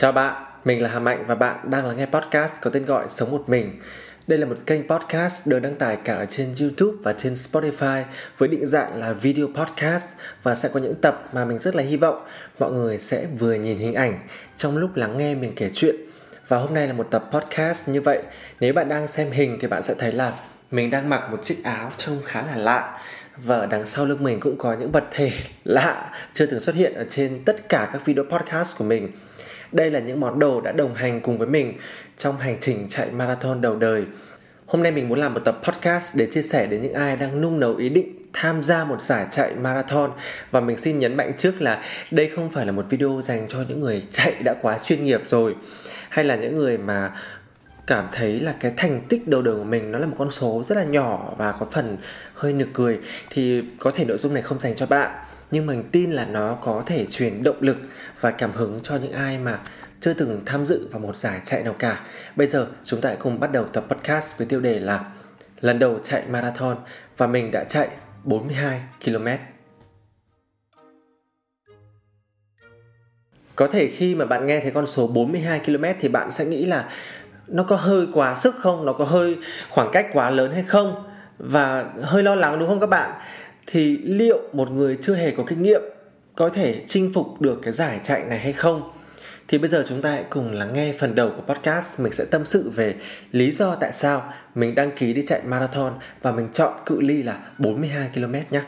Chào 0.00 0.12
bạn, 0.12 0.44
mình 0.64 0.82
là 0.82 0.88
Hà 0.88 0.98
Mạnh 0.98 1.24
và 1.26 1.34
bạn 1.34 1.70
đang 1.70 1.86
lắng 1.86 1.96
nghe 1.96 2.06
podcast 2.06 2.54
có 2.60 2.70
tên 2.70 2.84
gọi 2.84 3.06
Sống 3.08 3.30
Một 3.30 3.44
Mình. 3.46 3.80
Đây 4.26 4.38
là 4.38 4.46
một 4.46 4.56
kênh 4.66 4.88
podcast 4.88 5.46
được 5.46 5.58
đăng 5.58 5.76
tải 5.76 5.96
cả 6.04 6.14
ở 6.14 6.26
trên 6.26 6.54
YouTube 6.60 6.96
và 7.02 7.12
trên 7.12 7.34
Spotify 7.34 8.02
với 8.38 8.48
định 8.48 8.66
dạng 8.66 8.94
là 8.94 9.12
video 9.12 9.46
podcast 9.46 10.10
và 10.42 10.54
sẽ 10.54 10.68
có 10.74 10.80
những 10.80 10.94
tập 10.94 11.24
mà 11.32 11.44
mình 11.44 11.58
rất 11.58 11.74
là 11.74 11.82
hy 11.82 11.96
vọng 11.96 12.26
mọi 12.58 12.72
người 12.72 12.98
sẽ 12.98 13.26
vừa 13.38 13.54
nhìn 13.54 13.78
hình 13.78 13.94
ảnh 13.94 14.18
trong 14.56 14.76
lúc 14.76 14.96
lắng 14.96 15.18
nghe 15.18 15.34
mình 15.34 15.52
kể 15.56 15.70
chuyện. 15.72 15.96
Và 16.48 16.58
hôm 16.58 16.74
nay 16.74 16.86
là 16.86 16.92
một 16.92 17.06
tập 17.10 17.24
podcast 17.32 17.88
như 17.88 18.00
vậy. 18.00 18.22
Nếu 18.60 18.72
bạn 18.72 18.88
đang 18.88 19.08
xem 19.08 19.30
hình 19.30 19.58
thì 19.60 19.68
bạn 19.68 19.82
sẽ 19.82 19.94
thấy 19.98 20.12
là 20.12 20.32
mình 20.70 20.90
đang 20.90 21.08
mặc 21.08 21.30
một 21.30 21.44
chiếc 21.44 21.64
áo 21.64 21.92
trông 21.96 22.18
khá 22.24 22.42
là 22.42 22.56
lạ 22.56 22.98
và 23.36 23.56
ở 23.56 23.66
đằng 23.66 23.86
sau 23.86 24.06
lưng 24.06 24.22
mình 24.22 24.40
cũng 24.40 24.58
có 24.58 24.74
những 24.74 24.92
vật 24.92 25.04
thể 25.10 25.32
lạ 25.64 26.12
chưa 26.34 26.46
từng 26.46 26.60
xuất 26.60 26.74
hiện 26.74 26.94
ở 26.94 27.04
trên 27.10 27.40
tất 27.44 27.68
cả 27.68 27.88
các 27.92 28.04
video 28.04 28.24
podcast 28.24 28.78
của 28.78 28.84
mình 28.84 29.12
đây 29.72 29.90
là 29.90 30.00
những 30.00 30.20
món 30.20 30.38
đồ 30.38 30.60
đã 30.60 30.72
đồng 30.72 30.94
hành 30.94 31.20
cùng 31.20 31.38
với 31.38 31.48
mình 31.48 31.74
trong 32.18 32.38
hành 32.38 32.56
trình 32.60 32.86
chạy 32.88 33.10
marathon 33.10 33.60
đầu 33.60 33.76
đời. 33.76 34.04
Hôm 34.66 34.82
nay 34.82 34.92
mình 34.92 35.08
muốn 35.08 35.18
làm 35.18 35.34
một 35.34 35.40
tập 35.44 35.60
podcast 35.62 36.16
để 36.16 36.26
chia 36.26 36.42
sẻ 36.42 36.66
đến 36.66 36.82
những 36.82 36.94
ai 36.94 37.16
đang 37.16 37.40
nung 37.40 37.60
nấu 37.60 37.76
ý 37.76 37.88
định 37.88 38.14
tham 38.32 38.62
gia 38.62 38.84
một 38.84 39.02
giải 39.02 39.26
chạy 39.30 39.54
marathon. 39.54 40.12
Và 40.50 40.60
mình 40.60 40.76
xin 40.76 40.98
nhấn 40.98 41.16
mạnh 41.16 41.32
trước 41.38 41.62
là 41.62 41.82
đây 42.10 42.30
không 42.36 42.50
phải 42.50 42.66
là 42.66 42.72
một 42.72 42.86
video 42.90 43.20
dành 43.22 43.48
cho 43.48 43.58
những 43.68 43.80
người 43.80 44.02
chạy 44.10 44.34
đã 44.44 44.54
quá 44.62 44.78
chuyên 44.84 45.04
nghiệp 45.04 45.20
rồi, 45.26 45.54
hay 46.08 46.24
là 46.24 46.36
những 46.36 46.58
người 46.58 46.78
mà 46.78 47.10
cảm 47.86 48.08
thấy 48.12 48.40
là 48.40 48.54
cái 48.60 48.72
thành 48.76 49.00
tích 49.08 49.28
đầu 49.28 49.42
đời 49.42 49.54
của 49.54 49.64
mình 49.64 49.92
nó 49.92 49.98
là 49.98 50.06
một 50.06 50.16
con 50.18 50.30
số 50.30 50.62
rất 50.64 50.78
là 50.78 50.84
nhỏ 50.84 51.34
và 51.38 51.52
có 51.52 51.66
phần 51.70 51.96
hơi 52.34 52.52
nực 52.52 52.68
cười. 52.72 52.98
Thì 53.30 53.62
có 53.78 53.90
thể 53.90 54.04
nội 54.04 54.18
dung 54.18 54.34
này 54.34 54.42
không 54.42 54.60
dành 54.60 54.76
cho 54.76 54.86
bạn 54.86 55.10
nhưng 55.50 55.66
mình 55.66 55.84
tin 55.92 56.10
là 56.10 56.24
nó 56.24 56.58
có 56.60 56.82
thể 56.86 57.06
truyền 57.10 57.42
động 57.42 57.56
lực 57.60 57.76
và 58.20 58.30
cảm 58.30 58.52
hứng 58.52 58.80
cho 58.82 58.96
những 58.96 59.12
ai 59.12 59.38
mà 59.38 59.58
chưa 60.00 60.14
từng 60.14 60.42
tham 60.46 60.66
dự 60.66 60.88
vào 60.90 61.00
một 61.00 61.16
giải 61.16 61.40
chạy 61.44 61.62
nào 61.62 61.74
cả. 61.78 62.00
Bây 62.36 62.46
giờ 62.46 62.66
chúng 62.84 63.00
ta 63.00 63.08
hãy 63.08 63.18
cùng 63.20 63.40
bắt 63.40 63.52
đầu 63.52 63.64
tập 63.64 63.84
podcast 63.88 64.38
với 64.38 64.46
tiêu 64.46 64.60
đề 64.60 64.80
là 64.80 65.04
lần 65.60 65.78
đầu 65.78 65.98
chạy 66.02 66.22
marathon 66.28 66.76
và 67.16 67.26
mình 67.26 67.50
đã 67.50 67.64
chạy 67.64 67.88
42 68.24 68.82
km. 69.04 69.28
Có 73.56 73.68
thể 73.68 73.88
khi 73.88 74.14
mà 74.14 74.24
bạn 74.24 74.46
nghe 74.46 74.60
thấy 74.60 74.70
con 74.70 74.86
số 74.86 75.06
42 75.06 75.60
km 75.60 75.84
thì 76.00 76.08
bạn 76.08 76.30
sẽ 76.30 76.44
nghĩ 76.44 76.66
là 76.66 76.88
nó 77.46 77.62
có 77.62 77.76
hơi 77.76 78.06
quá 78.12 78.34
sức 78.34 78.56
không, 78.58 78.86
nó 78.86 78.92
có 78.92 79.04
hơi 79.04 79.36
khoảng 79.68 79.90
cách 79.92 80.06
quá 80.12 80.30
lớn 80.30 80.52
hay 80.52 80.62
không 80.62 81.04
và 81.38 81.92
hơi 82.02 82.22
lo 82.22 82.34
lắng 82.34 82.58
đúng 82.58 82.68
không 82.68 82.80
các 82.80 82.90
bạn? 82.90 83.10
Thì 83.70 83.98
liệu 83.98 84.40
một 84.52 84.70
người 84.70 84.98
chưa 85.02 85.14
hề 85.14 85.30
có 85.30 85.44
kinh 85.46 85.62
nghiệm 85.62 85.82
có 86.36 86.48
thể 86.48 86.82
chinh 86.86 87.10
phục 87.14 87.40
được 87.40 87.58
cái 87.62 87.72
giải 87.72 88.00
chạy 88.04 88.24
này 88.24 88.38
hay 88.38 88.52
không? 88.52 88.92
Thì 89.48 89.58
bây 89.58 89.68
giờ 89.68 89.84
chúng 89.88 90.02
ta 90.02 90.10
hãy 90.10 90.24
cùng 90.30 90.52
lắng 90.52 90.72
nghe 90.72 90.94
phần 90.98 91.14
đầu 91.14 91.30
của 91.36 91.54
podcast. 91.54 92.00
Mình 92.00 92.12
sẽ 92.12 92.24
tâm 92.24 92.44
sự 92.44 92.70
về 92.70 92.94
lý 93.32 93.52
do 93.52 93.74
tại 93.74 93.92
sao 93.92 94.32
mình 94.54 94.74
đăng 94.74 94.90
ký 94.90 95.12
đi 95.12 95.22
chạy 95.26 95.40
marathon 95.44 95.98
và 96.22 96.32
mình 96.32 96.48
chọn 96.52 96.72
cự 96.86 97.00
ly 97.00 97.22
là 97.22 97.38
42 97.58 98.10
km 98.14 98.34
nhé. 98.50 98.62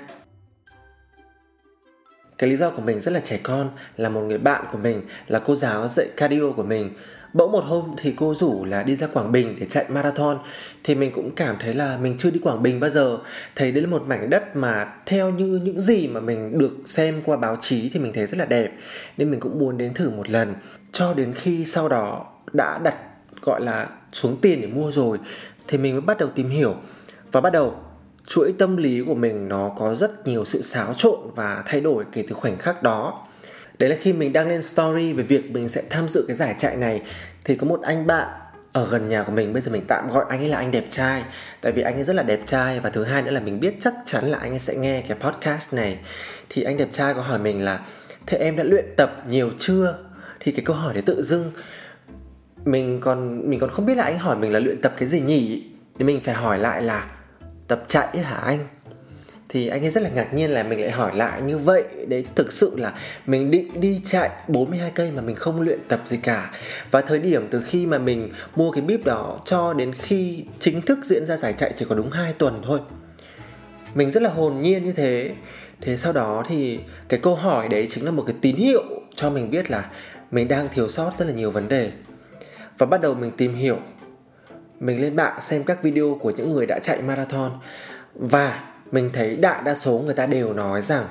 Cái 2.39 2.51
lý 2.51 2.57
do 2.57 2.71
của 2.71 2.83
mình 2.83 3.01
rất 3.01 3.11
là 3.11 3.21
trẻ 3.21 3.41
con, 3.43 3.71
là 3.97 4.09
một 4.09 4.21
người 4.21 4.39
bạn 4.39 4.65
của 4.73 4.79
mình, 4.79 5.03
là 5.29 5.39
cô 5.39 5.55
giáo 5.55 5.89
dạy 5.89 6.07
cardio 6.17 6.51
của 6.57 6.63
mình 6.63 6.91
bỗng 7.33 7.53
một 7.53 7.65
hôm 7.65 7.95
thì 7.97 8.13
cô 8.17 8.35
rủ 8.35 8.65
là 8.65 8.83
đi 8.83 8.97
ra 8.97 9.07
Quảng 9.07 9.33
Bình 9.33 9.57
để 9.61 9.67
chạy 9.67 9.85
marathon. 9.89 10.39
Thì 10.85 10.95
mình 10.95 11.11
cũng 11.15 11.31
cảm 11.31 11.57
thấy 11.61 11.75
là 11.75 11.99
mình 11.99 12.17
chưa 12.19 12.31
đi 12.31 12.41
Quảng 12.43 12.63
Bình 12.63 12.81
bao 12.81 12.91
giờ. 12.91 13.19
Thấy 13.57 13.73
đấy 13.73 13.83
là 13.83 13.89
một 13.89 14.03
mảnh 14.07 14.31
đất 14.31 14.57
mà 14.57 14.93
theo 15.07 15.31
như 15.31 15.61
những 15.65 15.81
gì 15.81 16.09
mà 16.09 16.21
mình 16.21 16.59
được 16.59 16.77
xem 16.87 17.23
qua 17.25 17.37
báo 17.37 17.57
chí 17.61 17.91
thì 17.93 18.01
mình 18.01 18.13
thấy 18.13 18.27
rất 18.27 18.39
là 18.39 18.45
đẹp. 18.45 18.73
Nên 19.17 19.31
mình 19.31 19.41
cũng 19.41 19.59
muốn 19.59 19.79
đến 19.79 19.95
thử 19.95 20.11
một 20.11 20.31
lần. 20.31 20.55
Cho 20.93 21.15
đến 21.15 21.33
khi 21.35 21.65
sau 21.65 21.89
đó 21.89 22.27
đã 22.53 22.79
đặt, 22.79 22.97
gọi 23.43 23.61
là, 23.61 23.89
xuống 24.13 24.37
tiền 24.41 24.61
để 24.61 24.67
mua 24.67 24.93
rồi, 24.93 25.19
thì 25.69 25.79
mình 25.79 25.95
mới 25.95 26.01
bắt 26.01 26.19
đầu 26.19 26.29
tìm 26.35 26.49
hiểu. 26.51 26.75
Và 27.33 27.41
bắt 27.41 27.53
đầu, 27.53 27.75
chuỗi 28.27 28.53
tâm 28.59 28.77
lý 28.77 29.03
của 29.07 29.15
mình 29.15 29.49
nó 29.49 29.71
có 29.79 29.95
rất 29.95 30.29
nhiều 30.29 30.45
sự 30.45 30.63
xáo 30.63 30.95
trộn 30.95 31.19
và 31.37 31.63
thay 31.67 31.81
đổi 31.81 32.05
kể 32.13 32.25
từ 32.29 32.35
khoảnh 32.35 32.59
khắc 32.59 32.83
đó 32.83 33.27
đấy 33.81 33.89
là 33.89 33.97
khi 34.01 34.13
mình 34.13 34.33
đăng 34.33 34.49
lên 34.49 34.63
story 34.63 35.13
về 35.13 35.23
việc 35.23 35.51
mình 35.51 35.69
sẽ 35.69 35.83
tham 35.91 36.09
dự 36.09 36.25
cái 36.29 36.37
giải 36.37 36.55
chạy 36.59 36.77
này, 36.77 37.03
thì 37.45 37.57
có 37.57 37.67
một 37.67 37.81
anh 37.83 38.07
bạn 38.07 38.29
ở 38.73 38.87
gần 38.87 39.09
nhà 39.09 39.23
của 39.23 39.33
mình, 39.33 39.53
bây 39.53 39.63
giờ 39.63 39.73
mình 39.73 39.85
tạm 39.89 40.11
gọi 40.11 40.25
anh 40.29 40.41
ấy 40.41 40.49
là 40.49 40.57
anh 40.57 40.71
đẹp 40.71 40.85
trai. 40.91 41.25
Tại 41.61 41.73
vì 41.73 41.83
anh 41.83 41.95
ấy 41.95 42.05
rất 42.05 42.17
là 42.17 42.23
đẹp 42.23 42.41
trai, 42.47 42.81
và 42.81 42.91
thứ 42.91 43.05
hai 43.05 43.23
nữa 43.23 43.31
là 43.31 43.41
mình 43.41 43.61
biết 43.61 43.75
chắc 43.81 43.95
chắn 44.07 44.25
là 44.25 44.39
anh 44.39 44.53
ấy 44.53 44.59
sẽ 44.59 44.75
nghe 44.75 45.05
cái 45.09 45.19
podcast 45.21 45.75
này. 45.75 45.99
Thì 46.49 46.63
anh 46.63 46.77
đẹp 46.77 46.89
trai 46.93 47.15
có 47.15 47.21
hỏi 47.21 47.39
mình 47.39 47.63
là, 47.63 47.81
thế 48.27 48.39
em 48.39 48.57
đã 48.57 48.65
luyện 48.65 48.85
tập 48.97 49.23
nhiều 49.29 49.51
chưa? 49.59 49.99
Thì 50.41 50.53
cái 50.53 50.65
câu 50.65 50.77
hỏi 50.77 50.95
đấy 50.95 51.03
tự 51.07 51.23
dưng 51.23 51.53
mình 52.65 53.01
còn 53.01 53.51
mình 53.51 53.61
còn 53.61 53.71
không 53.71 53.87
biết 53.87 53.95
là 53.97 54.05
anh 54.05 54.19
hỏi 54.19 54.37
mình 54.37 54.53
là 54.53 54.59
luyện 54.59 54.81
tập 54.81 54.93
cái 54.97 55.09
gì 55.09 55.21
nhỉ? 55.21 55.65
Thì 55.99 56.05
mình 56.05 56.21
phải 56.21 56.35
hỏi 56.35 56.59
lại 56.59 56.83
là, 56.83 57.11
tập 57.69 57.85
chạy 57.89 58.19
hả 58.19 58.37
anh? 58.37 58.67
Thì 59.53 59.69
anh 59.69 59.85
ấy 59.85 59.91
rất 59.91 60.03
là 60.03 60.11
ngạc 60.11 60.35
nhiên 60.35 60.51
là 60.51 60.63
mình 60.63 60.81
lại 60.81 60.91
hỏi 60.91 61.17
lại 61.17 61.43
như 61.43 61.59
vậy. 61.59 61.85
Đấy, 62.09 62.25
thực 62.35 62.53
sự 62.53 62.77
là 62.77 62.95
mình 63.27 63.51
định 63.51 63.81
đi 63.81 64.01
chạy 64.05 64.31
42 64.49 64.91
cây 64.95 65.11
mà 65.11 65.23
mình 65.23 65.37
không 65.37 65.61
luyện 65.61 65.79
tập 65.89 66.01
gì 66.05 66.17
cả. 66.17 66.51
Và 66.91 67.01
thời 67.01 67.19
điểm 67.19 67.49
từ 67.51 67.63
khi 67.67 67.87
mà 67.87 67.99
mình 67.99 68.33
mua 68.57 68.71
cái 68.71 68.83
bíp 68.83 69.05
đó 69.05 69.41
cho 69.45 69.75
đến 69.75 69.93
khi 69.93 70.45
chính 70.61 70.83
thức 70.83 70.99
diễn 71.05 71.25
ra 71.25 71.37
giải 71.37 71.53
chạy 71.53 71.73
chỉ 71.77 71.85
có 71.89 71.95
đúng 71.95 72.11
2 72.11 72.33
tuần 72.33 72.63
thôi. 72.67 72.81
Mình 73.95 74.11
rất 74.11 74.23
là 74.23 74.31
hồn 74.31 74.63
nhiên 74.63 74.85
như 74.85 74.93
thế. 74.93 75.31
Thế 75.81 75.97
sau 75.97 76.13
đó 76.13 76.45
thì 76.49 76.79
cái 77.09 77.21
câu 77.23 77.35
hỏi 77.35 77.69
đấy 77.69 77.87
chính 77.91 78.05
là 78.05 78.11
một 78.11 78.23
cái 78.27 78.35
tín 78.41 78.57
hiệu 78.57 78.85
cho 79.15 79.31
mình 79.31 79.51
biết 79.51 79.71
là 79.71 79.91
mình 80.31 80.49
đang 80.49 80.69
thiếu 80.69 80.89
sót 80.89 81.13
rất 81.19 81.25
là 81.25 81.33
nhiều 81.33 81.51
vấn 81.51 81.69
đề. 81.69 81.91
Và 82.79 82.87
bắt 82.87 83.01
đầu 83.01 83.15
mình 83.15 83.31
tìm 83.31 83.55
hiểu. 83.55 83.79
Mình 84.81 85.01
lên 85.01 85.17
mạng 85.17 85.41
xem 85.41 85.65
các 85.65 85.83
video 85.83 86.19
của 86.21 86.33
những 86.37 86.53
người 86.53 86.67
đã 86.67 86.79
chạy 86.83 87.03
marathon. 87.03 87.53
Và 88.15 88.70
mình 88.93 89.11
thấy 89.13 89.37
đại 89.37 89.63
đa 89.65 89.75
số 89.75 89.99
người 89.99 90.15
ta 90.15 90.27
đều 90.27 90.53
nói 90.53 90.83
rằng 90.83 91.07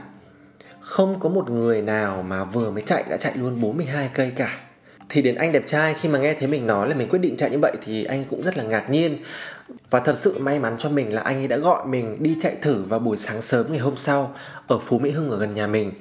không 0.80 1.20
có 1.20 1.30
một 1.30 1.50
người 1.50 1.82
nào 1.82 2.24
mà 2.24 2.44
vừa 2.44 2.72
mới 2.72 2.82
chạy 2.82 3.04
đã 3.10 3.18
chạy 3.18 3.34
luôn 3.36 3.62
42 3.62 4.10
cây 4.14 4.32
cả. 4.36 4.60
Thì 5.10 5.22
đến 5.22 5.36
anh 5.36 5.52
đẹp 5.52 5.64
trai 5.66 5.96
khi 6.02 6.10
mà 6.10 6.20
nghe 6.20 6.34
thấy 6.34 6.48
mình 6.48 6.68
nói 6.68 6.90
là 6.90 6.96
mình 6.96 7.10
quyết 7.10 7.20
định 7.20 7.38
chạy 7.38 7.50
như 7.50 7.60
vậy 7.60 7.74
thì 7.86 8.04
anh 8.04 8.26
cũng 8.30 8.44
rất 8.44 8.58
là 8.58 8.64
ngạc 8.64 8.90
nhiên. 8.90 9.18
Và 9.90 10.00
thật 10.00 10.18
sự 10.18 10.40
may 10.40 10.60
mắn 10.60 10.76
cho 10.80 10.90
mình 10.90 11.14
là 11.14 11.22
anh 11.22 11.38
ấy 11.38 11.48
đã 11.48 11.58
gọi 11.58 11.86
mình 11.86 12.24
đi 12.24 12.36
chạy 12.42 12.56
thử 12.62 12.84
vào 12.84 13.00
buổi 13.00 13.18
sáng 13.18 13.42
sớm 13.42 13.66
ngày 13.70 13.80
hôm 13.80 13.98
sau 13.98 14.36
ở 14.68 14.80
Phú 14.80 15.00
Mỹ 15.00 15.12
Hưng 15.12 15.32
ở 15.32 15.40
gần 15.40 15.54
nhà 15.54 15.68
mình. 15.68 15.92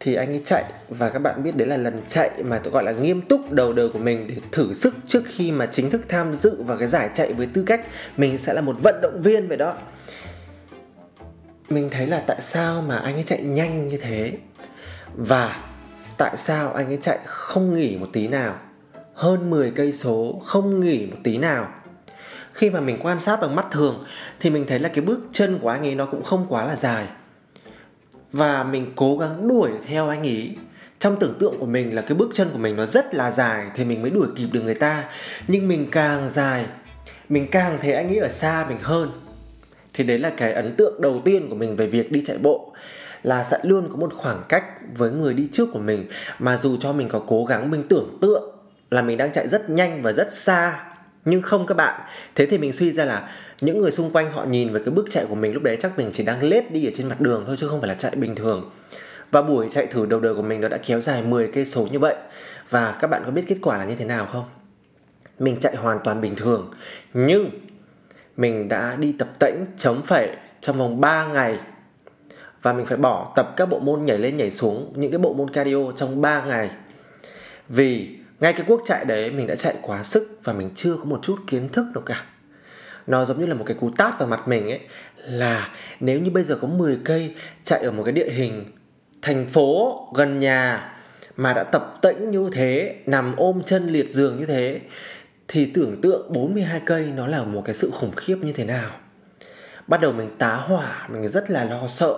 Thì 0.00 0.14
anh 0.14 0.28
ấy 0.28 0.42
chạy 0.44 0.64
và 0.88 1.10
các 1.10 1.18
bạn 1.18 1.42
biết 1.42 1.56
đấy 1.56 1.68
là 1.68 1.76
lần 1.76 2.02
chạy 2.08 2.30
mà 2.44 2.58
tôi 2.58 2.72
gọi 2.72 2.84
là 2.84 2.92
nghiêm 2.92 3.22
túc 3.22 3.52
đầu 3.52 3.72
đời 3.72 3.88
của 3.88 3.98
mình 3.98 4.26
để 4.28 4.34
thử 4.52 4.72
sức 4.72 4.94
trước 5.06 5.22
khi 5.26 5.52
mà 5.52 5.66
chính 5.66 5.90
thức 5.90 6.02
tham 6.08 6.34
dự 6.34 6.62
vào 6.62 6.78
cái 6.78 6.88
giải 6.88 7.10
chạy 7.14 7.32
với 7.32 7.48
tư 7.54 7.62
cách 7.66 7.80
mình 8.16 8.38
sẽ 8.38 8.52
là 8.52 8.60
một 8.60 8.76
vận 8.82 9.00
động 9.02 9.22
viên 9.22 9.48
vậy 9.48 9.56
đó 9.56 9.74
mình 11.68 11.88
thấy 11.90 12.06
là 12.06 12.22
tại 12.26 12.40
sao 12.40 12.82
mà 12.82 12.96
anh 12.96 13.14
ấy 13.14 13.22
chạy 13.22 13.42
nhanh 13.42 13.86
như 13.86 13.96
thế? 13.96 14.32
Và 15.14 15.62
tại 16.18 16.36
sao 16.36 16.72
anh 16.72 16.86
ấy 16.86 16.98
chạy 17.00 17.18
không 17.24 17.74
nghỉ 17.74 17.96
một 17.96 18.08
tí 18.12 18.28
nào? 18.28 18.54
Hơn 19.14 19.50
10 19.50 19.70
cây 19.70 19.92
số 19.92 20.42
không 20.44 20.80
nghỉ 20.80 21.06
một 21.06 21.16
tí 21.24 21.38
nào? 21.38 21.68
Khi 22.52 22.70
mà 22.70 22.80
mình 22.80 22.98
quan 23.02 23.20
sát 23.20 23.40
bằng 23.40 23.56
mắt 23.56 23.66
thường 23.70 24.04
thì 24.40 24.50
mình 24.50 24.64
thấy 24.68 24.78
là 24.78 24.88
cái 24.88 25.04
bước 25.04 25.20
chân 25.32 25.58
của 25.58 25.68
anh 25.68 25.82
ấy 25.82 25.94
nó 25.94 26.06
cũng 26.06 26.22
không 26.22 26.46
quá 26.48 26.66
là 26.66 26.76
dài. 26.76 27.06
Và 28.32 28.64
mình 28.64 28.92
cố 28.96 29.18
gắng 29.18 29.48
đuổi 29.48 29.70
theo 29.86 30.08
anh 30.08 30.22
ấy. 30.22 30.56
Trong 30.98 31.16
tưởng 31.16 31.36
tượng 31.38 31.58
của 31.58 31.66
mình 31.66 31.94
là 31.94 32.02
cái 32.02 32.14
bước 32.14 32.30
chân 32.34 32.50
của 32.52 32.58
mình 32.58 32.76
nó 32.76 32.86
rất 32.86 33.14
là 33.14 33.30
dài 33.30 33.66
thì 33.74 33.84
mình 33.84 34.02
mới 34.02 34.10
đuổi 34.10 34.28
kịp 34.36 34.48
được 34.52 34.60
người 34.60 34.74
ta. 34.74 35.04
Nhưng 35.48 35.68
mình 35.68 35.88
càng 35.92 36.30
dài, 36.30 36.66
mình 37.28 37.48
càng 37.50 37.78
thấy 37.82 37.92
anh 37.92 38.08
ấy 38.08 38.18
ở 38.18 38.28
xa 38.28 38.66
mình 38.68 38.78
hơn 38.82 39.25
thì 39.96 40.04
đấy 40.04 40.18
là 40.18 40.30
cái 40.30 40.52
ấn 40.52 40.74
tượng 40.74 41.00
đầu 41.00 41.22
tiên 41.24 41.48
của 41.48 41.56
mình 41.56 41.76
về 41.76 41.86
việc 41.86 42.12
đi 42.12 42.22
chạy 42.24 42.38
bộ. 42.38 42.72
Là 43.22 43.44
sẽ 43.44 43.58
luôn 43.62 43.88
có 43.90 43.96
một 43.96 44.14
khoảng 44.14 44.42
cách 44.48 44.64
với 44.96 45.10
người 45.10 45.34
đi 45.34 45.48
trước 45.52 45.68
của 45.72 45.78
mình. 45.78 46.06
Mà 46.38 46.56
dù 46.56 46.76
cho 46.80 46.92
mình 46.92 47.08
có 47.08 47.22
cố 47.26 47.44
gắng, 47.44 47.70
mình 47.70 47.88
tưởng 47.88 48.18
tượng 48.20 48.42
là 48.90 49.02
mình 49.02 49.16
đang 49.16 49.32
chạy 49.32 49.48
rất 49.48 49.70
nhanh 49.70 50.02
và 50.02 50.12
rất 50.12 50.32
xa, 50.32 50.84
nhưng 51.24 51.42
không 51.42 51.66
các 51.66 51.76
bạn. 51.76 52.00
Thế 52.34 52.46
thì 52.46 52.58
mình 52.58 52.72
suy 52.72 52.92
ra 52.92 53.04
là 53.04 53.28
những 53.60 53.78
người 53.78 53.90
xung 53.90 54.10
quanh 54.10 54.32
họ 54.32 54.44
nhìn 54.44 54.72
về 54.72 54.80
cái 54.84 54.94
bước 54.94 55.06
chạy 55.10 55.26
của 55.28 55.34
mình 55.34 55.52
lúc 55.52 55.62
đấy 55.62 55.76
chắc 55.80 55.98
mình 55.98 56.10
chỉ 56.12 56.24
đang 56.24 56.42
lết 56.42 56.72
đi 56.72 56.86
ở 56.86 56.90
trên 56.94 57.08
mặt 57.08 57.20
đường 57.20 57.44
thôi, 57.46 57.56
chứ 57.58 57.68
không 57.68 57.80
phải 57.80 57.88
là 57.88 57.94
chạy 57.94 58.12
bình 58.16 58.34
thường. 58.34 58.70
Và 59.30 59.42
buổi 59.42 59.68
chạy 59.70 59.86
thử 59.86 60.06
đầu 60.06 60.20
đời 60.20 60.34
của 60.34 60.42
mình 60.42 60.60
nó 60.60 60.68
đã 60.68 60.76
kéo 60.76 61.00
dài 61.00 61.22
10 61.22 61.50
cây 61.54 61.66
số 61.66 61.86
như 61.90 61.98
vậy. 61.98 62.14
Và 62.70 62.96
các 63.00 63.10
bạn 63.10 63.22
có 63.24 63.30
biết 63.30 63.44
kết 63.46 63.56
quả 63.62 63.78
là 63.78 63.84
như 63.84 63.94
thế 63.94 64.04
nào 64.04 64.26
không? 64.32 64.44
Mình 65.38 65.60
chạy 65.60 65.76
hoàn 65.76 65.98
toàn 66.04 66.20
bình 66.20 66.36
thường, 66.36 66.70
nhưng 67.14 67.50
mình 68.36 68.68
đã 68.68 68.96
đi 68.96 69.14
tập 69.18 69.28
tễnh 69.38 69.54
chống 69.76 70.02
phẩy 70.02 70.28
trong 70.60 70.78
vòng 70.78 71.00
3 71.00 71.26
ngày. 71.26 71.58
Và 72.62 72.72
mình 72.72 72.86
phải 72.86 72.96
bỏ 72.96 73.32
tập 73.36 73.54
các 73.56 73.68
bộ 73.68 73.78
môn 73.78 74.04
nhảy 74.04 74.18
lên, 74.18 74.36
nhảy 74.36 74.50
xuống, 74.50 74.92
những 74.96 75.10
cái 75.10 75.18
bộ 75.18 75.34
môn 75.34 75.50
cardio 75.50 75.92
trong 75.96 76.20
3 76.20 76.44
ngày. 76.44 76.70
Vì 77.68 78.18
ngay 78.40 78.52
cái 78.52 78.64
quốc 78.68 78.82
chạy 78.84 79.04
đấy, 79.04 79.30
mình 79.30 79.46
đã 79.46 79.56
chạy 79.56 79.74
quá 79.82 80.02
sức 80.02 80.40
và 80.44 80.52
mình 80.52 80.70
chưa 80.74 80.96
có 80.96 81.04
một 81.04 81.20
chút 81.22 81.36
kiến 81.46 81.68
thức 81.68 81.86
nào 81.94 82.02
cả. 82.06 82.22
Nó 83.06 83.24
giống 83.24 83.40
như 83.40 83.46
là 83.46 83.54
một 83.54 83.64
cái 83.66 83.76
cú 83.80 83.90
tát 83.96 84.18
vào 84.18 84.28
mặt 84.28 84.48
mình 84.48 84.70
ấy, 84.70 84.80
là 85.16 85.68
nếu 86.00 86.20
như 86.20 86.30
bây 86.30 86.44
giờ 86.44 86.58
có 86.62 86.68
10 86.68 86.98
cây 87.04 87.34
chạy 87.64 87.82
ở 87.82 87.90
một 87.90 88.02
cái 88.04 88.12
địa 88.12 88.30
hình 88.30 88.64
thành 89.22 89.46
phố 89.46 90.08
gần 90.14 90.40
nhà 90.40 90.92
mà 91.36 91.52
đã 91.52 91.64
tập 91.64 91.94
tĩnh 92.02 92.30
như 92.30 92.50
thế, 92.52 92.96
nằm 93.06 93.36
ôm 93.36 93.62
chân 93.62 93.88
liệt 93.88 94.08
giường 94.08 94.36
như 94.36 94.46
thế 94.46 94.80
thì 95.48 95.70
tưởng 95.74 96.00
tượng 96.00 96.32
42 96.32 96.80
cây 96.86 97.12
nó 97.16 97.26
là 97.26 97.44
một 97.44 97.62
cái 97.64 97.74
sự 97.74 97.90
khủng 97.90 98.12
khiếp 98.16 98.36
như 98.42 98.52
thế 98.52 98.64
nào. 98.64 98.90
Bắt 99.86 100.00
đầu 100.00 100.12
mình 100.12 100.36
tá 100.38 100.54
hỏa, 100.54 101.08
mình 101.12 101.28
rất 101.28 101.50
là 101.50 101.64
lo 101.64 101.86
sợ. 101.86 102.16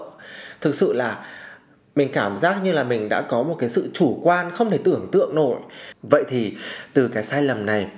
Thực 0.60 0.74
sự 0.74 0.92
là 0.92 1.24
mình 1.94 2.10
cảm 2.12 2.38
giác 2.38 2.62
như 2.62 2.72
là 2.72 2.82
mình 2.82 3.08
đã 3.08 3.22
có 3.22 3.42
một 3.42 3.56
cái 3.58 3.68
sự 3.68 3.90
chủ 3.94 4.20
quan 4.22 4.50
không 4.50 4.70
thể 4.70 4.78
tưởng 4.84 5.08
tượng 5.12 5.34
nổi. 5.34 5.58
Vậy 6.02 6.24
thì 6.28 6.56
từ 6.92 7.08
cái 7.08 7.22
sai 7.22 7.42
lầm 7.42 7.66
này, 7.66 7.88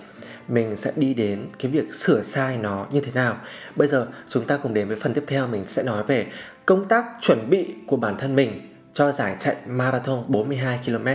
mình 0.49 0.77
sẽ 0.77 0.93
đi 0.97 1.15
đến 1.15 1.47
cái 1.59 1.73
việc 1.73 1.95
sửa 1.95 2.23
sai 2.23 2.59
nó 2.59 2.87
như 2.91 3.01
thế 3.01 3.13
nào. 3.13 3.37
Bây 3.77 3.89
giờ 3.89 4.07
chúng 4.29 4.45
ta 4.45 4.57
cùng 4.57 4.75
đến 4.75 4.89
với 4.89 4.97
phần 4.97 5.15
tiếp 5.15 5.25
theo, 5.27 5.47
mình 5.47 5.67
sẽ 5.67 5.83
nói 5.83 6.03
về 6.03 6.27
công 6.67 6.89
tác 6.89 7.05
chuẩn 7.21 7.51
bị 7.51 7.75
của 7.87 7.97
bản 7.97 8.17
thân 8.19 8.37
mình 8.37 8.75
cho 8.93 9.13
giải 9.13 9.37
chạy 9.39 9.57
marathon 9.67 10.25
42 10.29 10.81
km 10.87 11.07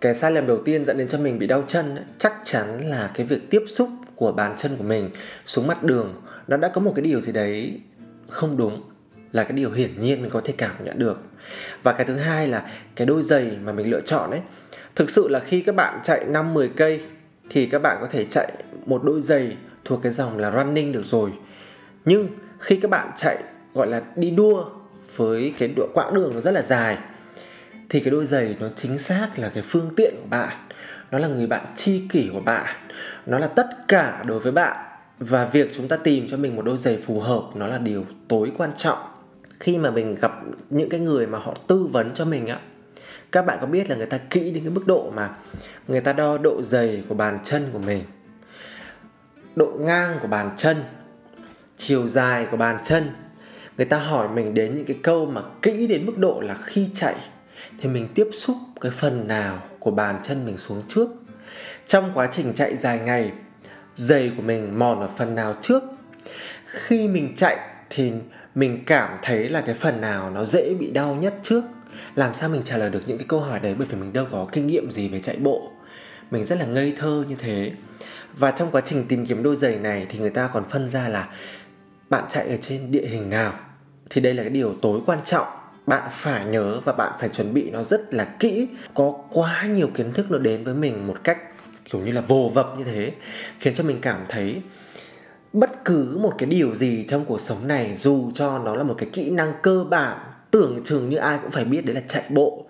cái 0.00 0.14
sai 0.14 0.32
lầm 0.32 0.46
đầu 0.46 0.58
tiên 0.64 0.84
dẫn 0.84 0.98
đến 0.98 1.08
cho 1.08 1.18
mình 1.18 1.38
bị 1.38 1.46
đau 1.46 1.64
chân 1.68 1.96
chắc 2.18 2.34
chắn 2.44 2.88
là 2.88 3.10
cái 3.14 3.26
việc 3.26 3.50
tiếp 3.50 3.64
xúc 3.68 3.88
của 4.16 4.32
bàn 4.32 4.54
chân 4.58 4.76
của 4.76 4.84
mình 4.84 5.10
xuống 5.46 5.66
mặt 5.66 5.82
đường. 5.82 6.14
Nó 6.48 6.56
đã 6.56 6.68
có 6.68 6.80
một 6.80 6.92
cái 6.96 7.02
điều 7.02 7.20
gì 7.20 7.32
đấy 7.32 7.80
không 8.28 8.56
đúng, 8.56 8.82
là 9.32 9.44
cái 9.44 9.52
điều 9.52 9.72
hiển 9.72 10.00
nhiên 10.00 10.22
mình 10.22 10.30
có 10.30 10.40
thể 10.44 10.54
cảm 10.58 10.84
nhận 10.84 10.98
được. 10.98 11.20
Và 11.82 11.92
cái 11.92 12.06
thứ 12.06 12.14
hai 12.14 12.48
là 12.48 12.70
cái 12.96 13.06
đôi 13.06 13.22
giày 13.22 13.50
mà 13.62 13.72
mình 13.72 13.90
lựa 13.90 14.00
chọn 14.00 14.30
ấy, 14.30 14.40
thực 14.94 15.10
sự 15.10 15.28
là 15.28 15.40
khi 15.40 15.60
các 15.60 15.74
bạn 15.74 16.00
chạy 16.02 16.24
5 16.24 16.54
10 16.54 16.70
cây 16.76 17.00
thì 17.50 17.66
các 17.66 17.82
bạn 17.82 17.98
có 18.00 18.06
thể 18.06 18.24
chạy 18.24 18.52
một 18.86 19.04
đôi 19.04 19.20
giày 19.20 19.56
thuộc 19.84 20.02
cái 20.02 20.12
dòng 20.12 20.38
là 20.38 20.50
running 20.50 20.92
được 20.92 21.04
rồi. 21.04 21.30
Nhưng 22.04 22.28
khi 22.58 22.76
các 22.76 22.90
bạn 22.90 23.10
chạy, 23.16 23.38
gọi 23.74 23.86
là 23.86 24.02
đi 24.16 24.30
đua 24.30 24.64
với 25.16 25.54
cái 25.58 25.68
độ 25.76 25.88
quãng 25.94 26.14
đường 26.14 26.34
nó 26.34 26.40
rất 26.40 26.50
là 26.50 26.62
dài 26.62 26.98
thì 27.88 28.00
cái 28.00 28.10
đôi 28.10 28.26
giày 28.26 28.56
nó 28.60 28.68
chính 28.76 28.98
xác 28.98 29.38
là 29.38 29.48
cái 29.48 29.62
phương 29.62 29.90
tiện 29.96 30.14
của 30.22 30.28
bạn. 30.30 30.56
Nó 31.10 31.18
là 31.18 31.28
người 31.28 31.46
bạn 31.46 31.66
chi 31.76 32.02
kỷ 32.08 32.30
của 32.32 32.40
bạn. 32.40 32.66
Nó 33.26 33.38
là 33.38 33.46
tất 33.46 33.66
cả 33.88 34.24
đối 34.26 34.40
với 34.40 34.52
bạn. 34.52 34.76
Và 35.18 35.44
việc 35.44 35.70
chúng 35.74 35.88
ta 35.88 35.96
tìm 35.96 36.28
cho 36.30 36.36
mình 36.36 36.56
một 36.56 36.62
đôi 36.64 36.78
giày 36.78 36.96
phù 36.96 37.20
hợp, 37.20 37.42
nó 37.54 37.66
là 37.66 37.78
điều 37.78 38.04
tối 38.28 38.52
quan 38.58 38.70
trọng. 38.76 38.98
Khi 39.60 39.78
mà 39.78 39.90
mình 39.90 40.14
gặp 40.14 40.32
những 40.70 40.88
cái 40.88 41.00
người 41.00 41.26
mà 41.26 41.38
họ 41.38 41.54
tư 41.66 41.88
vấn 41.92 42.14
cho 42.14 42.24
mình 42.24 42.46
á, 42.46 42.60
các 43.32 43.46
bạn 43.46 43.58
có 43.60 43.66
biết 43.66 43.90
là 43.90 43.96
người 43.96 44.06
ta 44.06 44.18
kỹ 44.18 44.50
đến 44.50 44.64
cái 44.64 44.72
mức 44.72 44.86
độ 44.86 45.12
mà 45.16 45.30
người 45.88 46.00
ta 46.00 46.12
đo 46.12 46.38
độ 46.38 46.62
dày 46.62 47.02
của 47.08 47.14
bàn 47.14 47.38
chân 47.44 47.70
của 47.72 47.78
mình, 47.78 48.04
độ 49.56 49.72
ngang 49.80 50.18
của 50.22 50.28
bàn 50.28 50.50
chân, 50.56 50.84
chiều 51.76 52.08
dài 52.08 52.46
của 52.50 52.56
bàn 52.56 52.78
chân. 52.84 53.10
Người 53.76 53.86
ta 53.86 53.98
hỏi 53.98 54.28
mình 54.28 54.54
đến 54.54 54.74
những 54.74 54.84
cái 54.84 54.98
câu 55.02 55.26
mà 55.26 55.40
kỹ 55.62 55.86
đến 55.86 56.06
mức 56.06 56.18
độ 56.18 56.40
là 56.40 56.54
khi 56.54 56.88
chạy 56.94 57.14
thì 57.78 57.88
mình 57.88 58.08
tiếp 58.14 58.28
xúc 58.32 58.56
cái 58.80 58.92
phần 58.92 59.28
nào 59.28 59.62
của 59.78 59.90
bàn 59.90 60.20
chân 60.22 60.46
mình 60.46 60.58
xuống 60.58 60.82
trước. 60.88 61.08
Trong 61.86 62.10
quá 62.14 62.28
trình 62.32 62.52
chạy 62.54 62.76
dài 62.76 62.98
ngày, 62.98 63.32
giày 63.94 64.32
của 64.36 64.42
mình 64.42 64.78
mòn 64.78 65.00
ở 65.00 65.08
phần 65.16 65.34
nào 65.34 65.54
trước. 65.62 65.82
Khi 66.66 67.08
mình 67.08 67.32
chạy 67.36 67.58
thì 67.90 68.12
mình 68.54 68.84
cảm 68.86 69.18
thấy 69.22 69.48
là 69.48 69.60
cái 69.60 69.74
phần 69.74 70.00
nào 70.00 70.30
nó 70.30 70.44
dễ 70.44 70.74
bị 70.74 70.90
đau 70.90 71.14
nhất 71.14 71.34
trước. 71.42 71.64
Làm 72.14 72.34
sao 72.34 72.48
mình 72.48 72.62
trả 72.64 72.76
lời 72.76 72.90
được 72.90 73.02
những 73.06 73.18
cái 73.18 73.26
câu 73.28 73.40
hỏi 73.40 73.60
đấy? 73.60 73.74
Bởi 73.78 73.86
vì 73.90 73.98
mình 73.98 74.12
đâu 74.12 74.26
có 74.30 74.48
kinh 74.52 74.66
nghiệm 74.66 74.90
gì 74.90 75.08
về 75.08 75.20
chạy 75.20 75.36
bộ. 75.36 75.72
Mình 76.30 76.44
rất 76.44 76.58
là 76.58 76.66
ngây 76.66 76.94
thơ 76.96 77.24
như 77.28 77.36
thế. 77.38 77.72
Và 78.34 78.50
trong 78.50 78.70
quá 78.70 78.80
trình 78.80 79.04
tìm 79.08 79.26
kiếm 79.26 79.42
đôi 79.42 79.56
giày 79.56 79.78
này 79.78 80.06
thì 80.08 80.18
người 80.18 80.30
ta 80.30 80.48
còn 80.52 80.64
phân 80.68 80.88
ra 80.88 81.08
là 81.08 81.28
bạn 82.10 82.24
chạy 82.28 82.48
ở 82.48 82.56
trên 82.60 82.90
địa 82.90 83.06
hình 83.06 83.30
nào? 83.30 83.52
Thì 84.10 84.20
đây 84.20 84.34
là 84.34 84.42
cái 84.42 84.50
điều 84.50 84.74
tối 84.82 85.00
quan 85.06 85.18
trọng 85.24 85.46
bạn 85.88 86.08
phải 86.10 86.44
nhớ 86.44 86.80
và 86.84 86.92
bạn 86.92 87.12
phải 87.20 87.28
chuẩn 87.28 87.54
bị 87.54 87.70
nó 87.70 87.82
rất 87.82 88.14
là 88.14 88.24
kỹ. 88.24 88.68
Có 88.94 89.14
quá 89.30 89.66
nhiều 89.66 89.90
kiến 89.94 90.12
thức 90.12 90.30
nó 90.30 90.38
đến 90.38 90.64
với 90.64 90.74
mình 90.74 91.06
một 91.06 91.16
cách 91.24 91.38
kiểu 91.90 92.00
như 92.00 92.12
là 92.12 92.20
vồ 92.20 92.50
vập 92.54 92.74
như 92.78 92.84
thế, 92.84 93.12
khiến 93.60 93.74
cho 93.74 93.84
mình 93.84 93.98
cảm 94.00 94.20
thấy 94.28 94.62
bất 95.52 95.84
cứ 95.84 96.18
một 96.20 96.32
cái 96.38 96.48
điều 96.48 96.74
gì 96.74 97.04
trong 97.08 97.24
cuộc 97.24 97.40
sống 97.40 97.68
này, 97.68 97.94
dù 97.94 98.30
cho 98.34 98.58
nó 98.58 98.76
là 98.76 98.82
một 98.82 98.94
cái 98.98 99.08
kỹ 99.12 99.30
năng 99.30 99.52
cơ 99.62 99.84
bản, 99.90 100.18
tưởng 100.50 100.84
chừng 100.84 101.08
như 101.08 101.16
ai 101.16 101.38
cũng 101.42 101.50
phải 101.50 101.64
biết 101.64 101.84
đấy 101.84 101.94
là 101.94 102.02
chạy 102.08 102.22
bộ, 102.28 102.66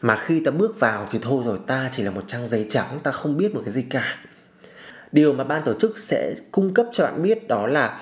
mà 0.00 0.16
khi 0.16 0.42
ta 0.44 0.50
bước 0.50 0.80
vào 0.80 1.08
thì 1.10 1.18
thôi 1.22 1.42
rồi, 1.46 1.58
ta 1.66 1.88
chỉ 1.92 2.02
là 2.02 2.10
một 2.10 2.28
trang 2.28 2.48
giấy 2.48 2.66
trắng, 2.70 2.98
ta 3.02 3.12
không 3.12 3.36
biết 3.36 3.54
một 3.54 3.60
cái 3.64 3.72
gì 3.72 3.82
cả. 3.82 4.16
Điều 5.12 5.32
mà 5.32 5.44
ban 5.44 5.62
tổ 5.64 5.72
chức 5.80 5.98
sẽ 5.98 6.34
cung 6.50 6.74
cấp 6.74 6.86
cho 6.92 7.04
bạn 7.04 7.22
biết 7.22 7.48
đó 7.48 7.66
là 7.66 8.00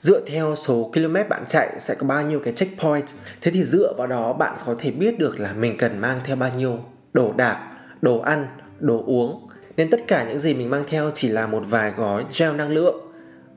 dựa 0.00 0.20
theo 0.26 0.56
số 0.56 0.90
km 0.94 1.14
bạn 1.28 1.44
chạy 1.48 1.80
sẽ 1.80 1.94
có 1.94 2.06
bao 2.06 2.22
nhiêu 2.22 2.40
cái 2.44 2.54
checkpoint? 2.54 3.04
Thế 3.40 3.50
thì 3.50 3.64
dựa 3.64 3.94
vào 3.98 4.06
đó 4.06 4.32
bạn 4.32 4.56
có 4.66 4.74
thể 4.78 4.90
biết 4.90 5.18
được 5.18 5.40
là 5.40 5.52
mình 5.52 5.76
cần 5.78 5.98
mang 5.98 6.18
theo 6.24 6.36
bao 6.36 6.50
nhiêu 6.56 6.78
đồ 7.12 7.32
đạc, 7.36 7.70
đồ 8.02 8.18
ăn, 8.18 8.46
đồ 8.78 9.02
uống. 9.06 9.48
Nên 9.76 9.90
tất 9.90 10.00
cả 10.06 10.24
những 10.28 10.38
gì 10.38 10.54
mình 10.54 10.70
mang 10.70 10.82
theo 10.88 11.10
chỉ 11.14 11.28
là 11.28 11.46
một 11.46 11.62
vài 11.68 11.92
gói 11.96 12.24
gel 12.38 12.52
năng 12.52 12.70
lượng 12.70 12.96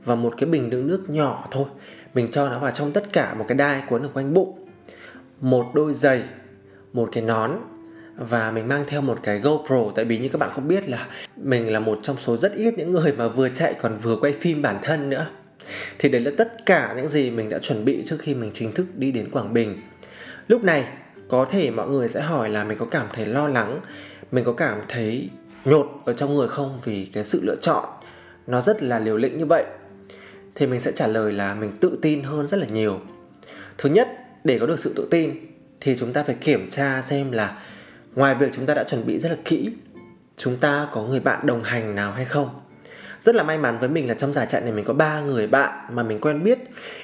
và 0.06 0.16
một 0.16 0.34
cái 0.38 0.50
bình 0.50 0.70
đựng 0.70 0.88
nước 0.88 1.10
nhỏ 1.10 1.48
thôi. 1.52 1.66
Mình 2.14 2.32
cho 2.32 2.50
nó 2.50 2.60
vào 2.60 2.72
trong 2.72 2.92
tất 2.92 3.14
cả 3.14 3.34
một 3.34 3.46
cái 3.48 3.58
đai 3.58 3.84
cuốn 3.90 4.04
ở 4.04 4.10
quanh 4.14 4.34
bụng. 4.34 4.68
Một 5.42 5.66
đôi 5.74 5.94
giày, 5.94 6.24
một 6.94 7.10
cái 7.12 7.24
nón 7.24 7.52
và 8.18 8.52
mình 8.52 8.68
mang 8.68 8.84
theo 8.88 9.02
một 9.02 9.20
cái 9.24 9.40
GoPro. 9.40 9.84
Tại 9.96 10.06
vì 10.06 10.18
như 10.18 10.30
các 10.30 10.38
bạn 10.38 10.50
cũng 10.56 10.68
biết 10.68 10.90
là 10.90 11.08
mình 11.36 11.74
là 11.74 11.80
một 11.80 12.00
trong 12.02 12.18
số 12.18 12.38
rất 12.38 12.54
ít 12.54 12.74
những 12.78 12.92
người 12.92 13.12
mà 13.12 13.28
vừa 13.28 13.50
chạy 13.50 13.74
còn 13.74 13.98
vừa 13.98 14.16
quay 14.16 14.34
phim 14.34 14.62
bản 14.62 14.80
thân 14.84 15.10
nữa 15.10 15.26
thì 16.00 16.10
đấy 16.10 16.22
là 16.22 16.32
tất 16.38 16.66
cả 16.66 16.94
những 16.96 17.08
gì 17.08 17.32
mình 17.32 17.50
đã 17.50 17.60
chuẩn 17.60 17.86
bị 17.86 18.04
trước 18.06 18.18
khi 18.20 18.36
mình 18.36 18.52
chính 18.54 18.72
thức 18.72 18.86
đi 18.96 19.12
đến 19.12 19.32
Quảng 19.32 19.54
Bình. 19.54 19.82
Lúc 20.48 20.64
này, 20.64 20.86
có 21.28 21.46
thể 21.46 21.72
mọi 21.72 21.88
người 21.88 22.10
sẽ 22.10 22.22
hỏi 22.22 22.50
là 22.50 22.64
mình 22.64 22.78
có 22.78 22.86
cảm 22.86 23.08
thấy 23.14 23.26
lo 23.26 23.48
lắng, 23.48 23.80
mình 24.32 24.44
có 24.44 24.54
cảm 24.54 24.82
thấy 24.88 25.30
nhột 25.66 25.88
ở 26.06 26.14
trong 26.14 26.36
người 26.36 26.48
không 26.48 26.80
vì 26.84 27.06
cái 27.06 27.24
sự 27.24 27.40
lựa 27.44 27.56
chọn? 27.62 27.86
Nó 28.48 28.62
rất 28.62 28.84
là 28.84 29.00
liều 29.00 29.18
lĩnh 29.18 29.38
như 29.38 29.46
vậy. 29.46 29.64
Thì 30.56 30.68
mình 30.68 30.80
sẽ 30.80 30.92
trả 30.92 31.08
lời 31.08 31.34
là 31.34 31.56
mình 31.56 31.72
tự 31.82 32.00
tin 32.02 32.24
hơn 32.24 32.48
rất 32.48 32.58
là 32.58 32.66
nhiều. 32.66 33.00
Thứ 33.78 33.90
nhất, 33.90 34.08
để 34.44 34.60
có 34.60 34.66
được 34.66 34.80
sự 34.80 34.94
tự 34.96 35.08
tin, 35.12 35.32
thì 35.82 35.96
chúng 35.96 36.14
ta 36.14 36.24
phải 36.24 36.36
kiểm 36.36 36.70
tra 36.70 37.02
xem 37.02 37.32
là 37.32 37.62
ngoài 38.16 38.36
việc 38.36 38.54
chúng 38.54 38.66
ta 38.66 38.74
đã 38.74 38.84
chuẩn 38.84 39.06
bị 39.06 39.20
rất 39.20 39.30
là 39.30 39.38
kỹ, 39.46 39.70
chúng 40.38 40.58
ta 40.58 40.88
có 40.92 41.04
người 41.04 41.20
bạn 41.20 41.46
đồng 41.46 41.64
hành 41.64 41.96
nào 41.96 42.12
hay 42.12 42.26
không? 42.26 42.50
Rất 43.24 43.36
là 43.36 43.44
may 43.44 43.58
mắn 43.58 43.80
với 43.80 43.90
mình 43.90 44.08
là 44.08 44.14
trong 44.14 44.34
giải 44.34 44.46
chạy 44.50 44.62
này 44.62 44.72
mình 44.72 44.86
có 44.86 44.94
ba 44.94 45.22
người 45.22 45.48
bạn 45.48 45.72
mà 45.92 46.04
mình 46.04 46.20
quen 46.22 46.44
biết. 46.44 46.60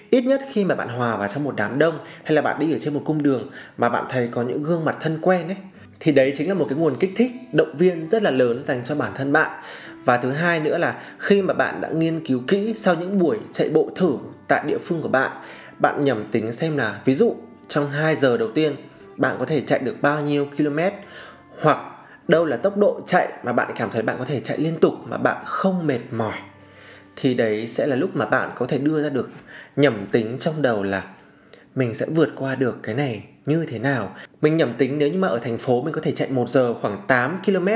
Ít 0.10 0.22
nhất 0.22 0.42
khi 0.52 0.66
mà 0.66 0.76
bạn 0.76 0.90
hòa 0.90 1.18
vào 1.18 1.28
trong 1.28 1.44
một 1.44 1.54
đám 1.58 1.80
đông 1.80 2.00
hay 2.24 2.34
là 2.34 2.42
bạn 2.42 2.60
đi 2.60 2.74
ở 2.74 2.80
trên 2.80 2.94
một 2.94 3.02
cung 3.06 3.24
đường 3.24 3.50
mà 3.78 3.90
bạn 3.90 4.06
thấy 4.10 4.30
có 4.32 4.42
những 4.42 4.64
gương 4.64 4.86
mặt 4.86 4.98
thân 5.00 5.20
quen 5.22 5.48
ấy, 5.48 5.58
thì 6.00 6.12
đấy 6.12 6.34
chính 6.36 6.48
là 6.48 6.54
một 6.54 6.66
cái 6.70 6.78
nguồn 6.78 6.96
kích 7.00 7.12
thích, 7.16 7.32
động 7.52 7.78
viên 7.78 8.08
rất 8.08 8.24
là 8.24 8.32
lớn 8.32 8.66
dành 8.66 8.82
cho 8.86 8.96
bản 8.96 9.12
thân 9.16 9.34
bạn. 9.34 9.62
Và 10.06 10.18
thứ 10.18 10.32
hai 10.32 10.60
nữa 10.60 10.78
là 10.78 11.02
khi 11.20 11.42
mà 11.42 11.54
bạn 11.54 11.82
đã 11.82 11.90
nghiên 11.90 12.26
cứu 12.26 12.42
kỹ 12.48 12.74
sau 12.76 12.96
những 12.96 13.18
buổi 13.18 13.38
chạy 13.52 13.70
bộ 13.70 13.92
thử 13.96 14.18
tại 14.48 14.64
địa 14.68 14.78
phương 14.78 15.02
của 15.02 15.10
bạn 15.10 15.32
bạn 15.80 16.06
nhầm 16.06 16.26
tính 16.32 16.54
xem 16.54 16.78
là 16.78 17.00
ví 17.06 17.16
dụ 17.16 17.36
trong 17.68 17.92
2 17.92 18.16
giờ 18.16 18.38
đầu 18.38 18.50
tiên 18.56 18.76
bạn 19.18 19.36
có 19.40 19.46
thể 19.46 19.62
chạy 19.62 19.80
được 19.80 20.02
bao 20.02 20.22
nhiêu 20.22 20.48
km 20.58 20.80
hoặc 21.62 21.80
đâu 22.30 22.46
là 22.46 22.58
tốc 22.58 22.78
độ 22.78 23.02
chạy 23.08 23.28
mà 23.44 23.54
bạn 23.54 23.72
cảm 23.76 23.90
thấy 23.92 24.02
bạn 24.02 24.16
có 24.20 24.26
thể 24.26 24.40
chạy 24.40 24.58
liên 24.58 24.80
tục 24.80 24.94
mà 25.06 25.18
bạn 25.18 25.44
không 25.46 25.88
mệt 25.88 26.00
mỏi, 26.12 26.38
thì 27.16 27.34
đấy 27.34 27.68
sẽ 27.68 27.88
là 27.88 27.96
lúc 27.96 28.16
mà 28.16 28.26
bạn 28.26 28.50
có 28.56 28.66
thể 28.66 28.78
đưa 28.78 29.04
ra 29.04 29.10
được 29.10 29.30
nhầm 29.76 30.08
tính 30.12 30.38
trong 30.40 30.62
đầu 30.62 30.84
là 30.84 31.04
mình 31.76 31.94
sẽ 31.94 32.06
vượt 32.06 32.30
qua 32.36 32.56
được 32.56 32.80
cái 32.84 32.96
này 32.96 33.24
như 33.46 33.66
thế 33.68 33.80
nào. 33.80 34.16
Mình 34.42 34.58
nhầm 34.58 34.74
tính 34.78 34.98
nếu 34.98 35.10
như 35.10 35.18
mà 35.18 35.28
ở 35.28 35.40
thành 35.40 35.58
phố 35.58 35.82
mình 35.82 35.94
có 35.94 36.02
thể 36.02 36.12
chạy 36.12 36.30
một 36.32 36.50
giờ 36.50 36.74
khoảng 36.74 37.02
8 37.08 37.40
km 37.46 37.68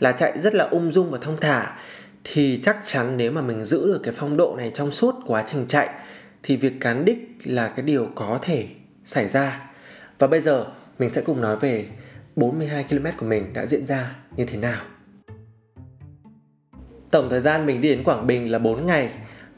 là 0.00 0.12
chạy 0.12 0.40
rất 0.40 0.54
là 0.54 0.64
ung 0.64 0.92
dung 0.92 1.10
và 1.10 1.18
thông 1.20 1.36
thả, 1.40 1.76
thì 2.24 2.58
chắc 2.62 2.78
chắn 2.84 3.16
nếu 3.16 3.32
mà 3.32 3.40
mình 3.40 3.64
giữ 3.64 3.86
được 3.86 4.00
cái 4.02 4.14
phong 4.16 4.36
độ 4.36 4.54
này 4.56 4.70
trong 4.74 4.92
suốt 4.92 5.14
quá 5.26 5.44
trình 5.46 5.64
chạy 5.68 5.88
thì 6.42 6.56
việc 6.56 6.72
cán 6.80 7.04
đích 7.04 7.38
là 7.44 7.68
cái 7.68 7.82
điều 7.82 8.08
có 8.14 8.38
thể 8.42 8.66
xảy 9.04 9.28
ra. 9.28 9.70
Và 10.18 10.26
bây 10.26 10.40
giờ 10.40 10.66
mình 10.98 11.12
sẽ 11.12 11.22
cùng 11.22 11.40
nói 11.40 11.56
về 11.56 11.86
42 12.36 12.84
km 12.84 13.06
của 13.16 13.26
mình 13.26 13.52
đã 13.52 13.66
diễn 13.66 13.86
ra 13.86 14.16
như 14.36 14.44
thế 14.44 14.56
nào. 14.56 14.82
Tổng 17.10 17.30
thời 17.30 17.40
gian 17.40 17.66
mình 17.66 17.80
đi 17.80 17.88
đến 17.88 18.04
Quảng 18.04 18.26
Bình 18.26 18.52
là 18.52 18.58
4 18.58 18.86
ngày. 18.86 19.08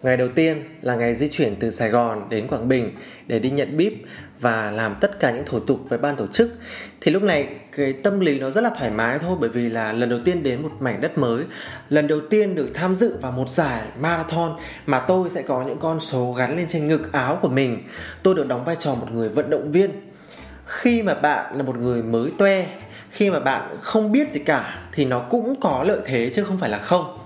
Ngày 0.03 0.17
đầu 0.17 0.29
tiên 0.29 0.63
là 0.81 0.97
ngày 0.97 1.15
di 1.15 1.29
chuyển 1.29 1.57
từ 1.61 1.71
Sài 1.71 1.89
Gòn 1.89 2.29
đến 2.29 2.49
Quảng 2.49 2.69
Bình 2.69 2.91
để 3.27 3.39
đi 3.39 3.51
nhận 3.51 3.77
bíp 3.77 3.93
và 4.41 4.71
làm 4.71 4.97
tất 5.01 5.21
cả 5.21 5.31
những 5.31 5.45
thủ 5.47 5.61
tục 5.61 5.81
với 5.89 5.99
ban 5.99 6.17
tổ 6.17 6.27
chức. 6.27 6.53
Thì 7.01 7.13
lúc 7.13 7.23
này 7.23 7.49
cái 7.77 7.93
tâm 7.93 8.21
lý 8.21 8.41
nó 8.41 8.51
rất 8.51 8.61
là 8.61 8.71
thoải 8.79 8.91
mái 8.91 9.19
thôi 9.19 9.37
bởi 9.41 9.51
vì 9.51 9.69
là 9.69 9.93
lần 9.93 10.09
đầu 10.09 10.19
tiên 10.25 10.43
đến 10.43 10.63
một 10.63 10.71
mảnh 10.81 11.01
đất 11.01 11.19
mới, 11.19 11.45
lần 11.89 12.07
đầu 12.07 12.21
tiên 12.31 12.55
được 12.55 12.71
tham 12.75 12.95
dự 12.95 13.19
vào 13.21 13.33
một 13.33 13.51
giải 13.51 13.87
marathon 14.01 14.57
mà 14.87 14.99
tôi 14.99 15.31
sẽ 15.31 15.43
có 15.43 15.63
những 15.63 15.79
con 15.79 16.01
số 16.01 16.33
gắn 16.33 16.57
lên 16.57 16.67
trên 16.69 16.89
ngực 16.89 17.13
áo 17.13 17.39
của 17.43 17.49
mình. 17.49 17.79
Tôi 18.23 18.35
được 18.35 18.47
đóng 18.47 18.65
vai 18.65 18.77
trò 18.79 18.95
một 18.95 19.07
người 19.13 19.29
vận 19.29 19.51
động 19.51 19.73
viên 19.73 19.91
khi 20.73 21.03
mà 21.03 21.15
bạn 21.15 21.57
là 21.57 21.63
một 21.63 21.77
người 21.79 22.03
mới 22.03 22.31
toe, 22.39 22.67
khi 23.11 23.31
mà 23.31 23.41
bạn 23.41 23.77
không 23.81 24.13
biết 24.13 24.33
gì 24.33 24.41
cả, 24.41 24.79
thì 24.93 25.05
nó 25.05 25.19
cũng 25.19 25.61
có 25.61 25.85
lợi 25.89 26.01
thế 26.05 26.31
chứ 26.35 26.45
không 26.45 26.59
phải 26.59 26.71
là 26.71 26.79
không. 26.79 27.19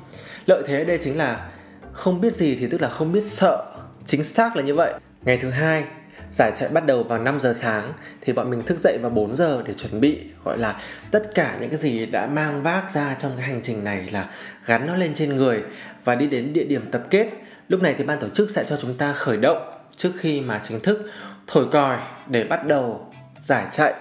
Lợi 0.47 0.63
thế 0.67 0.79
ở 0.79 0.85
đây 0.85 0.99
chính 0.99 1.19
là 1.19 1.47
không 1.93 2.21
biết 2.21 2.35
gì 2.35 2.57
thì 2.57 2.67
tức 2.67 2.81
là 2.81 2.89
không 2.89 3.13
biết 3.13 3.27
sợ. 3.27 3.65
Chính 4.07 4.25
xác 4.25 4.57
là 4.57 4.63
như 4.63 4.75
vậy. 4.75 4.93
Ngày 5.25 5.37
thứ 5.37 5.51
hai, 5.51 5.85
Giải 6.31 6.53
chạy 6.57 6.69
bắt 6.69 6.87
đầu 6.87 7.03
vào 7.03 7.19
5 7.19 7.41
giờ 7.41 7.53
sáng, 7.53 7.93
thì 8.21 8.33
bọn 8.33 8.51
mình 8.51 8.63
thức 8.63 8.79
dậy 8.79 8.99
vào 9.03 9.11
4 9.11 9.37
giờ 9.37 9.63
để 9.67 9.75
chuẩn 9.75 10.01
bị, 10.01 10.21
gọi 10.45 10.59
là 10.59 10.81
tất 11.11 11.35
cả 11.35 11.57
những 11.61 11.71
cái 11.71 11.79
gì 11.79 12.07
đã 12.07 12.27
mang 12.27 12.63
vác 12.63 12.91
ra 12.91 13.17
trong 13.19 13.33
cái 13.37 13.47
hành 13.47 13.61
trình 13.63 13.85
này 13.85 14.09
là 14.13 14.31
gắn 14.67 14.87
nó 14.87 14.97
lên 14.97 15.15
trên 15.15 15.37
người 15.37 15.63
và 16.05 16.15
đi 16.15 16.27
đến 16.27 16.53
địa 16.53 16.65
điểm 16.65 16.91
tập 16.91 17.03
kết. 17.11 17.29
Lúc 17.69 17.83
này 17.83 17.95
thì 17.99 18.05
ban 18.05 18.21
tổ 18.21 18.29
chức 18.29 18.51
sẽ 18.51 18.65
cho 18.65 18.77
chúng 18.77 18.95
ta 18.95 19.13
khởi 19.13 19.37
động 19.37 19.73
trước 19.97 20.13
khi 20.19 20.41
mà 20.41 20.61
chính 20.69 20.81
thức 20.81 21.11
thổi 21.47 21.67
còi 21.73 21.99
để 22.27 22.45
bắt 22.45 22.67
đầu 22.67 23.06
giải 23.47 23.67
chạy. 23.71 23.95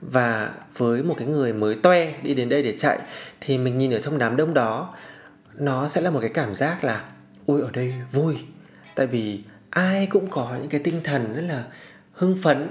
Và 0.00 0.50
với 0.76 1.02
một 1.02 1.14
cái 1.18 1.26
người 1.26 1.52
mới 1.52 1.74
toe 1.74 2.12
đi 2.22 2.34
đến 2.34 2.48
đây 2.48 2.62
để 2.62 2.76
chạy, 2.78 2.98
thì 3.40 3.58
mình 3.58 3.74
nhìn 3.74 3.90
ở 3.90 3.98
trong 3.98 4.18
đám 4.18 4.36
đông 4.36 4.54
đó, 4.54 4.94
nó 5.54 5.88
sẽ 5.88 6.00
là 6.00 6.10
một 6.10 6.20
cái 6.20 6.30
cảm 6.34 6.54
giác 6.54 6.84
là 6.84 7.04
ui 7.46 7.60
ở 7.60 7.70
đây 7.72 7.94
vui. 8.12 8.34
Tại 8.94 9.06
vì 9.06 9.40
ai 9.70 10.06
cũng 10.06 10.26
có 10.30 10.56
những 10.60 10.68
cái 10.68 10.80
tinh 10.84 11.00
thần 11.04 11.32
rất 11.34 11.42
là 11.48 11.64
hưng 12.12 12.36
phấn. 12.42 12.68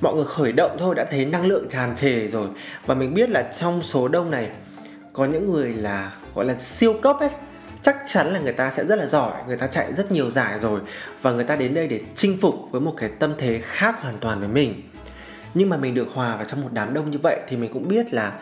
Mọi 0.00 0.14
người 0.14 0.24
khởi 0.24 0.52
động 0.52 0.76
thôi, 0.78 0.94
đã 0.94 1.04
thấy 1.10 1.24
năng 1.24 1.46
lượng 1.46 1.66
tràn 1.68 1.96
trề 1.96 2.28
rồi. 2.28 2.48
Và 2.86 2.94
mình 2.94 3.14
biết 3.14 3.30
là 3.30 3.42
trong 3.42 3.82
số 3.82 4.08
đông 4.08 4.30
này, 4.30 4.50
có 5.12 5.24
những 5.24 5.52
người 5.52 5.72
là, 5.72 6.12
gọi 6.34 6.44
là, 6.44 6.54
siêu 6.54 6.94
cấp 7.02 7.16
ấy. 7.20 7.30
Chắc 7.82 7.96
chắn 8.08 8.26
là 8.26 8.40
người 8.40 8.52
ta 8.52 8.70
sẽ 8.70 8.84
rất 8.84 8.98
là 8.98 9.06
giỏi, 9.06 9.32
người 9.46 9.56
ta 9.56 9.66
chạy 9.66 9.94
rất 9.94 10.12
nhiều 10.12 10.30
giải 10.30 10.58
rồi. 10.58 10.80
Và 11.22 11.32
người 11.32 11.44
ta 11.44 11.56
đến 11.56 11.74
đây 11.74 11.88
để 11.88 12.00
chinh 12.14 12.38
phục 12.40 12.54
với 12.70 12.80
một 12.80 12.94
cái 12.96 13.10
tâm 13.18 13.34
thế 13.38 13.60
khác 13.62 13.96
hoàn 14.00 14.18
toàn 14.18 14.40
với 14.40 14.48
mình 14.48 14.82
nhưng 15.54 15.68
mà 15.68 15.76
mình 15.76 15.94
được 15.94 16.08
hòa 16.12 16.36
vào 16.36 16.44
trong 16.44 16.62
một 16.62 16.68
đám 16.72 16.94
đông 16.94 17.10
như 17.10 17.18
vậy 17.18 17.40
thì 17.48 17.56
mình 17.56 17.72
cũng 17.72 17.88
biết 17.88 18.14
là 18.14 18.32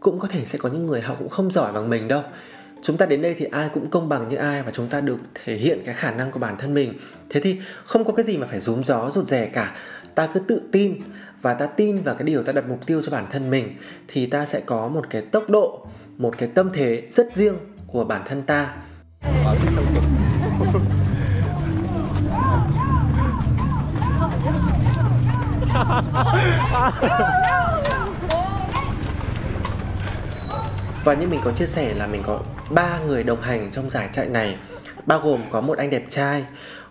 cũng 0.00 0.18
có 0.18 0.28
thể 0.28 0.44
sẽ 0.44 0.58
có 0.58 0.68
những 0.68 0.86
người 0.86 1.00
họ 1.00 1.14
cũng 1.18 1.28
không 1.28 1.50
giỏi 1.50 1.72
bằng 1.72 1.90
mình 1.90 2.08
đâu. 2.08 2.22
Chúng 2.82 2.96
ta 2.96 3.06
đến 3.06 3.22
đây 3.22 3.34
thì 3.38 3.44
ai 3.44 3.68
cũng 3.68 3.90
công 3.90 4.08
bằng 4.08 4.28
như 4.28 4.36
ai 4.36 4.62
và 4.62 4.70
chúng 4.70 4.88
ta 4.88 5.00
được 5.00 5.16
thể 5.44 5.56
hiện 5.56 5.82
cái 5.84 5.94
khả 5.94 6.10
năng 6.10 6.30
của 6.30 6.38
bản 6.38 6.56
thân 6.58 6.74
mình. 6.74 6.98
Thế 7.30 7.40
thì 7.40 7.60
không 7.84 8.04
có 8.04 8.12
cái 8.12 8.24
gì 8.24 8.36
mà 8.36 8.46
phải 8.46 8.60
rúm 8.60 8.82
gió 8.82 9.10
rụt 9.10 9.26
rè 9.26 9.46
cả. 9.46 9.76
Ta 10.14 10.26
cứ 10.26 10.40
tự 10.40 10.62
tin 10.72 11.00
và 11.42 11.54
ta 11.54 11.66
tin 11.66 12.02
vào 12.02 12.14
cái 12.14 12.24
điều 12.24 12.42
ta 12.42 12.52
đặt 12.52 12.64
mục 12.68 12.86
tiêu 12.86 13.02
cho 13.02 13.12
bản 13.12 13.26
thân 13.30 13.50
mình 13.50 13.76
thì 14.08 14.26
ta 14.26 14.46
sẽ 14.46 14.60
có 14.60 14.88
một 14.88 15.06
cái 15.10 15.22
tốc 15.22 15.50
độ, 15.50 15.86
một 16.16 16.38
cái 16.38 16.48
tâm 16.54 16.70
thế 16.74 17.02
rất 17.10 17.34
riêng 17.34 17.54
của 17.86 18.04
bản 18.04 18.22
thân 18.26 18.42
ta. 18.42 18.74
Và 31.04 31.14
như 31.14 31.26
mình 31.26 31.40
có 31.44 31.50
chia 31.50 31.66
sẻ 31.66 31.94
là 31.94 32.06
mình 32.06 32.22
có 32.26 32.40
ba 32.70 32.98
người 33.06 33.22
đồng 33.22 33.40
hành 33.40 33.70
trong 33.70 33.90
giải 33.90 34.08
chạy 34.12 34.28
này, 34.28 34.58
bao 35.06 35.20
gồm 35.20 35.40
có 35.50 35.60
một 35.60 35.78
anh 35.78 35.90
đẹp 35.90 36.04
trai, 36.08 36.44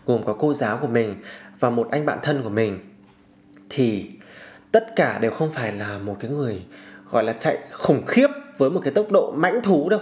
gồm 0.06 0.24
có 0.24 0.36
cô 0.40 0.54
giáo 0.54 0.78
của 0.78 0.88
mình 0.88 1.22
và 1.60 1.70
một 1.70 1.88
anh 1.92 2.06
bạn 2.06 2.20
thân 2.22 2.44
của 2.44 2.50
mình. 2.50 2.80
Thì 3.70 4.12
tất 4.72 4.96
cả 4.96 5.20
đều 5.20 5.32
không 5.32 5.52
phải 5.52 5.72
là 5.72 5.98
một 5.98 6.18
cái 6.20 6.32
người 6.32 6.62
gọi 7.12 7.24
là 7.24 7.34
chạy 7.34 7.58
khủng 7.72 8.06
khiếp 8.06 8.28
với 8.58 8.70
một 8.70 8.82
cái 8.84 8.94
tốc 8.94 9.12
độ 9.12 9.34
mãnh 9.36 9.62
thú 9.64 9.90
đâu. 9.90 10.00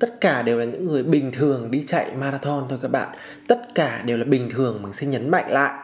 Tất 0.00 0.20
cả 0.20 0.42
đều 0.42 0.58
là 0.58 0.64
những 0.64 0.84
người 0.84 1.02
bình 1.02 1.32
thường 1.32 1.70
đi 1.70 1.84
chạy 1.86 2.14
marathon 2.16 2.66
thôi 2.68 2.78
các 2.82 2.90
bạn. 2.90 3.08
Tất 3.48 3.74
cả 3.74 4.02
đều 4.04 4.16
là 4.16 4.24
bình 4.24 4.50
thường 4.50 4.82
mình 4.82 4.92
sẽ 4.92 5.06
nhấn 5.06 5.30
mạnh 5.30 5.50
lại 5.50 5.83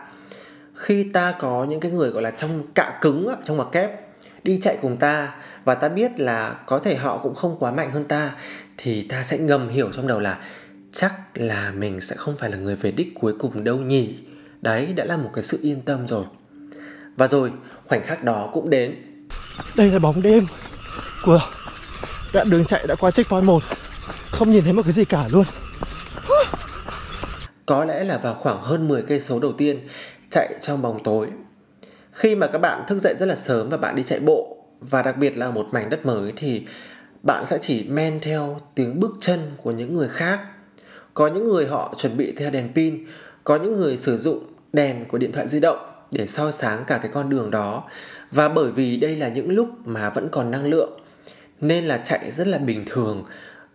khi 0.81 1.03
ta 1.13 1.35
có 1.39 1.65
những 1.65 1.81
cái 1.81 1.91
người 1.91 2.11
gọi 2.11 2.23
là 2.23 2.31
trong 2.31 2.63
cạ 2.75 2.99
cứng 3.01 3.35
trong 3.45 3.57
mặt 3.57 3.67
kép 3.73 3.91
đi 4.45 4.59
chạy 4.63 4.79
cùng 4.83 4.97
ta 4.97 5.35
và 5.65 5.75
ta 5.75 5.89
biết 5.89 6.21
là 6.21 6.55
có 6.67 6.79
thể 6.79 6.97
họ 6.97 7.19
cũng 7.19 7.35
không 7.35 7.57
quá 7.59 7.71
mạnh 7.71 7.91
hơn 7.91 8.05
ta 8.05 8.35
thì 8.77 9.03
ta 9.03 9.23
sẽ 9.23 9.39
ngầm 9.39 9.69
hiểu 9.69 9.89
trong 9.93 10.07
đầu 10.07 10.21
là 10.21 10.39
chắc 10.93 11.13
là 11.35 11.73
mình 11.77 12.01
sẽ 12.01 12.17
không 12.17 12.37
phải 12.39 12.51
là 12.51 12.57
người 12.57 12.77
về 12.77 12.91
đích 12.93 13.15
cuối 13.21 13.35
cùng 13.39 13.65
đâu 13.65 13.77
nhỉ? 13.77 14.15
Đấy 14.63 14.93
đã 14.97 15.05
là 15.05 15.17
một 15.17 15.31
cái 15.35 15.45
sự 15.45 15.59
yên 15.63 15.81
tâm 15.81 16.09
rồi. 16.09 16.25
Và 17.17 17.27
rồi 17.27 17.53
khoảnh 17.87 18.03
khắc 18.03 18.25
đó 18.25 18.51
cũng 18.53 18.71
đến. 18.71 18.95
Đây 19.77 19.91
là 19.91 19.99
bóng 19.99 20.23
đêm 20.23 20.47
của 21.23 21.41
đoạn 22.33 22.51
đường 22.51 22.65
chạy 22.65 22.87
đã 22.87 22.95
qua 22.95 23.11
checkpoint 23.11 23.45
1 23.45 23.63
không 24.31 24.51
nhìn 24.51 24.65
thấy 24.65 24.73
một 24.73 24.83
cái 24.83 24.93
gì 24.93 25.05
cả 25.05 25.29
luôn. 25.33 25.45
Có 27.67 27.85
lẽ 27.85 28.05
là 28.05 28.19
vào 28.19 28.35
khoảng 28.35 28.63
hơn 28.63 28.89
10 28.89 29.03
cây 29.03 29.21
số 29.21 29.39
đầu 29.39 29.53
tiên 29.53 29.79
chạy 30.31 30.55
trong 30.61 30.83
bóng 30.83 31.03
tối. 31.03 31.29
Khi 32.13 32.35
mà 32.35 32.47
các 32.47 32.59
bạn 32.59 32.85
thức 32.89 32.99
dậy 32.99 33.15
rất 33.19 33.27
là 33.27 33.37
sớm 33.37 33.69
và 33.69 33.77
bạn 33.77 33.97
đi 33.97 34.03
chạy 34.03 34.21
bộ, 34.21 34.57
và 34.81 35.03
đặc 35.03 35.17
biệt 35.17 35.37
là 35.37 35.51
một 35.51 35.67
mảnh 35.73 35.91
đất 35.91 36.07
mới, 36.07 36.33
thì 36.37 36.67
bạn 37.23 37.47
sẽ 37.47 37.59
chỉ 37.59 37.85
men 37.89 38.21
theo 38.21 38.61
tiếng 38.75 39.01
bước 39.01 39.13
chân 39.21 39.41
của 39.63 39.71
những 39.71 39.95
người 39.95 40.09
khác. 40.09 40.41
Có 41.15 41.27
những 41.27 41.45
người 41.45 41.67
họ 41.67 41.95
chuẩn 41.99 42.17
bị 42.17 42.33
theo 42.37 42.51
đèn 42.51 42.73
pin, 42.75 43.07
có 43.45 43.57
những 43.57 43.77
người 43.77 43.97
sử 43.97 44.19
dụng 44.19 44.45
đèn 44.73 45.05
của 45.09 45.19
điện 45.19 45.33
thoại 45.33 45.49
di 45.49 45.61
động 45.61 45.79
để 46.11 46.27
soi 46.27 46.53
sáng 46.53 46.85
cả 46.87 46.99
cái 47.03 47.11
con 47.15 47.29
đường 47.29 47.51
đó. 47.51 47.85
Và 48.31 48.49
bởi 48.49 48.73
vì 48.73 48.97
đây 48.97 49.17
là 49.17 49.29
những 49.29 49.51
lúc 49.51 49.69
mà 49.85 50.11
vẫn 50.11 50.29
còn 50.33 50.51
năng 50.51 50.65
lượng, 50.65 51.01
nên 51.61 51.85
là 51.85 51.97
chạy 51.97 52.31
rất 52.33 52.47
là 52.47 52.59
bình 52.59 52.85
thường, 52.87 53.25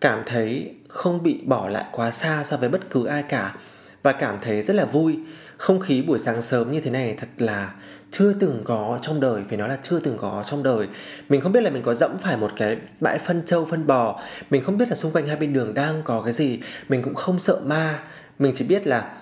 cảm 0.00 0.22
thấy 0.26 0.74
không 0.88 1.22
bị 1.22 1.40
bỏ 1.44 1.68
lại 1.68 1.84
quá 1.92 2.10
xa 2.10 2.44
so 2.44 2.56
với 2.56 2.68
bất 2.68 2.90
cứ 2.90 3.04
ai 3.04 3.22
cả, 3.22 3.56
và 4.02 4.12
cảm 4.12 4.38
thấy 4.42 4.62
rất 4.62 4.76
là 4.76 4.84
vui 4.84 5.18
không 5.56 5.80
khí 5.80 6.02
buổi 6.02 6.18
sáng 6.18 6.42
sớm 6.42 6.72
như 6.72 6.80
thế 6.80 6.90
này 6.90 7.14
thật 7.18 7.28
là 7.38 7.72
chưa 8.10 8.32
từng 8.32 8.62
có 8.64 8.98
trong 9.02 9.20
đời, 9.20 9.42
phải 9.48 9.58
nói 9.58 9.68
là 9.68 9.78
chưa 9.82 10.00
từng 10.00 10.18
có 10.18 10.44
trong 10.46 10.62
đời. 10.62 10.88
Mình 11.28 11.40
không 11.40 11.52
biết 11.52 11.60
là 11.60 11.70
mình 11.70 11.82
có 11.82 11.94
dẫm 11.94 12.18
phải 12.18 12.36
một 12.36 12.52
cái 12.56 12.76
bãi 13.00 13.18
phân 13.18 13.42
trâu, 13.46 13.64
phân 13.64 13.86
bò. 13.86 14.20
Mình 14.50 14.62
không 14.64 14.78
biết 14.78 14.88
là 14.88 14.94
xung 14.94 15.12
quanh 15.12 15.26
hai 15.26 15.36
bên 15.36 15.52
đường 15.52 15.74
đang 15.74 16.02
có 16.02 16.22
cái 16.22 16.32
gì. 16.32 16.60
Mình 16.88 17.02
cũng 17.02 17.14
không 17.14 17.38
sợ 17.38 17.60
ma. 17.64 18.02
Mình 18.38 18.52
chỉ 18.56 18.64
biết 18.64 18.86
là 18.86 19.12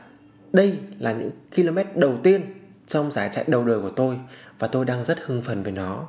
đây 0.52 0.78
là 0.98 1.12
những 1.12 1.30
km 1.56 1.78
đầu 2.00 2.18
tiên 2.22 2.54
trong 2.86 3.12
giải 3.12 3.28
chạy 3.32 3.44
đầu 3.48 3.64
đời 3.64 3.80
của 3.80 3.90
tôi 3.90 4.16
và 4.58 4.68
tôi 4.68 4.84
đang 4.84 5.04
rất 5.04 5.18
hưng 5.24 5.42
phấn 5.42 5.62
với 5.62 5.72
nó. 5.72 6.06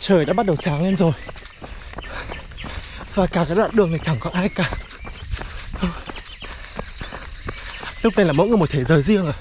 Trời 0.00 0.24
đã 0.24 0.32
bắt 0.32 0.46
đầu 0.46 0.56
sáng 0.56 0.84
lên 0.84 0.96
rồi. 0.96 1.12
Và 3.14 3.26
cả 3.26 3.44
cái 3.48 3.56
đoạn 3.56 3.70
đường 3.74 3.90
này 3.90 4.00
chẳng 4.04 4.16
có 4.20 4.30
ai 4.30 4.48
cả 4.48 4.70
lúc 8.02 8.16
này 8.16 8.26
là 8.26 8.32
mỗi 8.32 8.48
người 8.48 8.56
một 8.56 8.70
thế 8.70 8.84
giới 8.84 9.02
riêng 9.02 9.22
rồi. 9.22 9.34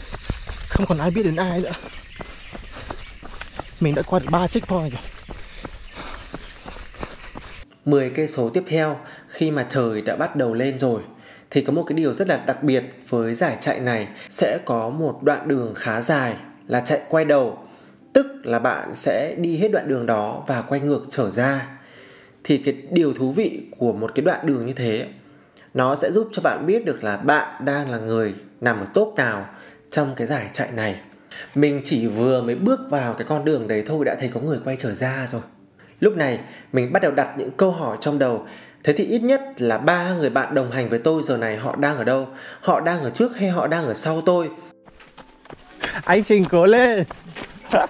Không 0.70 0.86
còn 0.86 0.98
ai 0.98 1.12
biết 1.12 1.24
đến 1.24 1.36
ai 1.36 1.60
nữa. 1.60 1.72
Mình 3.80 3.96
đã 3.96 4.01
qua 4.01 4.20
được 4.20 4.28
ba 4.32 4.48
checkpoint 4.48 4.92
rồi. 4.92 5.01
10 7.86 8.10
cây 8.10 8.28
số 8.28 8.50
tiếp 8.50 8.63
theo, 8.68 9.00
khi 9.28 9.51
mà 9.51 9.66
trời 9.70 10.01
đã 10.01 10.16
bắt 10.16 10.36
đầu 10.36 10.54
lên 10.54 10.78
rồi, 10.78 11.01
thì 11.50 11.62
có 11.62 11.74
một 11.74 11.84
cái 11.88 11.98
điều 11.98 12.13
rất 12.13 12.28
là 12.28 12.44
đặc 12.46 12.63
biệt 12.63 12.84
với 13.10 13.36
giải 13.36 13.58
chạy 13.62 13.80
này. 13.80 14.08
Sẽ 14.30 14.60
có 14.66 14.89
một 14.89 15.20
đoạn 15.24 15.48
đường 15.48 15.74
khá 15.75 16.01
dài 16.01 16.36
là 16.68 16.80
chạy 16.80 17.01
quay 17.10 17.25
đầu. 17.25 17.68
Tức 18.13 18.25
là 18.44 18.60
bạn 18.60 18.96
sẽ 18.96 19.36
đi 19.38 19.58
hết 19.58 19.72
đoạn 19.72 19.88
đường 19.88 20.06
đó 20.06 20.44
và 20.48 20.62
quay 20.62 20.82
ngược 20.82 21.06
trở 21.10 21.32
ra. 21.32 21.68
Thì 22.44 22.58
cái 22.58 22.78
điều 22.92 23.13
thú 23.13 23.32
vị 23.32 23.62
của 23.78 23.94
một 23.94 24.12
cái 24.16 24.25
đoạn 24.25 24.46
đường 24.46 24.66
như 24.66 24.74
thế, 24.74 25.08
nó 25.74 25.96
sẽ 25.96 26.12
giúp 26.12 26.30
cho 26.32 26.42
bạn 26.42 26.66
biết 26.66 26.86
được 26.86 27.04
là 27.04 27.18
bạn 27.18 27.66
đang 27.66 27.89
là 27.89 27.98
người 27.98 28.34
nằm 28.62 28.80
ở 28.80 28.86
top 28.94 29.13
nào 29.18 29.46
trong 29.92 30.13
cái 30.16 30.28
giải 30.28 30.50
chạy 30.54 30.72
này. 30.72 31.00
Mình 31.56 31.82
chỉ 31.84 32.08
vừa 32.08 32.42
mới 32.42 32.56
bước 32.56 32.80
vào 32.89 33.13
cái 33.13 33.28
con 33.28 33.46
đường 33.46 33.68
đấy 33.68 33.84
thôi 33.88 34.06
đã 34.06 34.16
thấy 34.20 34.30
có 34.34 34.39
người 34.39 34.60
quay 34.66 34.75
trở 34.80 34.94
ra 34.94 35.28
rồi. 35.30 35.42
Lúc 36.00 36.18
này 36.18 36.39
mình 36.74 36.94
bắt 36.94 37.01
đầu 37.01 37.12
đặt 37.12 37.30
những 37.38 37.51
câu 37.51 37.72
hỏi 37.72 37.98
trong 38.01 38.20
đầu. 38.20 38.46
Thế 38.84 38.94
thì 38.94 39.06
ít 39.06 39.20
nhất 39.20 39.42
là 39.58 39.78
ba 39.78 40.13
người 40.13 40.30
bạn 40.30 40.56
đồng 40.56 40.72
hành 40.72 40.89
với 40.89 41.00
tôi 41.00 41.24
giờ 41.24 41.38
này 41.38 41.58
họ 41.58 41.75
đang 41.75 41.98
ở 41.98 42.04
đâu? 42.04 42.28
Họ 42.62 42.80
đang 42.80 43.04
ở 43.04 43.10
trước 43.10 43.38
hay 43.38 43.50
họ 43.50 43.68
đang 43.68 43.86
ở 43.86 43.94
sau 43.94 44.22
tôi? 44.22 44.50
Anh 46.04 46.24
trình 46.24 46.46
cố 46.46 46.66
lên. 46.66 47.04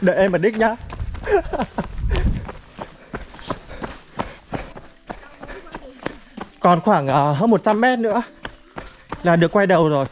Đợi 0.00 0.16
em 0.16 0.32
mà 0.32 0.38
đích 0.38 0.56
nhá. 0.56 0.76
Còn 6.60 6.80
khoảng 6.80 7.06
uh, 7.06 7.38
hơn 7.38 7.50
100 7.50 7.80
mét 7.80 7.98
nữa 7.98 8.22
là 9.22 9.36
được 9.36 9.52
quay 9.52 9.66
đầu 9.66 9.88
rồi. 9.88 10.06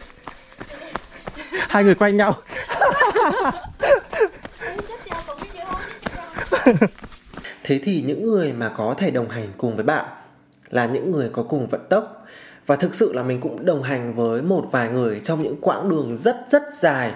Hai 1.68 1.84
người 1.84 1.94
quay 1.94 2.12
nhau. 2.12 2.34
Thế 7.64 7.80
thì 7.84 8.02
những 8.06 8.24
người 8.24 8.52
mà 8.52 8.68
có 8.68 8.94
thể 8.98 9.10
đồng 9.10 9.28
hành 9.28 9.48
cùng 9.56 9.76
với 9.76 9.84
bạn 9.84 10.04
là 10.70 10.86
những 10.86 11.10
người 11.10 11.30
có 11.32 11.42
cùng 11.42 11.66
vận 11.66 11.86
tốc. 11.90 12.26
Và 12.66 12.76
thực 12.76 12.94
sự 12.94 13.12
là 13.12 13.22
mình 13.22 13.40
cũng 13.40 13.66
đồng 13.66 13.82
hành 13.82 14.14
với 14.14 14.42
một 14.42 14.68
vài 14.70 14.88
người 14.88 15.20
trong 15.20 15.42
những 15.42 15.60
quãng 15.60 15.88
đường 15.88 16.16
rất 16.16 16.36
rất 16.46 16.62
dài. 16.74 17.12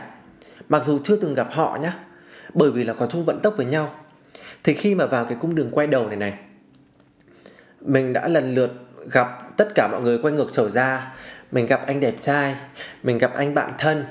Mặc 0.68 0.84
dù 0.84 0.98
chưa 1.04 1.16
từng 1.16 1.34
gặp 1.34 1.48
họ 1.52 1.78
nhé 1.82 1.92
bởi 2.54 2.70
vì 2.70 2.84
là 2.84 2.94
có 2.94 3.06
chung 3.06 3.24
vận 3.24 3.40
tốc 3.40 3.54
với 3.56 3.66
nhau. 3.66 3.94
Thì 4.64 4.74
khi 4.74 4.94
mà 4.94 5.06
vào 5.06 5.24
cái 5.24 5.38
cung 5.40 5.54
đường 5.54 5.70
quay 5.70 5.86
đầu 5.86 6.06
này 6.08 6.16
này, 6.16 6.38
mình 7.80 8.12
đã 8.12 8.28
lần 8.28 8.54
lượt 8.54 8.70
gặp 9.12 9.49
tất 9.60 9.74
cả 9.74 9.88
mọi 9.88 10.00
người 10.00 10.18
quay 10.18 10.34
ngược 10.34 10.52
trở 10.52 10.70
ra. 10.70 11.14
Mình 11.52 11.66
gặp 11.66 11.86
anh 11.86 12.00
đẹp 12.00 12.14
trai, 12.20 12.54
mình 13.02 13.18
gặp 13.18 13.34
anh 13.34 13.54
bạn 13.54 13.72
thân 13.78 14.04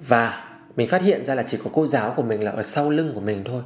và 0.00 0.44
mình 0.76 0.88
phát 0.88 1.02
hiện 1.02 1.24
ra 1.24 1.34
là 1.34 1.42
chỉ 1.42 1.58
có 1.64 1.70
cô 1.72 1.86
giáo 1.86 2.12
của 2.16 2.22
mình 2.22 2.44
là 2.44 2.50
ở 2.50 2.62
sau 2.62 2.90
lưng 2.90 3.12
của 3.14 3.20
mình 3.20 3.44
thôi. 3.44 3.62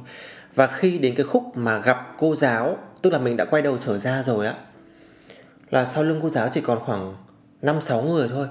Và 0.55 0.67
khi 0.67 0.97
đến 0.97 1.15
cái 1.15 1.25
khúc 1.25 1.43
mà 1.55 1.79
gặp 1.79 1.97
cô 2.17 2.35
giáo, 2.35 2.77
tức 3.01 3.13
là 3.13 3.19
mình 3.19 3.37
đã 3.37 3.45
quay 3.45 3.61
đầu 3.61 3.77
trở 3.85 3.99
ra 3.99 4.23
rồi 4.23 4.47
á, 4.47 4.53
là 5.69 5.85
sau 5.85 6.03
lưng 6.03 6.19
cô 6.21 6.29
giáo 6.29 6.49
chỉ 6.51 6.61
còn 6.61 6.79
khoảng 6.79 7.15
năm 7.61 7.81
sáu 7.81 8.01
người 8.01 8.27
thôi. 8.27 8.47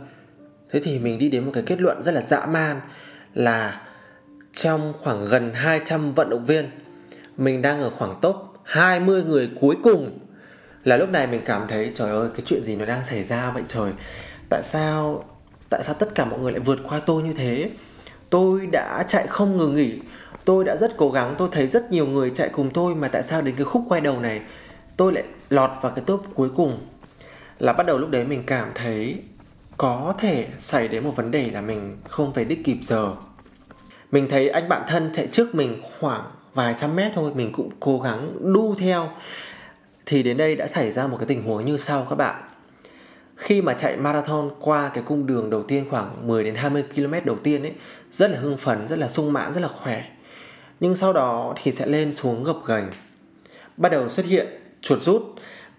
Thế 0.71 0.81
thì 0.85 0.99
mình 0.99 1.19
đi 1.19 1.29
đến 1.29 1.45
một 1.45 1.51
cái 1.55 1.63
kết 1.67 1.81
luận 1.81 2.03
rất 2.03 2.15
là 2.15 2.21
dã 2.21 2.47
man 2.47 2.81
là 3.35 3.81
trong 4.53 4.93
khoảng 5.03 5.25
gần 5.25 5.51
200 5.55 6.15
vận 6.15 6.31
động 6.31 6.47
viên, 6.47 6.71
mình 7.37 7.63
đang 7.63 7.81
ở 7.81 7.91
khoảng 7.91 8.15
top 8.21 8.37
20 8.65 9.23
người 9.23 9.51
cuối 9.61 9.77
cùng 9.83 10.19
là 10.85 10.97
lúc 10.97 11.11
này 11.11 11.27
mình 11.27 11.41
cảm 11.45 11.69
thấy, 11.69 11.93
trời 11.95 12.11
ơi, 12.11 12.29
cái 12.35 12.43
chuyện 12.45 12.65
gì 12.65 12.77
nó 12.77 12.85
đang 12.85 13.05
xảy 13.05 13.25
ra 13.25 13.51
vậy 13.51 13.63
trời? 13.69 13.93
Tại 14.51 14.63
sao 14.63 15.25
tại 15.71 15.83
sao 15.85 15.95
tất 15.95 16.15
cả 16.15 16.25
mọi 16.25 16.41
người 16.41 16.53
lại 16.53 16.61
vượt 16.61 16.79
qua 16.89 17.01
tôi 17.07 17.23
như 17.23 17.33
thế? 17.33 17.71
Tôi 18.31 18.67
đã 18.67 19.05
chạy 19.09 19.27
không 19.27 19.57
ngừng 19.57 19.75
nghỉ. 19.75 19.99
Tôi 20.45 20.65
đã 20.65 20.77
rất 20.77 20.97
cố 20.97 21.11
gắng. 21.11 21.35
Tôi 21.39 21.49
thấy 21.53 21.67
rất 21.67 21.91
nhiều 21.91 22.07
người 22.07 22.31
chạy 22.31 22.49
cùng 22.49 22.71
tôi 22.71 22.95
mà 22.95 23.09
tại 23.09 23.23
sao 23.23 23.43
đến 23.43 23.55
cái 23.57 23.65
khúc 23.65 23.83
quay 23.89 24.01
đầu 24.01 24.21
này 24.21 24.41
tôi 24.97 25.13
lại 25.13 25.25
lọt 25.51 25.71
vào 25.83 25.93
cái 25.93 26.05
top 26.07 26.25
cuối 26.35 26.49
cùng? 26.57 26.79
Là 27.59 27.73
bắt 27.73 27.87
đầu 27.87 27.99
lúc 27.99 28.11
đấy 28.11 28.25
mình 28.25 28.43
cảm 28.47 28.69
thấy 28.75 29.17
có 29.77 30.15
thể 30.19 30.47
xảy 30.59 30.89
đến 30.89 31.05
một 31.05 31.17
vấn 31.17 31.31
đề 31.31 31.51
là 31.51 31.61
mình 31.61 31.99
không 32.09 32.33
về 32.33 32.45
đích 32.45 32.65
kịp 32.65 32.79
giờ. 32.83 33.11
Mình 34.13 34.29
thấy 34.31 34.49
anh 34.49 34.69
bạn 34.69 34.83
thân 34.89 35.11
chạy 35.13 35.27
trước 35.27 35.55
mình 35.55 35.83
khoảng 35.99 36.23
vài 36.55 36.75
trăm 36.79 36.97
mét 36.97 37.13
thôi. 37.15 37.33
Mình 37.35 37.53
cũng 37.53 37.71
cố 37.81 38.01
gắng 38.01 38.53
đu 38.53 38.75
theo 38.79 39.09
thì 40.07 40.23
đến 40.23 40.37
đây 40.37 40.57
đã 40.57 40.67
xảy 40.67 40.93
ra 40.93 41.07
một 41.07 41.17
cái 41.17 41.27
tình 41.27 41.43
huống 41.43 41.65
như 41.65 41.77
sau 41.77 42.07
các 42.11 42.17
bạn 42.17 42.43
khi 43.43 43.63
mà 43.63 43.75
chạy 43.75 43.97
marathon 43.97 44.51
qua 44.61 44.89
cái 44.95 45.05
cung 45.07 45.27
đường 45.27 45.51
đầu 45.51 45.63
tiên 45.63 45.85
khoảng 45.91 46.27
10 46.27 46.45
đến 46.45 46.55
20 46.55 46.85
km 46.95 47.15
đầu 47.25 47.37
tiên 47.43 47.63
ấy 47.63 47.73
rất 48.11 48.31
là 48.31 48.39
hưng 48.39 48.57
phấn, 48.57 48.89
rất 48.89 48.99
là 48.99 49.09
sung 49.09 49.33
mãn, 49.33 49.55
rất 49.55 49.61
là 49.61 49.69
khỏe. 49.69 50.05
Nhưng 50.81 50.95
sau 50.95 51.13
đó 51.13 51.55
thì 51.63 51.73
sẽ 51.73 51.87
lên 51.87 52.13
xuống 52.13 52.43
gập 52.43 52.57
ghềnh. 52.67 52.85
Bắt 53.77 53.93
đầu 53.93 54.09
xuất 54.09 54.27
hiện 54.27 54.47
chuột 54.81 55.03
rút, 55.03 55.23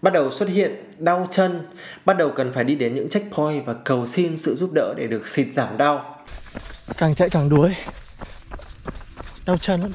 bắt 0.01 0.13
đầu 0.13 0.31
xuất 0.31 0.49
hiện 0.49 0.93
đau 0.97 1.27
chân, 1.31 1.67
bắt 2.05 2.17
đầu 2.17 2.29
cần 2.29 2.53
phải 2.53 2.63
đi 2.63 2.75
đến 2.75 2.95
những 2.95 3.09
checkpoint 3.09 3.65
và 3.65 3.73
cầu 3.73 4.05
xin 4.05 4.37
sự 4.37 4.55
giúp 4.55 4.69
đỡ 4.73 4.93
để 4.97 5.07
được 5.07 5.27
xịt 5.27 5.47
giảm 5.51 5.77
đau. 5.77 6.19
Càng 6.97 7.15
chạy 7.15 7.29
càng 7.29 7.49
đuối. 7.49 7.75
Đau 9.45 9.57
chân 9.57 9.81
lắm. 9.81 9.91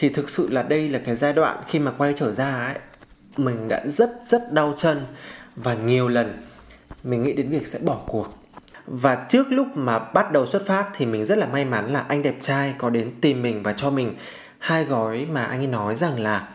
Thì 0.00 0.08
thực 0.08 0.30
sự 0.30 0.48
là 0.50 0.62
đây 0.62 0.88
là 0.88 0.98
cái 0.98 1.16
giai 1.16 1.32
đoạn 1.32 1.62
khi 1.68 1.78
mà 1.78 1.90
quay 1.90 2.12
trở 2.16 2.32
ra 2.32 2.64
ấy, 2.66 2.74
mình 3.36 3.68
đã 3.68 3.82
rất 3.86 4.10
rất 4.24 4.52
đau 4.52 4.74
chân 4.76 5.06
và 5.56 5.74
nhiều 5.74 6.08
lần 6.08 6.32
mình 7.04 7.22
nghĩ 7.22 7.32
đến 7.32 7.48
việc 7.48 7.66
sẽ 7.66 7.78
bỏ 7.78 8.00
cuộc. 8.06 8.34
Và 8.86 9.26
trước 9.28 9.46
lúc 9.52 9.66
mà 9.74 9.98
bắt 9.98 10.32
đầu 10.32 10.46
xuất 10.46 10.66
phát 10.66 10.90
thì 10.94 11.06
mình 11.06 11.24
rất 11.24 11.38
là 11.38 11.46
may 11.46 11.64
mắn 11.64 11.92
là 11.92 12.00
anh 12.00 12.22
đẹp 12.22 12.36
trai 12.40 12.74
có 12.78 12.90
đến 12.90 13.12
tìm 13.20 13.42
mình 13.42 13.62
và 13.62 13.72
cho 13.72 13.90
mình 13.90 14.14
hai 14.58 14.84
gói 14.84 15.26
mà 15.30 15.44
anh 15.44 15.60
ấy 15.60 15.66
nói 15.66 15.96
rằng 15.96 16.20
là 16.20 16.48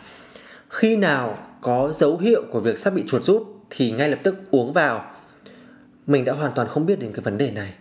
khi 0.70 0.98
nào 0.98 1.38
có 1.62 1.92
dấu 1.96 2.18
hiệu 2.18 2.44
của 2.52 2.60
việc 2.60 2.78
sắp 2.78 2.94
bị 2.94 3.04
chuột 3.08 3.24
rút 3.24 3.48
thì 3.70 3.92
ngay 3.92 4.10
lập 4.10 4.20
tức 4.24 4.36
uống 4.52 4.74
vào. 4.74 5.06
Mình 6.08 6.26
đã 6.26 6.34
hoàn 6.34 6.52
toàn 6.56 6.68
không 6.68 6.86
biết 6.86 7.00
đến 7.00 7.12
cái 7.14 7.24
vấn 7.24 7.38
đề 7.38 7.52
này. 7.52 7.74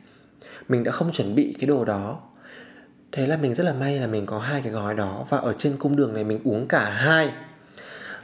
Mình 0.69 0.85
đã 0.85 0.92
không 0.92 1.12
chuẩn 1.12 1.35
bị 1.35 1.57
cái 1.59 1.66
đồ 1.66 1.85
đó. 1.85 2.21
Thế 3.12 3.26
là 3.26 3.37
mình 3.37 3.54
rất 3.54 3.64
là 3.64 3.73
may 3.73 3.99
là 3.99 4.07
mình 4.07 4.26
có 4.26 4.38
hai 4.38 4.61
cái 4.62 4.73
gói 4.73 4.95
đó 4.95 5.25
và 5.28 5.38
ở 5.38 5.52
trên 5.52 5.76
cung 5.76 5.97
đường 5.97 6.14
này 6.14 6.25
mình 6.25 6.40
uống 6.45 6.69
cả 6.69 6.85
hai. 6.85 7.33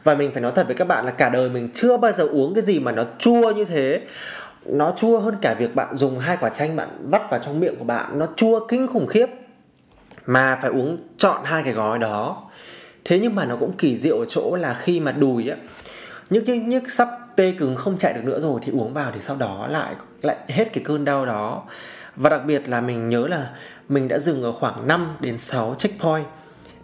Và 0.05 0.15
mình 0.15 0.33
phải 0.33 0.43
nói 0.43 0.53
thật 0.55 0.67
với 0.67 0.77
các 0.77 0.89
bạn 0.89 1.05
là 1.05 1.11
cả 1.11 1.29
đời 1.29 1.51
mình 1.51 1.71
chưa 1.75 1.97
bao 1.97 2.13
giờ 2.13 2.25
uống 2.25 2.55
cái 2.55 2.63
gì 2.63 2.81
mà 2.81 2.93
nó 2.93 3.05
chua 3.19 3.51
như 3.51 3.65
thế. 3.65 4.01
Nó 4.67 4.93
chua 4.97 5.21
hơn 5.21 5.35
cả 5.41 5.55
việc 5.55 5.75
bạn 5.75 5.97
dùng 5.97 6.19
hai 6.19 6.37
quả 6.41 6.51
chanh 6.51 6.77
bạn 6.77 6.89
vắt 7.11 7.23
vào 7.31 7.41
trong 7.41 7.61
miệng 7.61 7.77
của 7.77 7.85
bạn. 7.85 8.19
Nó 8.19 8.27
chua 8.37 8.67
kinh 8.67 8.87
khủng 8.87 9.07
khiếp. 9.07 9.27
Mà 10.27 10.59
phải 10.63 10.71
uống 10.71 10.99
chọn 11.19 11.45
hai 11.45 11.63
cái 11.63 11.73
gói 11.73 11.99
đó. 11.99 12.43
Thế 13.05 13.19
nhưng 13.19 13.35
mà 13.35 13.45
nó 13.45 13.57
cũng 13.57 13.73
kỳ 13.73 13.97
diệu 13.97 14.19
ở 14.19 14.25
chỗ 14.29 14.57
là 14.57 14.75
khi 14.75 15.01
mà 15.01 15.13
đùi 15.13 15.49
á 15.49 15.57
nhức 16.31 16.45
nhức 16.45 16.57
nhức 16.57 16.91
sắp 16.91 17.09
tê 17.37 17.53
cứng 17.59 17.77
không 17.77 17.99
chạy 17.99 18.13
được 18.13 18.25
nữa 18.25 18.41
rồi 18.41 18.61
thì 18.65 18.73
uống 18.73 18.95
vào 18.95 19.11
thì 19.15 19.21
sau 19.21 19.37
đó 19.37 19.67
lại 19.71 19.95
lại 20.23 20.37
hết 20.49 20.73
cái 20.73 20.85
cơn 20.85 21.05
đau 21.05 21.27
đó. 21.27 21.63
Và 22.17 22.31
đặc 22.31 22.43
biệt 22.47 22.69
là 22.69 22.81
mình 22.81 23.09
nhớ 23.09 23.29
là 23.29 23.51
mình 23.89 24.09
đã 24.09 24.19
dừng 24.19 24.43
ở 24.43 24.53
khoảng 24.53 24.87
5 24.87 25.17
đến 25.21 25.39
6 25.39 25.75
checkpoint 25.79 26.27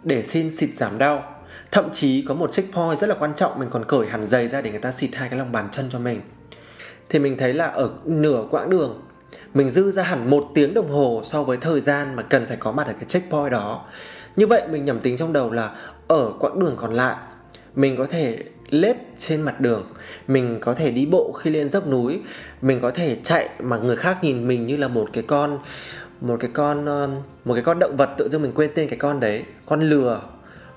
để 0.03 0.23
xin 0.23 0.51
xịt 0.51 0.69
giảm 0.75 0.97
đau. 0.97 1.23
Thậm 1.71 1.89
chí 1.91 2.21
có 2.21 2.33
một 2.33 2.51
checkpoint 2.51 2.99
rất 2.99 3.07
là 3.07 3.15
quan 3.19 3.33
trọng, 3.35 3.59
mình 3.59 3.69
còn 3.71 3.85
cởi 3.85 4.07
hẳn 4.07 4.27
giày 4.27 4.47
ra 4.47 4.61
để 4.61 4.71
người 4.71 4.79
ta 4.79 4.91
xịt 4.91 5.09
hai 5.13 5.29
cái 5.29 5.39
lòng 5.39 5.51
bàn 5.51 5.67
chân 5.71 5.89
cho 5.91 5.99
mình. 5.99 6.21
Thì 7.09 7.19
mình 7.19 7.37
thấy 7.37 7.53
là 7.53 7.65
ở 7.65 7.89
nửa 8.05 8.45
quãng 8.51 8.69
đường, 8.69 9.01
mình 9.53 9.69
dư 9.69 9.91
ra 9.91 10.03
hẳn 10.03 10.29
một 10.29 10.45
tiếng 10.55 10.73
đồng 10.73 10.91
hồ 10.91 11.21
so 11.25 11.43
với 11.43 11.57
thời 11.57 11.81
gian 11.81 12.15
mà 12.15 12.23
cần 12.23 12.45
phải 12.47 12.57
có 12.57 12.71
mặt 12.71 12.87
ở 12.87 12.93
cái 12.93 13.05
checkpoint 13.05 13.51
đó. 13.51 13.85
Như 14.35 14.47
vậy 14.47 14.61
mình 14.71 14.85
nhầm 14.85 14.99
tính 14.99 15.17
trong 15.17 15.33
đầu 15.33 15.51
là 15.51 15.75
ở 16.07 16.33
quãng 16.39 16.59
đường 16.59 16.75
còn 16.77 16.93
lại, 16.93 17.15
mình 17.75 17.95
có 17.97 18.05
thể 18.05 18.43
lết 18.69 18.97
trên 19.17 19.41
mặt 19.41 19.59
đường, 19.59 19.93
mình 20.27 20.59
có 20.61 20.73
thể 20.73 20.91
đi 20.91 21.05
bộ 21.05 21.31
khi 21.31 21.49
lên 21.49 21.69
dốc 21.69 21.87
núi, 21.87 22.19
mình 22.61 22.79
có 22.81 22.91
thể 22.91 23.17
chạy 23.23 23.49
mà 23.59 23.77
người 23.77 23.95
khác 23.95 24.17
nhìn 24.23 24.47
mình 24.47 24.65
như 24.65 24.77
là 24.77 24.87
một 24.87 25.09
cái 25.13 25.23
con 25.27 25.59
một 26.21 26.37
cái 26.39 26.51
con 26.53 26.85
ờ, 26.85 27.07
một 27.45 27.53
cái 27.53 27.63
con 27.63 27.79
động 27.79 27.97
vật 27.97 28.09
tự 28.17 28.29
dưng 28.29 28.41
mình 28.41 28.51
quên 28.55 28.71
tên 28.75 28.89
cái 28.89 28.99
con 28.99 29.19
đấy, 29.19 29.45
con 29.65 29.81
lừa. 29.81 30.21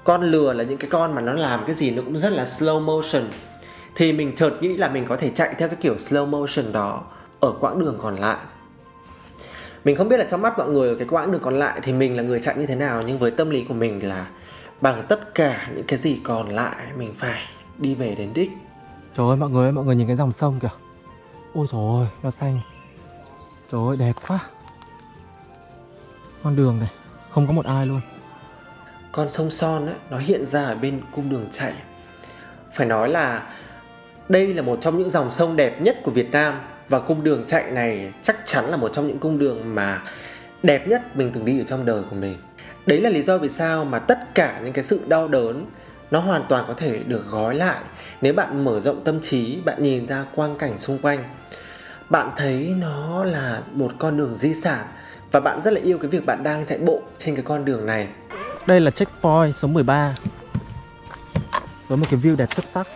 Con 0.05 0.23
lừa 0.23 0.53
là 0.53 0.65
những 0.65 0.79
cái 0.79 0.91
con 0.91 1.15
mà 1.15 1.21
nó 1.21 1.33
làm 1.33 1.65
cái 1.67 1.75
gì 1.75 1.91
nó 1.91 2.03
cũng 2.03 2.19
rất 2.19 2.33
là 2.33 2.45
slow 2.45 2.81
motion. 2.81 3.23
Thì 3.95 4.13
mình 4.13 4.35
chợt 4.37 4.53
nghĩ 4.61 4.77
là 4.77 4.89
mình 4.89 5.05
có 5.07 5.17
thể 5.17 5.31
chạy 5.35 5.55
theo 5.59 5.69
cái 5.69 5.77
kiểu 5.81 5.95
slow 5.95 6.27
motion 6.27 6.73
đó 6.73 7.05
ở 7.41 7.53
quãng 7.61 7.79
đường 7.79 7.99
còn 8.03 8.17
lại. 8.17 8.39
Mình 9.85 9.97
không 9.97 10.09
biết 10.09 10.17
là 10.17 10.25
trong 10.31 10.43
mắt 10.43 10.59
mọi 10.59 10.69
người 10.69 10.89
ở 10.89 10.95
cái 10.95 11.09
quãng 11.09 11.33
đường 11.33 11.41
còn 11.45 11.59
lại 11.59 11.81
thì 11.83 11.93
mình 11.93 12.17
là 12.17 12.23
người 12.23 12.41
chạy 12.41 12.57
như 12.57 12.67
thế 12.67 12.75
nào, 12.75 13.03
nhưng 13.03 13.19
với 13.19 13.31
tâm 13.31 13.51
lý 13.51 13.65
của 13.65 13.75
mình 13.75 14.09
là 14.09 14.27
bằng 14.81 15.07
tất 15.09 15.35
cả 15.35 15.69
những 15.75 15.85
cái 15.87 15.99
gì 15.99 16.21
còn 16.25 16.49
lại 16.49 16.77
mình 16.97 17.15
phải 17.15 17.41
đi 17.79 17.95
về 17.95 18.15
đến 18.15 18.31
đích. 18.35 18.51
Trời 19.17 19.29
ơi, 19.29 19.37
mọi 19.37 19.51
người 19.51 19.73
mọi 19.73 19.85
người 19.85 19.97
nhìn 19.97 20.07
cái 20.07 20.17
dòng 20.17 20.33
sông 20.33 20.59
kìa. 20.63 20.69
Ôi 21.55 21.67
trời 21.73 21.81
ơi 21.81 22.07
nó 22.23 22.31
xanh. 22.31 22.61
Trời 23.73 23.81
ơi, 23.89 23.97
đẹp 23.97 24.13
quá 24.29 24.39
con 26.43 26.57
đường 26.57 26.79
này 26.81 26.91
không 27.31 27.47
có 27.47 27.53
một 27.53 27.67
ai 27.67 27.87
luôn 27.87 28.01
con 29.13 29.31
sông 29.31 29.51
son 29.51 29.87
ấy, 29.87 29.97
nó 30.11 30.19
hiện 30.19 30.47
ra 30.47 30.65
ở 30.65 30.75
bên 30.75 31.01
cung 31.13 31.31
đường 31.31 31.47
chạy 31.51 31.73
phải 32.73 32.87
nói 32.87 33.09
là 33.09 33.43
đây 34.29 34.55
là 34.55 34.63
một 34.63 34.79
trong 34.81 34.99
những 34.99 35.11
dòng 35.11 35.31
sông 35.31 35.57
đẹp 35.57 35.81
nhất 35.81 35.97
của 36.03 36.11
Việt 36.11 36.31
Nam 36.31 36.55
và 36.89 37.01
cung 37.01 37.25
đường 37.25 37.45
chạy 37.47 37.71
này 37.71 38.13
chắc 38.23 38.37
chắn 38.45 38.65
là 38.65 38.77
một 38.77 38.93
trong 38.93 39.09
những 39.09 39.19
cung 39.19 39.39
đường 39.39 39.75
mà 39.75 40.03
đẹp 40.63 40.89
nhất 40.89 41.17
mình 41.17 41.31
từng 41.35 41.45
đi 41.45 41.61
ở 41.61 41.65
trong 41.65 41.85
đời 41.85 42.03
của 42.11 42.17
mình. 42.17 42.39
Đấy 42.87 43.01
là 43.01 43.11
lý 43.11 43.23
do 43.23 43.39
vì 43.39 43.49
sao 43.49 43.85
mà 43.85 43.99
tất 43.99 44.35
cả 44.35 44.61
những 44.65 44.73
cái 44.73 44.85
sự 44.85 45.01
đau 45.07 45.29
đớn 45.29 45.67
nó 46.11 46.21
hoàn 46.21 46.45
toàn 46.49 46.65
có 46.69 46.75
thể 46.75 46.99
được 46.99 47.27
gói 47.31 47.55
lại 47.55 47.81
nếu 48.21 48.35
bạn 48.35 48.65
mở 48.65 48.81
rộng 48.81 49.05
tâm 49.05 49.21
trí, 49.21 49.59
bạn 49.65 49.83
nhìn 49.83 50.07
ra 50.07 50.25
quang 50.35 50.59
cảnh 50.59 50.79
xung 50.79 50.99
quanh. 50.99 51.25
Bạn 52.09 52.31
thấy 52.37 52.75
nó 52.79 53.25
là 53.25 53.63
một 53.73 53.93
con 53.99 54.17
đường 54.17 54.37
di 54.37 54.55
sản 54.55 54.87
và 55.33 55.41
bạn 55.41 55.61
rất 55.61 55.73
là 55.73 55.81
yêu 55.81 55.99
cái 55.99 56.11
việc 56.11 56.27
bạn 56.27 56.43
đang 56.43 56.67
chạy 56.67 56.79
bộ 56.79 57.01
trên 57.19 57.35
cái 57.35 57.45
con 57.45 57.65
đường 57.65 57.87
này. 57.87 58.09
Đây 58.67 58.81
là 58.81 58.91
checkpoint 58.91 59.57
số 59.57 59.69
13 59.69 60.15
với 61.89 61.99
một 61.99 62.07
cái 62.11 62.21
view 62.21 62.37
đẹp 62.37 62.55
xuất 62.55 62.65
sắc. 62.65 62.87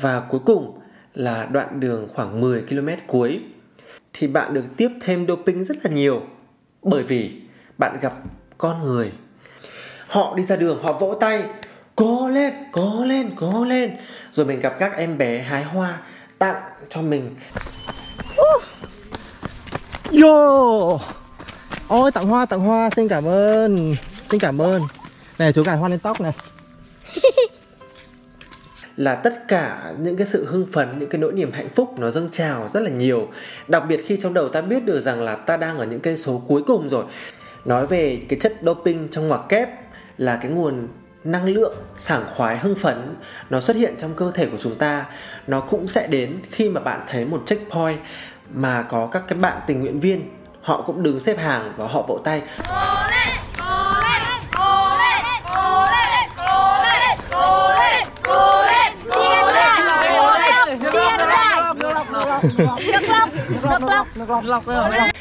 Và 0.00 0.20
cuối 0.20 0.40
cùng 0.46 0.80
là 1.14 1.46
đoạn 1.52 1.80
đường 1.80 2.08
khoảng 2.14 2.40
10 2.40 2.62
km 2.62 2.88
cuối 3.06 3.40
thì 4.12 4.26
bạn 4.26 4.54
được 4.54 4.64
tiếp 4.76 4.88
thêm 5.00 5.26
doping 5.26 5.64
rất 5.64 5.76
là 5.84 5.90
nhiều 5.90 6.22
bởi 6.82 7.02
vì 7.02 7.40
bạn 7.78 7.98
gặp 8.00 8.12
con 8.58 8.84
người. 8.84 9.12
Họ 10.08 10.34
đi 10.36 10.42
ra 10.42 10.56
đường 10.56 10.82
họ 10.82 10.92
vỗ 10.92 11.14
tay 11.20 11.44
cố 11.96 12.28
lên 12.28 12.52
cố 12.72 13.04
lên 13.04 13.30
cố 13.36 13.64
lên. 13.64 13.96
Rồi 14.32 14.46
mình 14.46 14.60
gặp 14.60 14.76
các 14.78 14.96
em 14.96 15.18
bé 15.18 15.42
hái 15.42 15.64
hoa 15.64 15.98
tặng 16.38 16.62
cho 16.88 17.02
mình. 17.02 17.34
Yo! 20.22 20.98
Ôi 21.88 22.10
tặng 22.12 22.28
hoa 22.28 22.46
tặng 22.46 22.60
hoa 22.60 22.90
xin 22.96 23.08
cảm 23.08 23.24
ơn. 23.24 23.94
Xin 24.30 24.40
cảm 24.40 24.58
ơn. 24.58 24.82
Này 25.38 25.52
chú 25.52 25.64
cài 25.64 25.76
hoa 25.76 25.88
lên 25.88 25.98
tóc 25.98 26.20
này. 26.20 26.32
Là 28.96 29.14
tất 29.14 29.48
cả 29.48 29.92
những 29.98 30.16
cái 30.16 30.26
sự 30.26 30.46
hưng 30.46 30.66
phấn 30.72 30.98
những 30.98 31.08
cái 31.08 31.20
nỗi 31.20 31.32
niềm 31.32 31.52
hạnh 31.52 31.68
phúc 31.74 31.98
nó 31.98 32.10
dâng 32.10 32.30
trào 32.30 32.68
rất 32.68 32.80
là 32.80 32.90
nhiều. 32.90 33.28
Đặc 33.68 33.82
biệt 33.88 34.00
khi 34.06 34.16
trong 34.16 34.34
đầu 34.34 34.48
ta 34.48 34.60
biết 34.60 34.84
được 34.84 35.00
rằng 35.00 35.22
là 35.22 35.36
ta 35.36 35.56
đang 35.56 35.78
ở 35.78 35.84
những 35.84 36.00
cây 36.00 36.16
số 36.16 36.42
cuối 36.48 36.62
cùng 36.66 36.88
rồi. 36.88 37.04
Nói 37.64 37.86
về 37.86 38.20
cái 38.28 38.38
chất 38.38 38.54
doping 38.62 39.08
trong 39.08 39.28
ngoặc 39.28 39.40
kép 39.48 39.68
là 40.18 40.38
cái 40.42 40.50
nguồn 40.50 40.88
năng 41.26 41.44
lượng 41.44 41.74
sảng 41.96 42.24
khoái 42.36 42.58
hưng 42.58 42.74
phấn 42.74 43.16
nó 43.50 43.60
xuất 43.60 43.76
hiện 43.76 43.94
trong 43.98 44.14
cơ 44.14 44.32
thể 44.34 44.46
của 44.46 44.58
chúng 44.60 44.74
ta. 44.74 45.04
Nó 45.46 45.60
cũng 45.60 45.88
sẽ 45.88 46.06
đến 46.06 46.38
khi 46.50 46.68
mà 46.68 46.80
bạn 46.80 47.04
thấy 47.08 47.24
một 47.24 47.42
checkpoint 47.46 48.00
mà 48.50 48.82
có 48.82 49.08
các 49.12 49.22
cái 49.28 49.38
bạn 49.38 49.56
tình 49.66 49.80
nguyện 49.80 50.00
viên. 50.00 50.30
Họ 50.62 50.82
cũng 50.82 51.02
đứng 51.02 51.20
xếp 51.20 51.38
hàng 51.38 51.72
và 51.76 51.86
họ 51.86 52.02
vỗ 52.08 52.20
tay. 52.24 52.42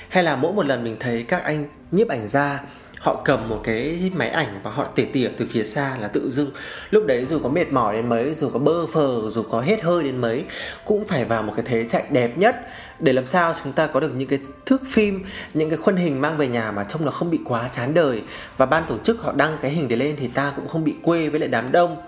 Hay 0.09 0.23
là 0.23 0.35
mỗi 0.35 0.53
một 0.53 0.65
lần 0.65 0.83
mình 0.83 0.97
thấy 0.99 1.25
các 1.27 1.43
anh 1.43 1.65
nhiếp 1.91 2.07
ảnh 2.09 2.27
gia 2.27 2.59
họ 3.05 3.21
cầm 3.25 3.49
một 3.49 3.61
cái 3.63 4.11
máy 4.15 4.29
ảnh 4.29 4.59
và 4.63 4.71
họ 4.71 4.83
tỉa 4.83 5.05
tỉa 5.13 5.29
từ 5.37 5.45
phía 5.49 5.63
xa 5.63 5.97
là 6.01 6.07
tự 6.07 6.31
dưng. 6.31 6.51
Lúc 6.89 7.05
đấy 7.05 7.25
dù 7.25 7.39
có 7.39 7.49
mệt 7.49 7.71
mỏi 7.71 7.95
đến 7.95 8.09
mấy, 8.09 8.33
dù 8.33 8.49
có 8.49 8.59
bơ 8.59 8.87
phờ 8.87 9.21
dù 9.31 9.43
có 9.43 9.61
hết 9.61 9.83
hơi 9.83 10.03
đến 10.03 10.17
mấy, 10.17 10.43
cũng 10.85 11.07
phải 11.07 11.25
vào 11.25 11.43
một 11.43 11.53
cái 11.55 11.65
thế 11.67 11.85
chạy 11.89 12.03
đẹp 12.09 12.37
nhất. 12.37 12.55
Để 12.99 13.13
làm 13.13 13.25
sao 13.25 13.55
chúng 13.63 13.73
ta 13.73 13.87
có 13.87 13.99
được 13.99 14.15
những 14.15 14.29
cái 14.29 14.39
thước 14.65 14.81
phim, 14.87 15.23
những 15.53 15.69
cái 15.69 15.77
khuôn 15.77 15.95
hình 15.95 16.21
mang 16.21 16.37
về 16.37 16.47
nhà 16.47 16.71
mà 16.71 16.83
trông 16.83 17.05
nó 17.05 17.11
không 17.11 17.31
bị 17.31 17.39
quá 17.45 17.69
chán 17.71 17.93
đời. 17.93 18.21
Và 18.57 18.65
ban 18.65 18.83
tổ 18.87 18.97
chức 18.97 19.21
họ 19.21 19.31
đăng 19.31 19.57
cái 19.61 19.71
hình 19.71 19.87
đấy 19.87 19.97
lên 19.97 20.15
thì 20.19 20.27
ta 20.27 20.53
cũng 20.55 20.67
không 20.67 20.83
bị 20.83 20.95
quê 21.03 21.29
với 21.29 21.39
lại 21.39 21.49
đám 21.49 21.71
đông. 21.71 22.01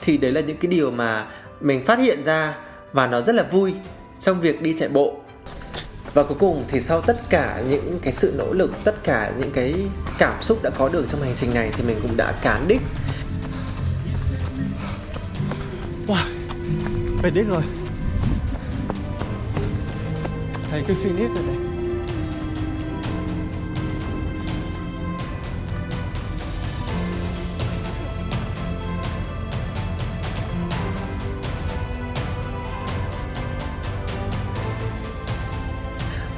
Thì 0.00 0.18
đấy 0.18 0.32
là 0.32 0.40
những 0.40 0.56
cái 0.56 0.70
điều 0.70 0.90
mà 0.90 1.26
mình 1.60 1.84
phát 1.84 1.98
hiện 1.98 2.24
ra 2.24 2.54
và 2.92 3.06
nó 3.06 3.20
rất 3.20 3.34
là 3.34 3.42
vui 3.42 3.74
trong 4.20 4.40
việc 4.40 4.62
đi 4.62 4.74
chạy 4.78 4.88
bộ 4.88 5.20
và 6.14 6.22
cuối 6.22 6.36
cùng 6.40 6.64
thì 6.68 6.80
sau 6.80 7.00
tất 7.00 7.30
cả 7.30 7.62
những 7.68 7.98
cái 8.02 8.12
sự 8.12 8.34
nỗ 8.38 8.52
lực, 8.52 8.72
tất 8.84 9.04
cả 9.04 9.32
những 9.38 9.50
cái 9.50 9.74
cảm 10.18 10.42
xúc 10.42 10.62
đã 10.62 10.70
có 10.70 10.88
được 10.88 11.06
trong 11.08 11.22
hành 11.22 11.34
trình 11.36 11.54
này 11.54 11.70
thì 11.72 11.82
mình 11.82 11.98
cũng 12.02 12.16
đã 12.16 12.32
cán 12.42 12.68
đích. 12.68 12.80
Wow 16.06 16.36
về 17.22 17.30
đích 17.30 17.48
rồi. 17.48 17.62
Thấy 20.70 20.84
cái 20.88 20.96
finish 21.04 21.34
rồi 21.34 21.42
này. 21.42 21.75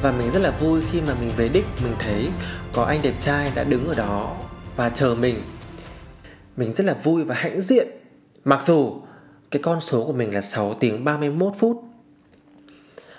Và 0.09 0.15
mình 0.19 0.31
rất 0.31 0.41
là 0.41 0.51
vui 0.51 0.81
khi 0.91 1.01
mà 1.01 1.15
mình 1.21 1.31
về 1.37 1.49
đích, 1.49 1.65
mình 1.83 1.95
thấy 1.99 2.29
có 2.73 2.85
anh 2.85 3.03
đẹp 3.03 3.15
trai 3.21 3.53
đã 3.55 3.65
đứng 3.65 3.89
ở 3.89 3.95
đó 3.95 4.37
và 4.77 4.91
chờ 4.91 5.15
mình. 5.21 5.43
Mình 6.57 6.73
rất 6.73 6.87
là 6.87 6.95
vui 6.95 7.25
và 7.25 7.35
hãnh 7.35 7.61
diện. 7.61 7.89
Mặc 8.45 8.61
dù 8.67 9.01
cái 9.51 9.63
con 9.63 9.81
số 9.81 10.05
của 10.07 10.13
mình 10.13 10.35
là 10.35 10.41
6 10.41 10.75
tiếng 10.75 11.05
31 11.05 11.53
phút. 11.59 11.83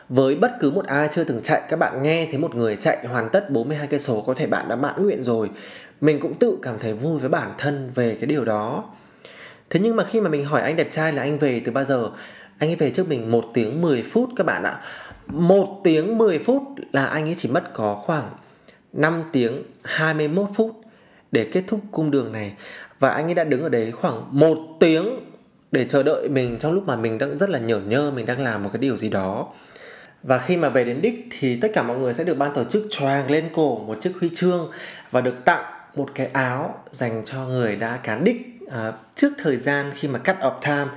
Với 0.10 0.36
bất 0.36 0.52
cứ 0.60 0.71
một 0.71 0.86
ai 0.86 1.10
chưa 1.12 1.23
từng 1.23 1.39
chạy, 1.43 1.62
các 1.69 1.80
bạn 1.80 2.04
nghe 2.04 2.28
thấy 2.32 2.38
một 2.38 2.56
người 2.56 2.75
chạy 2.75 3.08
hoàn 3.08 3.30
tất 3.30 3.49
42 3.49 3.88
cây 3.88 3.99
số, 3.99 4.21
có 4.21 4.34
thể 4.34 4.47
bạn 4.47 4.69
đã 4.69 4.75
mãn 4.75 5.04
nguyện 5.04 5.23
rồi. 5.23 5.49
Mình 6.02 6.19
cũng 6.19 6.36
tự 6.36 6.58
cảm 6.62 6.80
thấy 6.80 6.93
vui 6.93 7.19
với 7.19 7.30
bản 7.30 7.54
thân 7.58 7.91
về 7.95 8.15
cái 8.15 8.28
điều 8.28 8.45
đó. 8.45 8.84
Thế 9.69 9.80
nhưng 9.84 9.95
mà 9.95 10.04
khi 10.04 10.21
mà 10.21 10.30
mình 10.30 10.45
hỏi 10.45 10.62
anh 10.62 10.75
đẹp 10.75 10.88
trai 10.91 11.13
là 11.13 11.21
anh 11.21 11.38
về 11.38 11.62
từ 11.65 11.71
bao 11.71 11.86
giờ? 11.86 12.10
Anh 12.60 12.69
ấy 12.69 12.75
về 12.75 12.91
trước 12.91 13.10
mình 13.10 13.32
1 13.32 13.45
tiếng 13.54 13.82
10 13.82 14.04
phút 14.04 14.30
các 14.36 14.45
bạn 14.45 14.63
ạ 14.63 14.82
một 15.29 15.81
tiếng 15.83 16.17
10 16.17 16.39
phút 16.39 16.63
là 16.91 17.05
anh 17.05 17.25
ấy 17.25 17.35
chỉ 17.37 17.49
mất 17.49 17.73
có 17.73 17.95
khoảng 18.05 18.29
5 18.93 19.23
tiếng 19.31 19.63
21 19.83 20.49
phút 20.55 20.81
để 21.31 21.49
kết 21.51 21.63
thúc 21.67 21.79
cung 21.91 22.11
đường 22.11 22.31
này. 22.31 22.53
Và 22.99 23.09
anh 23.09 23.25
ấy 23.25 23.33
đã 23.33 23.43
đứng 23.43 23.63
ở 23.63 23.69
đấy 23.69 23.91
khoảng 23.91 24.39
một 24.39 24.57
tiếng 24.79 25.19
để 25.71 25.85
chờ 25.85 26.03
đợi 26.03 26.29
mình 26.29 26.57
trong 26.59 26.71
lúc 26.71 26.83
mà 26.87 26.95
mình 26.95 27.17
đang 27.17 27.37
rất 27.37 27.49
là 27.49 27.59
nhởn 27.59 27.89
nhơ 27.89 28.11
mình 28.11 28.25
đang 28.25 28.43
làm 28.43 28.63
một 28.63 28.69
cái 28.73 28.79
điều 28.79 28.97
gì 28.97 29.09
đó. 29.09 29.47
Và 30.23 30.37
khi 30.37 30.57
mà 30.57 30.69
về 30.69 30.83
đến 30.83 31.01
đích 31.01 31.27
thì 31.39 31.55
tất 31.55 31.71
cả 31.73 31.83
mọi 31.83 31.97
người 31.97 32.13
sẽ 32.13 32.23
được 32.23 32.37
ban 32.37 32.53
tổ 32.53 32.63
chức 32.63 32.87
choàng 32.89 33.31
lên 33.31 33.49
cổ 33.53 33.79
một 33.79 34.01
chiếc 34.01 34.11
huy 34.19 34.29
chương 34.33 34.71
và 35.11 35.21
được 35.21 35.45
tặng 35.45 35.63
một 35.95 36.09
cái 36.15 36.27
áo 36.33 36.83
dành 36.91 37.21
cho 37.25 37.45
người 37.45 37.75
đã 37.75 37.97
cán 37.97 38.23
đích. 38.23 38.37
À, 38.71 38.93
trước 39.15 39.33
thời 39.37 39.57
gian 39.57 39.91
khi 39.95 40.07
mà 40.07 40.19
cut 40.19 40.35
off 40.35 40.59
time 40.61 40.91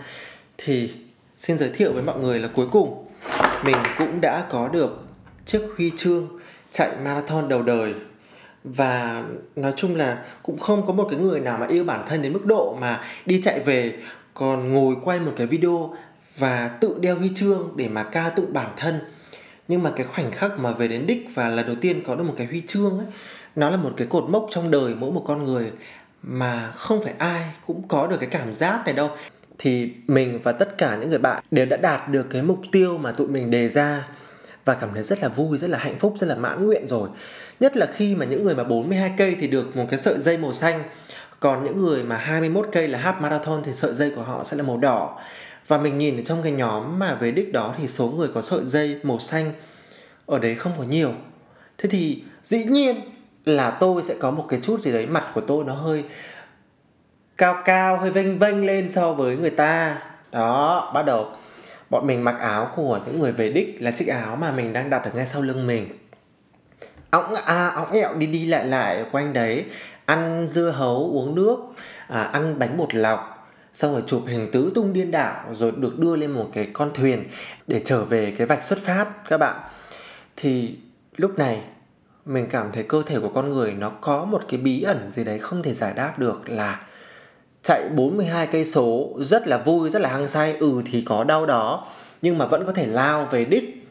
thì 0.58 0.92
xin 1.38 1.58
giới 1.58 1.70
thiệu 1.70 1.92
với 1.92 2.02
mọi 2.02 2.18
người 2.18 2.38
là 2.38 2.48
cuối 2.54 2.66
cùng 2.72 3.01
mình 3.64 3.76
cũng 3.98 4.20
đã 4.20 4.44
có 4.50 4.68
được 4.68 4.98
chiếc 5.46 5.62
huy 5.76 5.92
chương 5.96 6.28
chạy 6.70 6.90
marathon 7.04 7.48
đầu 7.48 7.62
đời. 7.62 7.94
Và 8.64 9.24
nói 9.56 9.72
chung 9.76 9.96
là 9.96 10.24
cũng 10.42 10.58
không 10.58 10.86
có 10.86 10.92
một 10.92 11.08
cái 11.10 11.20
người 11.20 11.40
nào 11.40 11.58
mà 11.58 11.66
yêu 11.66 11.84
bản 11.84 12.04
thân 12.06 12.22
đến 12.22 12.32
mức 12.32 12.46
độ 12.46 12.76
mà 12.80 13.04
đi 13.26 13.42
chạy 13.42 13.60
về 13.60 13.98
còn 14.34 14.72
ngồi 14.72 14.96
quay 15.04 15.20
một 15.20 15.32
cái 15.36 15.46
video 15.46 15.96
và 16.38 16.68
tự 16.68 16.98
đeo 17.00 17.16
huy 17.16 17.30
chương 17.34 17.72
để 17.76 17.88
mà 17.88 18.02
ca 18.02 18.30
tụng 18.36 18.52
bản 18.52 18.70
thân. 18.76 19.00
Nhưng 19.68 19.82
mà 19.82 19.90
cái 19.96 20.06
khoảnh 20.06 20.32
khắc 20.32 20.58
mà 20.58 20.72
về 20.72 20.88
đến 20.88 21.06
đích 21.06 21.28
và 21.34 21.48
lần 21.48 21.66
đầu 21.66 21.76
tiên 21.80 22.02
có 22.06 22.14
được 22.14 22.24
một 22.24 22.34
cái 22.36 22.46
huy 22.46 22.62
chương 22.66 22.98
ấy, 22.98 23.06
nó 23.56 23.70
là 23.70 23.76
một 23.76 23.92
cái 23.96 24.06
cột 24.06 24.24
mốc 24.28 24.46
trong 24.50 24.70
đời 24.70 24.94
mỗi 24.94 25.12
một 25.12 25.24
con 25.26 25.44
người 25.44 25.72
mà 26.22 26.72
không 26.76 27.02
phải 27.02 27.14
ai 27.18 27.42
cũng 27.66 27.88
có 27.88 28.06
được 28.06 28.16
cái 28.20 28.28
cảm 28.28 28.52
giác 28.52 28.82
này 28.84 28.94
đâu 28.94 29.10
thì 29.58 29.92
mình 30.06 30.40
và 30.42 30.52
tất 30.52 30.78
cả 30.78 30.96
những 30.96 31.10
người 31.10 31.18
bạn 31.18 31.42
đều 31.50 31.66
đã 31.66 31.76
đạt 31.76 32.08
được 32.08 32.26
cái 32.30 32.42
mục 32.42 32.60
tiêu 32.72 32.98
mà 32.98 33.12
tụi 33.12 33.28
mình 33.28 33.50
đề 33.50 33.68
ra 33.68 34.08
và 34.64 34.74
cảm 34.74 34.90
thấy 34.94 35.02
rất 35.02 35.22
là 35.22 35.28
vui, 35.28 35.58
rất 35.58 35.70
là 35.70 35.78
hạnh 35.78 35.98
phúc, 35.98 36.14
rất 36.18 36.26
là 36.26 36.34
mãn 36.34 36.66
nguyện 36.66 36.86
rồi. 36.86 37.08
Nhất 37.60 37.76
là 37.76 37.86
khi 37.86 38.14
mà 38.14 38.24
những 38.24 38.44
người 38.44 38.54
mà 38.54 38.64
42 38.64 39.14
cây 39.18 39.36
thì 39.40 39.48
được 39.48 39.76
một 39.76 39.84
cái 39.90 39.98
sợi 39.98 40.18
dây 40.18 40.36
màu 40.36 40.52
xanh, 40.52 40.82
còn 41.40 41.64
những 41.64 41.76
người 41.76 42.02
mà 42.02 42.16
21 42.16 42.68
cây 42.72 42.88
là 42.88 42.98
half 42.98 43.20
marathon 43.20 43.62
thì 43.64 43.72
sợi 43.72 43.94
dây 43.94 44.10
của 44.10 44.22
họ 44.22 44.44
sẽ 44.44 44.56
là 44.56 44.62
màu 44.62 44.76
đỏ. 44.76 45.20
Và 45.68 45.78
mình 45.78 45.98
nhìn 45.98 46.16
ở 46.16 46.22
trong 46.22 46.42
cái 46.42 46.52
nhóm 46.52 46.98
mà 46.98 47.14
về 47.14 47.30
đích 47.30 47.52
đó 47.52 47.74
thì 47.78 47.88
số 47.88 48.06
người 48.06 48.28
có 48.34 48.42
sợi 48.42 48.64
dây 48.64 49.00
màu 49.02 49.18
xanh 49.18 49.52
ở 50.26 50.38
đấy 50.38 50.54
không 50.54 50.72
có 50.78 50.84
nhiều. 50.84 51.12
Thế 51.78 51.88
thì 51.88 52.22
dĩ 52.44 52.64
nhiên 52.64 53.00
là 53.44 53.70
tôi 53.70 54.02
sẽ 54.02 54.14
có 54.20 54.30
một 54.30 54.46
cái 54.48 54.60
chút 54.62 54.80
gì 54.80 54.92
đấy 54.92 55.06
mặt 55.06 55.24
của 55.34 55.40
tôi 55.40 55.64
nó 55.64 55.74
hơi 55.74 56.04
cao 57.36 57.62
cao 57.64 57.96
hơi 57.96 58.10
vênh 58.10 58.38
vênh 58.38 58.66
lên 58.66 58.90
so 58.90 59.12
với 59.12 59.36
người 59.36 59.50
ta. 59.50 59.98
Đó 60.32 60.90
bắt 60.94 61.02
đầu 61.02 61.32
bọn 61.90 62.06
mình 62.06 62.24
mặc 62.24 62.36
áo 62.40 62.70
của 62.76 63.00
những 63.06 63.18
người 63.18 63.32
về 63.32 63.52
đích 63.52 63.76
là 63.82 63.90
chiếc 63.90 64.06
áo 64.06 64.36
mà 64.36 64.52
mình 64.52 64.72
đang 64.72 64.90
đặt 64.90 65.04
ở 65.04 65.10
ngay 65.14 65.26
sau 65.26 65.42
lưng 65.42 65.66
mình. 65.66 65.88
Ống 67.10 67.34
à 67.34 67.68
ống 67.68 67.92
ẹo 67.92 68.14
đi 68.14 68.26
đi 68.26 68.46
lại 68.46 68.64
lại 68.64 69.04
quanh 69.12 69.32
đấy 69.32 69.64
ăn 70.06 70.46
dưa 70.50 70.70
hấu 70.70 70.96
uống 70.96 71.34
nước 71.34 71.58
à, 72.08 72.22
ăn 72.22 72.58
bánh 72.58 72.76
bột 72.76 72.94
lọc 72.94 73.48
xong 73.72 73.92
rồi 73.92 74.02
chụp 74.06 74.22
hình 74.26 74.46
tứ 74.52 74.72
tung 74.74 74.92
điên 74.92 75.10
đảo 75.10 75.54
rồi 75.54 75.72
được 75.76 75.98
đưa 75.98 76.16
lên 76.16 76.30
một 76.30 76.48
cái 76.52 76.70
con 76.72 76.90
thuyền 76.94 77.24
để 77.66 77.80
trở 77.84 78.04
về 78.04 78.34
cái 78.38 78.46
vạch 78.46 78.64
xuất 78.64 78.78
phát 78.78 79.28
các 79.28 79.38
bạn. 79.38 79.60
Thì 80.36 80.76
lúc 81.16 81.38
này 81.38 81.62
mình 82.24 82.46
cảm 82.50 82.72
thấy 82.72 82.82
cơ 82.82 83.02
thể 83.06 83.20
của 83.20 83.28
con 83.28 83.50
người 83.50 83.72
nó 83.72 83.90
có 83.90 84.24
một 84.24 84.42
cái 84.48 84.60
bí 84.60 84.82
ẩn 84.82 85.08
gì 85.12 85.24
đấy 85.24 85.38
không 85.38 85.62
thể 85.62 85.74
giải 85.74 85.92
đáp 85.96 86.18
được 86.18 86.50
là 86.50 86.80
chạy 87.62 87.88
42 87.88 88.46
cây 88.46 88.64
số, 88.64 89.10
rất 89.20 89.48
là 89.48 89.58
vui, 89.58 89.90
rất 89.90 90.02
là 90.02 90.08
hăng 90.08 90.28
say. 90.28 90.56
Ừ 90.60 90.82
thì 90.90 91.02
có 91.06 91.24
đau 91.24 91.46
đó, 91.46 91.86
nhưng 92.22 92.38
mà 92.38 92.46
vẫn 92.46 92.66
có 92.66 92.72
thể 92.72 92.86
lao 92.86 93.28
về 93.30 93.44
đích. 93.44 93.88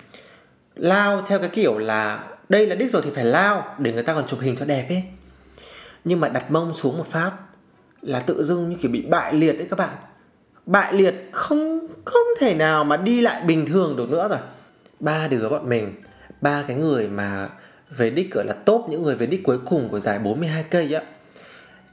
Lao 0.75 1.21
theo 1.27 1.39
cái 1.39 1.49
kiểu 1.49 1.77
là, 1.77 2.23
đây 2.49 2.67
là 2.67 2.75
đích 2.75 2.91
rồi 2.91 3.01
thì 3.05 3.09
phải 3.09 3.25
lao, 3.25 3.75
để 3.77 3.93
người 3.93 4.03
ta 4.03 4.13
còn 4.13 4.27
chụp 4.27 4.39
hình 4.39 4.55
cho 4.55 4.65
đẹp 4.65 4.85
ấy. 4.89 5.03
Nhưng 6.03 6.19
mà 6.19 6.29
đặt 6.29 6.51
mông 6.51 6.73
xuống 6.73 6.97
một 6.97 7.07
phát 7.07 7.31
là 8.01 8.19
tự 8.19 8.43
dưng 8.43 8.69
như 8.69 8.77
kiểu 8.81 8.91
bị 8.91 9.01
bại 9.01 9.33
liệt 9.33 9.53
đấy 9.53 9.67
các 9.69 9.79
bạn. 9.79 9.95
Bại 10.65 10.93
liệt 10.93 11.29
không 11.31 11.87
không 12.05 12.27
thể 12.39 12.55
nào 12.55 12.83
mà 12.83 12.97
đi 12.97 13.21
lại 13.21 13.43
bình 13.43 13.65
thường 13.65 13.95
được 13.95 14.09
nữa 14.09 14.27
rồi. 14.29 14.39
Ba 14.99 15.27
đứa 15.27 15.49
bọn 15.49 15.69
mình, 15.69 15.93
ba 16.41 16.63
cái 16.67 16.77
người 16.77 17.07
mà 17.07 17.49
về 17.89 18.09
đích 18.09 18.33
gọi 18.33 18.45
là 18.45 18.53
top, 18.53 18.85
những 18.89 19.03
người 19.03 19.15
về 19.15 19.25
đích 19.25 19.43
cuối 19.43 19.57
cùng 19.65 19.89
của 19.89 19.99
giải 19.99 20.19
42 20.19 20.63
cây 20.63 20.93
á 20.93 21.01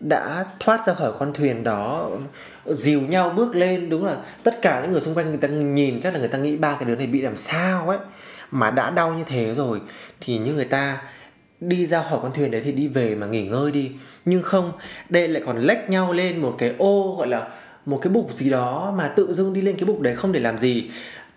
đã 0.01 0.45
thoát 0.61 0.87
ra 0.87 0.95
khỏi 0.95 1.13
con 1.19 1.33
thuyền 1.33 1.65
đó, 1.65 2.11
dìu 2.67 3.01
nhau 3.01 3.31
bước 3.37 3.57
lên, 3.57 3.91
đúng 3.91 4.05
là 4.05 4.17
tất 4.43 4.63
cả 4.63 4.81
những 4.83 4.93
người 4.93 5.01
xung 5.01 5.15
quanh 5.15 5.29
người 5.29 5.37
ta 5.37 5.49
nhìn 5.49 6.01
chắc 6.01 6.13
là 6.13 6.19
người 6.19 6.29
ta 6.29 6.39
nghĩ 6.39 6.57
ba 6.57 6.75
cái 6.75 6.85
đứa 6.85 6.97
này 6.97 7.07
bị 7.07 7.21
làm 7.21 7.37
sao 7.37 7.89
ấy. 7.89 7.99
Mà 8.51 8.71
đã 8.71 8.91
đau 8.91 9.15
như 9.15 9.25
thế 9.27 9.55
rồi 9.55 9.81
thì 10.21 10.39
như 10.39 10.55
người 10.55 10.65
ta 10.65 11.03
đi 11.61 11.87
ra 11.87 12.03
khỏi 12.11 12.19
con 12.23 12.33
thuyền 12.35 12.51
đấy 12.51 12.63
thì 12.65 12.73
đi 12.73 12.89
về 12.89 13.15
mà 13.15 13.27
nghỉ 13.27 13.47
ngơi 13.47 13.71
đi. 13.71 13.91
Nhưng 14.25 14.43
không, 14.43 14.73
đây 15.09 15.29
lại 15.29 15.43
còn 15.47 15.59
lách 15.59 15.91
nhau 15.91 16.13
lên 16.13 16.39
một 16.39 16.55
cái 16.59 16.75
ô, 16.79 17.17
gọi 17.19 17.29
là 17.29 17.49
một 17.87 18.01
cái 18.03 18.13
bục 18.13 18.33
gì 18.37 18.51
đó 18.51 18.95
mà 18.97 19.09
tự 19.09 19.35
dưng 19.35 19.53
đi 19.53 19.61
lên 19.61 19.77
cái 19.77 19.85
bục 19.85 20.01
đấy 20.01 20.17
không 20.17 20.33
để 20.33 20.41
làm 20.41 20.59
gì. 20.59 20.91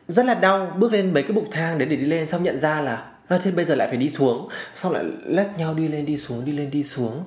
Rất 0.07 0.25
là 0.25 0.33
đau, 0.33 0.75
bước 0.77 0.93
lên 0.93 1.13
mấy 1.13 1.23
cái 1.23 1.31
bục 1.31 1.45
thang 1.51 1.77
đấy 1.77 1.87
để 1.87 1.95
đi 1.95 2.05
lên 2.05 2.29
xong 2.29 2.43
nhận 2.43 2.59
ra 2.59 2.81
là 2.81 3.07
thế 3.43 3.51
bây 3.51 3.65
giờ 3.65 3.75
lại 3.75 3.87
phải 3.87 3.97
đi 3.97 4.09
xuống. 4.09 4.49
Xong 4.75 4.91
lại 4.91 5.03
lách 5.25 5.57
nhau 5.57 5.73
đi 5.73 5.87
lên, 5.87 6.05
đi 6.05 6.17
xuống, 6.17 6.45
đi 6.45 6.51
lên, 6.51 6.71
đi 6.71 6.83
xuống 6.83 7.23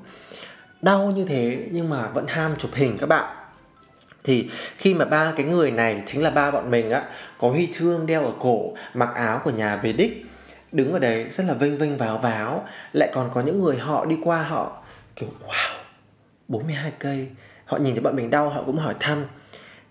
đau 0.85 1.13
như 1.17 1.25
thế 1.25 1.59
nhưng 1.71 1.91
mà 1.91 2.09
vẫn 2.09 2.27
ham 2.29 2.57
chụp 2.57 2.71
hình 2.75 2.99
các 2.99 3.07
bạn. 3.07 3.37
Thì 4.25 4.51
khi 4.77 4.95
mà 4.95 5.05
ba 5.05 5.33
cái 5.37 5.47
người 5.47 5.71
này 5.71 6.03
chính 6.07 6.23
là 6.23 6.31
ba 6.31 6.51
bọn 6.51 6.71
mình 6.71 6.91
á, 6.91 7.03
có 7.39 7.49
huy 7.49 7.69
chương 7.73 8.07
đeo 8.07 8.25
ở 8.25 8.33
cổ, 8.41 8.75
mặc 8.95 9.11
áo 9.15 9.41
của 9.45 9.51
nhà 9.51 9.77
về 9.77 9.93
đích, 9.93 10.27
đứng 10.73 10.93
ở 10.93 10.99
đấy 10.99 11.27
rất 11.31 11.45
là 11.49 11.55
vênh 11.55 11.79
vênh 11.79 11.97
váo 11.97 12.19
váo, 12.19 12.67
lại 12.93 13.11
còn 13.15 13.31
có 13.35 13.41
những 13.41 13.59
người 13.59 13.79
họ 13.79 14.05
đi 14.05 14.17
qua 14.23 14.43
họ 14.43 14.83
kiểu, 15.17 15.29
wow 15.49 15.75
42 16.49 16.93
cây. 16.99 17.29
Họ 17.65 17.77
nhìn 17.77 17.95
thấy 17.95 18.03
bọn 18.03 18.17
mình 18.17 18.31
đau, 18.31 18.51
họ 18.51 18.63
cũng 18.67 18.79
hỏi 18.79 18.95
thăm. 19.01 19.25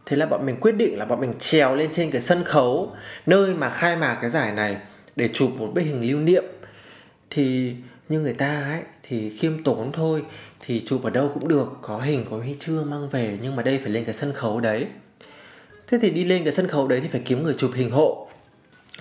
Thế 0.06 0.18
là 0.18 0.26
bọn 0.26 0.46
mình 0.46 0.58
quyết 0.62 0.72
định 0.72 0.98
là 0.98 1.06
bọn 1.06 1.20
mình 1.20 1.34
trèo 1.40 1.76
lên 1.76 1.90
trên 1.92 2.12
cái 2.12 2.22
sân 2.22 2.44
khấu, 2.44 2.96
nơi 3.26 3.56
mà 3.56 3.70
khai 3.70 3.96
mạc 3.96 4.18
cái 4.22 4.30
giải 4.30 4.52
này 4.52 4.78
để 5.16 5.30
chụp 5.34 5.52
một 5.58 5.72
bức 5.74 5.82
hình 5.82 6.10
lưu 6.10 6.20
niệm. 6.20 6.44
Thì 7.30 7.76
như 8.10 8.20
người 8.20 8.34
ta 8.34 8.62
ấy 8.72 8.82
thì 9.04 9.30
khiêm 9.30 9.64
tốn 9.64 9.92
thôi, 9.92 10.24
thì 10.60 10.84
chụp 10.86 11.04
ở 11.04 11.10
đâu 11.10 11.32
cũng 11.34 11.48
được, 11.48 11.74
có 11.82 12.00
hình, 12.00 12.26
có 12.30 12.38
huy 12.38 12.56
chương 12.60 12.90
mang 12.90 13.10
về, 13.10 13.38
nhưng 13.42 13.56
mà 13.56 13.64
đây 13.64 13.78
phải 13.78 13.90
lên 13.90 14.06
cái 14.06 14.14
sân 14.14 14.34
khấu 14.34 14.60
đấy. 14.60 14.88
Thế 15.88 16.00
thì 16.02 16.10
đi 16.10 16.24
lên 16.24 16.44
cái 16.44 16.54
sân 16.54 16.68
khấu 16.68 16.88
đấy 16.88 17.00
thì 17.02 17.08
phải 17.08 17.22
kiếm 17.26 17.44
người 17.44 17.56
chụp 17.58 17.72
hình 17.76 17.92
hộ. 17.92 18.28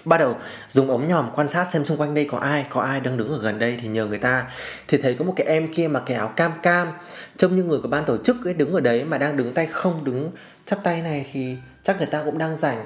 Bắt 0.04 0.18
đầu 0.18 0.36
dùng 0.68 0.90
ống 0.90 1.08
nhòm 1.08 1.30
quan 1.34 1.48
sát 1.48 1.68
xem 1.72 1.84
xung 1.84 1.96
quanh 1.96 2.14
đây 2.14 2.24
có 2.24 2.38
ai 2.38 2.66
có 2.70 2.80
ai 2.80 3.00
đang 3.00 3.16
đứng 3.16 3.28
ở 3.28 3.38
gần 3.38 3.58
đây 3.58 3.78
thì 3.82 3.88
nhờ 3.88 4.06
người 4.06 4.18
ta. 4.18 4.50
Thì 4.88 4.98
thấy 4.98 5.14
có 5.14 5.24
một 5.24 5.32
cái 5.36 5.46
em 5.46 5.74
kia 5.74 5.88
mặc 5.88 6.02
cái 6.06 6.16
áo 6.16 6.32
cam 6.36 6.52
cam, 6.62 6.88
trông 7.36 7.56
như 7.56 7.62
người 7.62 7.80
của 7.80 7.88
ban 7.88 8.04
tổ 8.04 8.16
chức 8.16 8.44
ấy, 8.44 8.54
đứng 8.54 8.72
ở 8.72 8.80
đấy 8.80 9.04
mà 9.04 9.18
đang 9.18 9.36
đứng 9.36 9.54
tay 9.54 9.66
không 9.66 10.04
đứng 10.04 10.30
chắp 10.66 10.78
tay 10.82 11.02
này 11.02 11.26
thì 11.32 11.56
chắc 11.82 11.98
người 11.98 12.06
ta 12.06 12.22
cũng 12.24 12.38
đang 12.38 12.56
rảnh. 12.56 12.84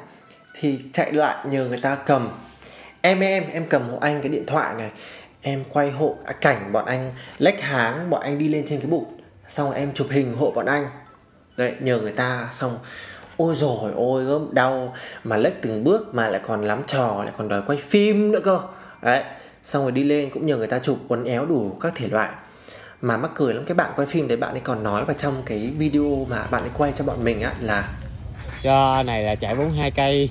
Thì 0.60 0.80
chạy 0.92 1.12
lại 1.12 1.46
nhờ 1.50 1.64
người 1.64 1.80
ta 1.80 1.94
cầm. 1.94 2.30
Em 3.00 3.20
em 3.20 3.44
em 3.50 3.66
cầm 3.68 3.88
hộ 3.90 3.98
anh 4.00 4.20
cái 4.22 4.28
điện 4.28 4.46
thoại 4.46 4.74
này 4.74 4.90
em 5.46 5.64
quay 5.72 5.90
hộ 5.90 6.16
à, 6.24 6.32
cảnh 6.32 6.72
bọn 6.72 6.84
anh 6.86 7.12
lách 7.38 7.60
háng 7.60 8.10
bọn 8.10 8.20
anh 8.22 8.38
đi 8.38 8.48
lên 8.48 8.64
trên 8.66 8.80
cái 8.80 8.90
bục 8.90 9.10
xong 9.48 9.72
em 9.72 9.92
chụp 9.92 10.06
hình 10.10 10.36
hộ 10.36 10.50
bọn 10.50 10.66
anh. 10.66 10.86
Đấy 11.56 11.72
nhờ 11.80 11.98
người 11.98 12.12
ta 12.12 12.48
xong 12.50 12.78
ôi 13.36 13.54
rồi 13.54 13.92
ôi 13.96 14.24
gớm 14.24 14.48
đau. 14.52 14.94
Mà 15.24 15.36
lách 15.36 15.62
từng 15.62 15.84
bước 15.84 16.14
mà 16.14 16.28
lại 16.28 16.40
còn 16.46 16.64
lắm 16.64 16.82
trò 16.86 17.22
lại 17.24 17.32
còn 17.38 17.48
đòi 17.48 17.62
quay 17.66 17.78
phim 17.78 18.32
nữa 18.32 18.40
cơ. 18.44 18.60
Đấy 19.02 19.22
xong 19.64 19.82
rồi 19.82 19.92
đi 19.92 20.02
lên 20.02 20.30
cũng 20.30 20.46
nhờ 20.46 20.56
người 20.56 20.66
ta 20.66 20.78
chụp 20.78 20.98
uốn 21.08 21.24
éo 21.24 21.46
đủ 21.46 21.76
các 21.80 21.92
thể 21.94 22.08
loại. 22.08 22.30
Mà 23.00 23.16
mắc 23.16 23.30
cười 23.34 23.54
lắm 23.54 23.64
cái 23.64 23.74
bạn 23.74 23.90
quay 23.96 24.06
phim 24.06 24.28
đấy 24.28 24.36
bạn 24.36 24.50
ấy 24.50 24.60
còn 24.60 24.82
nói 24.82 25.04
vào 25.04 25.16
trong 25.18 25.34
cái 25.46 25.72
video 25.78 26.26
mà 26.30 26.46
bạn 26.50 26.62
ấy 26.62 26.70
quay 26.78 26.92
cho 26.96 27.04
bọn 27.04 27.24
mình 27.24 27.40
á 27.40 27.52
là 27.60 27.88
cho 28.62 29.02
này 29.02 29.22
là 29.22 29.34
chạy 29.34 29.54
42 29.54 29.90
cây. 29.90 30.30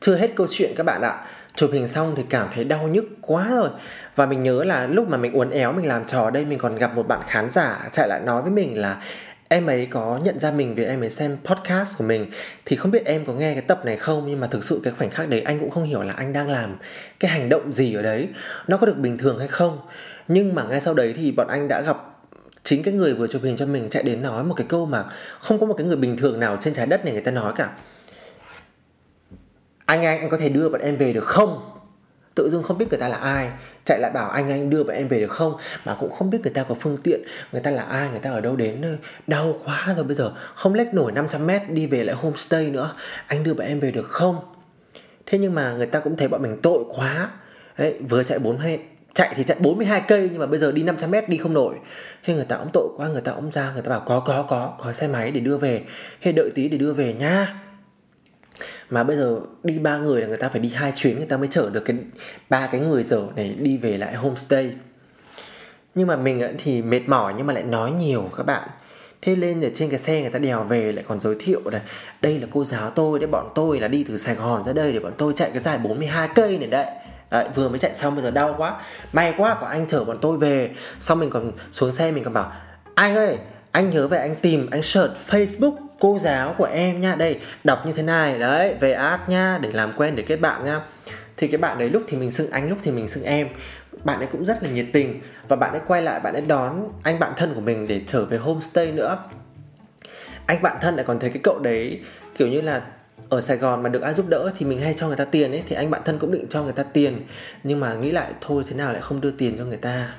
Chưa 0.00 0.16
hết 0.16 0.30
câu 0.36 0.46
chuyện 0.50 0.72
các 0.76 0.86
bạn 0.86 1.02
ạ 1.02 1.24
chụp 1.54 1.70
hình 1.72 1.88
xong 1.88 2.14
thì 2.16 2.22
cảm 2.30 2.48
thấy 2.54 2.64
đau 2.64 2.88
nhức 2.88 3.04
quá 3.20 3.48
rồi. 3.50 3.70
Và 4.14 4.26
mình 4.26 4.42
nhớ 4.42 4.64
là 4.64 4.86
lúc 4.86 5.08
mà 5.08 5.16
mình 5.16 5.32
uốn 5.32 5.50
éo 5.50 5.72
mình 5.72 5.86
làm 5.86 6.04
trò 6.04 6.30
đây, 6.30 6.44
mình 6.44 6.58
còn 6.58 6.76
gặp 6.76 6.94
một 6.94 7.08
bạn 7.08 7.20
khán 7.28 7.50
giả 7.50 7.88
chạy 7.92 8.08
lại 8.08 8.20
nói 8.20 8.42
với 8.42 8.50
mình 8.50 8.80
là, 8.80 9.02
em 9.48 9.66
ấy 9.66 9.86
có 9.86 10.20
nhận 10.24 10.38
ra 10.38 10.50
mình 10.50 10.74
vì 10.74 10.84
em 10.84 11.02
ấy 11.02 11.10
xem 11.10 11.36
podcast 11.44 11.98
của 11.98 12.04
mình. 12.04 12.30
Thì 12.64 12.76
không 12.76 12.90
biết 12.90 13.04
em 13.04 13.24
có 13.24 13.32
nghe 13.32 13.52
cái 13.52 13.62
tập 13.62 13.84
này 13.84 13.96
không, 13.96 14.24
nhưng 14.26 14.40
mà 14.40 14.46
thực 14.46 14.64
sự 14.64 14.80
cái 14.84 14.92
khoảnh 14.98 15.10
khắc 15.10 15.28
đấy 15.28 15.40
anh 15.40 15.58
cũng 15.58 15.70
không 15.70 15.84
hiểu 15.84 16.02
là 16.02 16.12
anh 16.12 16.32
đang 16.32 16.48
làm 16.48 16.76
cái 17.20 17.30
hành 17.30 17.48
động 17.48 17.72
gì 17.72 17.94
ở 17.94 18.02
đấy, 18.02 18.28
nó 18.66 18.76
có 18.76 18.86
được 18.86 18.98
bình 18.98 19.18
thường 19.18 19.38
hay 19.38 19.48
không. 19.48 19.78
Nhưng 20.28 20.54
mà 20.54 20.64
ngay 20.64 20.80
sau 20.80 20.94
đấy 20.94 21.14
thì 21.16 21.32
bọn 21.32 21.48
anh 21.48 21.68
đã 21.68 21.80
gặp 21.80 21.96
chính 22.64 22.82
cái 22.82 22.94
người 22.94 23.14
vừa 23.14 23.26
chụp 23.26 23.42
hình 23.42 23.56
cho 23.56 23.66
mình 23.66 23.90
chạy 23.90 24.02
đến 24.02 24.22
nói 24.22 24.44
một 24.44 24.54
cái 24.56 24.66
câu 24.68 24.86
mà 24.86 25.04
không 25.38 25.60
có 25.60 25.66
một 25.66 25.74
cái 25.78 25.86
người 25.86 25.96
bình 25.96 26.16
thường 26.16 26.40
nào 26.40 26.56
trên 26.60 26.74
trái 26.74 26.86
đất 26.86 27.04
này 27.04 27.12
người 27.12 27.22
ta 27.22 27.30
nói 27.30 27.52
cả 27.56 27.70
anh 29.92 30.04
anh 30.04 30.18
anh 30.18 30.28
có 30.28 30.36
thể 30.36 30.48
đưa 30.48 30.68
bọn 30.68 30.80
em 30.80 30.96
về 30.96 31.12
được 31.12 31.24
không? 31.24 31.68
Tự 32.34 32.50
dưng 32.50 32.62
không 32.62 32.78
biết 32.78 32.86
người 32.90 32.98
ta 32.98 33.08
là 33.08 33.16
ai. 33.16 33.50
Chạy 33.84 33.98
lại 34.00 34.10
bảo 34.10 34.30
anh 34.30 34.50
anh 34.50 34.70
đưa 34.70 34.84
bọn 34.84 34.96
em 34.96 35.08
về 35.08 35.20
được 35.20 35.30
không? 35.30 35.56
Mà 35.84 35.96
cũng 36.00 36.10
không 36.10 36.30
biết 36.30 36.38
người 36.42 36.52
ta 36.52 36.62
có 36.62 36.74
phương 36.80 36.96
tiện 37.02 37.22
người 37.52 37.60
ta 37.60 37.70
là 37.70 37.82
ai 37.82 38.10
người 38.10 38.18
ta 38.18 38.30
ở 38.30 38.40
đâu 38.40 38.56
đến 38.56 38.98
đau 39.26 39.54
quá 39.64 39.94
rồi 39.96 40.04
bây 40.04 40.14
giờ. 40.14 40.32
Không 40.54 40.74
lách 40.74 40.94
nổi 40.94 41.12
500 41.12 41.46
mét 41.46 41.70
đi 41.70 41.86
về 41.86 42.04
lại 42.04 42.16
homestay 42.16 42.70
nữa. 42.70 42.96
Anh 43.26 43.44
đưa 43.44 43.54
bọn 43.54 43.66
em 43.66 43.80
về 43.80 43.90
được 43.90 44.08
không? 44.08 44.36
Thế 45.26 45.38
nhưng 45.38 45.54
mà 45.54 45.72
người 45.72 45.86
ta 45.86 46.00
cũng 46.00 46.16
thấy 46.16 46.28
bọn 46.28 46.42
mình 46.42 46.60
tội 46.62 46.84
quá. 46.88 47.30
Đấy, 47.78 47.94
vừa 48.08 48.22
chạy 48.22 48.38
42 48.38 48.78
chạy 49.14 49.34
thì 49.36 49.44
chạy 49.44 49.56
42 49.60 50.00
cây 50.00 50.28
nhưng 50.32 50.40
mà 50.40 50.46
bây 50.46 50.58
giờ 50.58 50.72
đi 50.72 50.82
500 50.82 51.10
mét 51.10 51.28
đi 51.28 51.36
không 51.36 51.54
nổi. 51.54 51.74
Thế 52.24 52.34
người 52.34 52.44
ta 52.44 52.56
cũng 52.56 52.70
tội 52.72 52.88
quá 52.96 53.08
người 53.08 53.20
ta 53.20 53.32
cũng 53.32 53.50
ra 53.52 53.72
người 53.72 53.82
ta 53.82 53.90
bảo 53.90 54.00
có 54.00 54.20
có 54.20 54.42
có 54.42 54.74
có 54.78 54.92
xe 54.92 55.08
máy 55.08 55.30
để 55.30 55.40
đưa 55.40 55.56
về. 55.56 55.82
Hay 56.20 56.32
đợi 56.32 56.50
tí 56.54 56.68
để 56.68 56.78
đưa 56.78 56.92
về 56.92 57.14
nha 57.14 57.54
mà 58.92 59.04
bây 59.04 59.16
giờ 59.16 59.40
đi 59.62 59.78
ba 59.78 59.98
người 59.98 60.20
là 60.20 60.26
người 60.26 60.36
ta 60.36 60.48
phải 60.48 60.60
đi 60.60 60.68
hai 60.68 60.92
chuyến 60.94 61.16
người 61.16 61.26
ta 61.26 61.36
mới 61.36 61.48
chở 61.48 61.70
được 61.70 61.84
cái 61.84 61.96
ba 62.50 62.66
cái 62.66 62.80
người 62.80 63.02
giờ 63.02 63.22
này 63.36 63.56
đi 63.58 63.76
về 63.76 63.98
lại 63.98 64.14
homestay. 64.14 64.74
Nhưng 65.94 66.06
mà 66.06 66.16
mình 66.16 66.42
thì 66.58 66.82
mệt 66.82 67.00
mỏi 67.06 67.34
nhưng 67.36 67.46
mà 67.46 67.52
lại 67.52 67.64
nói 67.64 67.90
nhiều 67.90 68.30
các 68.36 68.46
bạn. 68.46 68.68
Thế 69.22 69.36
lên 69.36 69.60
ở 69.60 69.68
trên 69.74 69.90
cái 69.90 69.98
xe 69.98 70.20
người 70.20 70.30
ta 70.30 70.38
đèo 70.38 70.64
về 70.64 70.92
lại 70.92 71.04
còn 71.08 71.20
giới 71.20 71.34
thiệu 71.38 71.60
này 71.72 71.80
đây 72.20 72.38
là 72.38 72.46
cô 72.50 72.64
giáo 72.64 72.90
tôi 72.90 73.18
đấy 73.18 73.26
bọn 73.26 73.52
tôi 73.54 73.80
là 73.80 73.88
đi 73.88 74.04
từ 74.04 74.18
Sài 74.18 74.34
Gòn 74.34 74.64
ra 74.66 74.72
đây 74.72 74.92
để 74.92 75.00
bọn 75.00 75.12
tôi 75.18 75.32
chạy 75.36 75.50
cái 75.50 75.60
dài 75.60 75.78
42 75.78 76.28
cây 76.34 76.58
này 76.58 76.68
đấy. 76.68 76.86
Đấy, 77.30 77.48
vừa 77.54 77.68
mới 77.68 77.78
chạy 77.78 77.94
xong 77.94 78.14
bây 78.14 78.24
giờ 78.24 78.30
đau 78.30 78.54
quá. 78.58 78.76
May 79.12 79.34
quá 79.38 79.56
có 79.60 79.66
anh 79.66 79.86
chở 79.86 80.04
bọn 80.04 80.18
tôi 80.20 80.38
về. 80.38 80.70
Xong 81.00 81.18
mình 81.18 81.30
còn 81.30 81.52
xuống 81.70 81.92
xe 81.92 82.10
mình 82.10 82.24
còn 82.24 82.34
bảo 82.34 82.52
anh 82.94 83.16
ơi 83.16 83.38
anh 83.70 83.90
nhớ 83.90 84.08
về 84.08 84.18
anh 84.18 84.36
tìm 84.42 84.68
anh 84.70 84.82
search 84.82 85.12
facebook 85.28 85.74
cô 86.02 86.18
giáo 86.18 86.54
của 86.58 86.64
em 86.64 87.00
nha. 87.00 87.14
Đây, 87.14 87.38
đọc 87.64 87.86
như 87.86 87.92
thế 87.92 88.02
này. 88.02 88.38
Đấy, 88.38 88.74
về 88.80 88.92
ad 88.92 89.20
nha, 89.28 89.58
để 89.62 89.72
làm 89.72 89.92
quen 89.96 90.16
để 90.16 90.22
kết 90.22 90.36
bạn 90.36 90.64
nha. 90.64 90.80
Thì 91.36 91.48
cái 91.48 91.58
bạn 91.58 91.78
đấy 91.78 91.90
lúc 91.90 92.02
thì 92.08 92.16
mình 92.16 92.30
xưng, 92.30 92.50
anh 92.50 92.68
lúc 92.68 92.78
thì 92.82 92.90
mình 92.90 93.08
xưng 93.08 93.24
em. 93.24 93.48
Bạn 94.04 94.18
ấy 94.18 94.26
cũng 94.32 94.44
rất 94.44 94.62
là 94.62 94.70
nhiệt 94.70 94.86
tình. 94.92 95.20
Và 95.48 95.56
bạn 95.56 95.70
ấy 95.70 95.80
quay 95.86 96.02
lại, 96.02 96.20
bạn 96.20 96.34
ấy 96.34 96.42
đón 96.42 96.88
anh 97.02 97.18
bạn 97.18 97.32
thân 97.36 97.54
của 97.54 97.60
mình 97.60 97.88
để 97.88 98.00
trở 98.06 98.24
về 98.24 98.36
homestay 98.36 98.92
nữa. 98.92 99.18
Anh 100.46 100.62
bạn 100.62 100.76
thân 100.80 100.96
lại 100.96 101.04
còn 101.04 101.18
thấy 101.18 101.30
cái 101.30 101.40
cậu 101.42 101.58
đấy 101.58 102.00
kiểu 102.36 102.48
như 102.48 102.60
là 102.60 102.82
ở 103.28 103.40
Sài 103.40 103.56
Gòn 103.56 103.82
mà 103.82 103.88
được 103.88 104.02
ai 104.02 104.14
giúp 104.14 104.28
đỡ 104.28 104.52
thì 104.58 104.66
mình 104.66 104.80
hay 104.80 104.94
cho 104.96 105.06
người 105.06 105.16
ta 105.16 105.24
tiền 105.24 105.50
ấy, 105.50 105.62
thì 105.66 105.76
anh 105.76 105.90
bạn 105.90 106.02
thân 106.04 106.18
cũng 106.18 106.32
định 106.32 106.46
cho 106.48 106.62
người 106.62 106.72
ta 106.72 106.82
tiền. 106.82 107.26
Nhưng 107.64 107.80
mà 107.80 107.94
nghĩ 107.94 108.10
lại, 108.10 108.32
thôi 108.40 108.64
thế 108.68 108.76
nào 108.76 108.92
lại 108.92 109.02
không 109.02 109.20
đưa 109.20 109.30
tiền 109.30 109.58
cho 109.58 109.64
người 109.64 109.76
ta. 109.76 110.14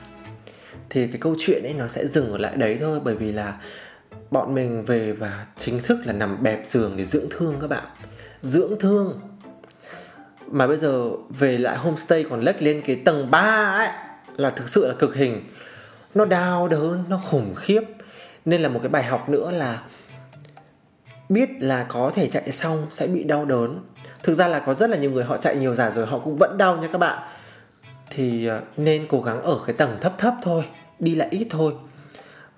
Thì 0.90 1.08
cái 1.08 1.18
câu 1.22 1.36
chuyện 1.40 1.64
ấy 1.64 1.74
nó 1.74 1.88
sẽ 1.88 2.08
dừng 2.08 2.32
ở 2.32 2.38
lại 2.38 2.56
đấy 2.56 2.78
thôi, 2.80 3.00
bởi 3.04 3.16
vì 3.16 3.32
là 3.32 3.54
bọn 4.32 4.54
mình 4.54 4.86
về 4.86 5.12
và 5.12 5.46
chính 5.58 5.80
thức 5.80 6.00
là 6.06 6.14
nằm 6.14 6.44
bẹp 6.44 6.66
giường 6.66 6.98
để 6.98 7.06
dưỡng 7.06 7.28
thương 7.30 7.56
các 7.62 7.70
bạn. 7.70 7.84
Dưỡng 8.42 8.80
thương. 8.80 9.20
Mà 10.48 10.68
bây 10.68 10.78
giờ 10.78 11.10
về 11.30 11.58
lại 11.58 11.78
homestay 11.78 12.26
còn 12.30 12.42
lách 12.42 12.62
lên 12.62 12.82
cái 12.86 12.96
tầng 12.96 13.32
3 13.32 13.40
ấy, 13.78 13.90
là 14.36 14.50
thực 14.50 14.70
sự 14.70 14.88
là 14.88 14.94
cực 15.00 15.16
hình. 15.16 15.44
Nó 16.16 16.26
đau 16.26 16.68
đớn, 16.68 17.04
nó 17.10 17.22
khủng 17.26 17.56
khiếp. 17.56 17.82
Nên 18.46 18.62
là 18.62 18.70
một 18.70 18.80
cái 18.84 18.90
bài 18.90 19.04
học 19.04 19.30
nữa 19.30 19.52
là 19.52 19.84
biết 21.30 21.50
là 21.60 21.86
có 21.90 22.12
thể 22.16 22.28
chạy 22.28 22.52
xong 22.52 22.88
sẽ 22.90 23.08
bị 23.08 23.24
đau 23.24 23.46
đớn. 23.46 23.80
Thực 24.24 24.34
ra 24.34 24.48
là 24.48 24.60
có 24.60 24.74
rất 24.74 24.90
là 24.90 24.98
nhiều 24.98 25.12
người 25.12 25.24
họ 25.24 25.38
chạy 25.38 25.56
nhiều 25.56 25.74
giải 25.74 25.92
rồi, 25.92 26.06
họ 26.06 26.20
cũng 26.20 26.38
vẫn 26.38 26.58
đau 26.58 26.78
nha 26.78 26.88
các 26.92 26.98
bạn. 26.98 27.28
Thì 28.10 28.48
ờ, 28.48 28.62
nên 28.78 29.08
cố 29.10 29.22
gắng 29.22 29.42
ở 29.42 29.60
cái 29.66 29.76
tầng 29.76 29.98
thấp 30.02 30.14
thấp 30.18 30.34
thôi, 30.44 30.64
đi 31.00 31.16
lại 31.16 31.28
ít 31.32 31.48
thôi. 31.50 31.74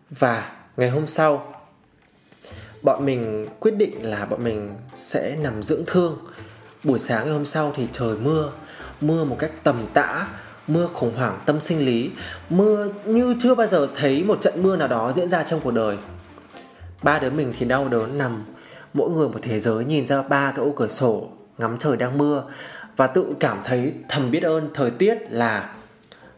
Và 0.10 0.52
ngày 0.78 0.90
hôm 0.90 1.08
sau, 1.08 1.54
bọn 2.82 3.06
mình 3.06 3.48
quyết 3.60 3.76
định 3.78 4.10
là 4.10 4.26
bọn 4.26 4.44
mình 4.44 4.76
sẽ 4.96 5.36
nằm 5.36 5.64
dưỡng 5.64 5.84
thương. 5.88 6.18
Buổi 6.84 7.00
sáng 7.00 7.26
ngày 7.26 7.34
hôm 7.34 7.46
sau 7.46 7.74
thì 7.76 7.88
trời 7.94 8.18
mưa 8.18 8.52
mưa 9.02 9.24
một 9.24 9.36
cách 9.40 9.52
tầm 9.64 9.88
tã, 9.94 10.28
mưa 10.68 10.88
khủng 10.94 11.16
hoảng 11.16 11.40
tâm 11.46 11.62
sinh 11.62 11.86
lý, 11.86 12.12
mưa 12.50 12.88
như 13.06 13.36
chưa 13.40 13.56
bao 13.56 13.68
giờ 13.68 13.88
thấy 13.96 14.24
một 14.24 14.42
trận 14.42 14.64
mưa 14.64 14.78
nào 14.78 14.88
đó 14.88 15.14
diễn 15.16 15.30
ra 15.30 15.44
trong 15.44 15.60
cuộc 15.64 15.72
đời. 15.72 15.98
Ba 17.04 17.20
đứa 17.20 17.30
mình 17.30 17.54
thì 17.58 17.66
đau 17.66 17.88
đớn 17.88 18.18
nằm, 18.18 18.44
mỗi 18.94 19.10
người 19.10 19.30
một 19.30 19.40
thế 19.42 19.60
giới 19.60 19.86
nhìn 19.86 20.06
ra 20.06 20.22
ba 20.22 20.52
cái 20.56 20.66
ô 20.66 20.74
cửa 20.76 20.88
sổ 20.88 21.30
ngắm 21.58 21.78
trời 21.78 21.98
đang 21.98 22.18
mưa 22.18 22.44
và 22.98 23.08
tự 23.08 23.26
cảm 23.40 23.58
thấy 23.64 23.94
thầm 24.10 24.32
biết 24.32 24.44
ơn 24.44 24.70
thời 24.74 24.92
tiết 24.92 25.18
là 25.30 25.74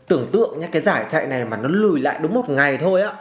tưởng 0.08 0.28
tượng 0.32 0.60
nhé 0.60 0.70
cái 0.72 0.82
giải 0.82 1.06
chạy 1.10 1.28
này 1.28 1.46
mà 1.46 1.58
nó 1.58 1.70
lùi 1.70 2.00
lại 2.00 2.20
đúng 2.22 2.34
một 2.34 2.50
ngày 2.50 2.78
thôi 2.78 3.02
á 3.02 3.14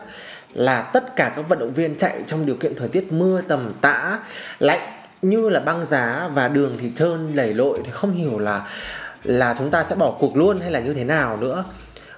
là 0.57 0.83
tất 0.83 1.17
cả 1.17 1.33
các 1.37 1.49
vận 1.49 1.59
động 1.59 1.73
viên 1.75 1.97
chạy 1.97 2.23
trong 2.27 2.47
điều 2.47 2.57
kiện 2.57 2.75
thời 2.77 2.89
tiết 2.89 3.13
mưa 3.13 3.41
tầm 3.49 3.73
tã, 3.81 4.19
lạnh 4.59 4.81
như 5.23 5.49
là 5.49 5.61
băng 5.61 5.85
giá 5.85 6.31
và 6.35 6.49
đường 6.49 6.77
thì 6.81 6.93
trơn, 6.97 7.33
lầy 7.33 7.55
lội 7.55 7.81
thì 7.85 7.91
không 7.91 8.13
hiểu 8.13 8.39
là 8.39 8.69
là 9.25 9.55
chúng 9.59 9.71
ta 9.71 9.85
sẽ 9.85 9.95
bỏ 9.95 10.17
cuộc 10.21 10.37
luôn 10.37 10.61
hay 10.61 10.71
là 10.71 10.81
như 10.81 10.95
thế 10.95 11.05
nào 11.05 11.37
nữa. 11.37 11.65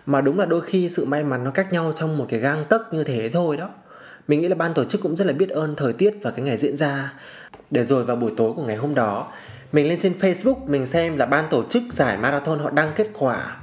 Mà 0.07 0.21
đúng 0.21 0.39
là 0.39 0.47
đôi 0.47 0.61
khi 0.61 0.89
sự 0.89 1.05
may 1.05 1.25
mắn 1.25 1.45
nó 1.45 1.51
cách 1.51 1.73
nhau 1.73 1.93
trong 1.97 2.19
một 2.19 2.27
cái 2.29 2.41
gang 2.41 2.65
tấc 2.65 2.93
như 2.93 3.05
thế 3.05 3.31
thôi 3.31 3.57
đó. 3.57 3.71
Mình 4.29 4.41
nghĩ 4.41 4.49
là 4.49 4.55
ban 4.55 4.75
tổ 4.75 4.85
chức 4.85 5.01
cũng 5.01 5.17
rất 5.17 5.27
là 5.27 5.33
biết 5.33 5.49
ơn 5.49 5.77
thời 5.77 5.93
tiết 5.93 6.15
và 6.23 6.31
cái 6.31 6.41
ngày 6.41 6.57
diễn 6.57 6.77
ra. 6.77 7.13
Để 7.71 7.85
rồi 7.85 8.05
vào 8.05 8.17
buổi 8.17 8.33
tối 8.37 8.53
của 8.53 8.63
ngày 8.63 8.77
hôm 8.77 8.95
đó, 8.95 9.33
mình 9.73 9.89
lên 9.89 9.99
trên 9.99 10.13
facebook 10.21 10.67
mình 10.67 10.87
xem 10.87 11.17
là 11.17 11.27
ban 11.27 11.45
tổ 11.51 11.65
chức 11.71 11.83
giải 11.93 12.17
marathon 12.17 12.59
họ 12.59 12.71
đăng 12.71 12.93
kết 12.97 13.09
quả. 13.19 13.57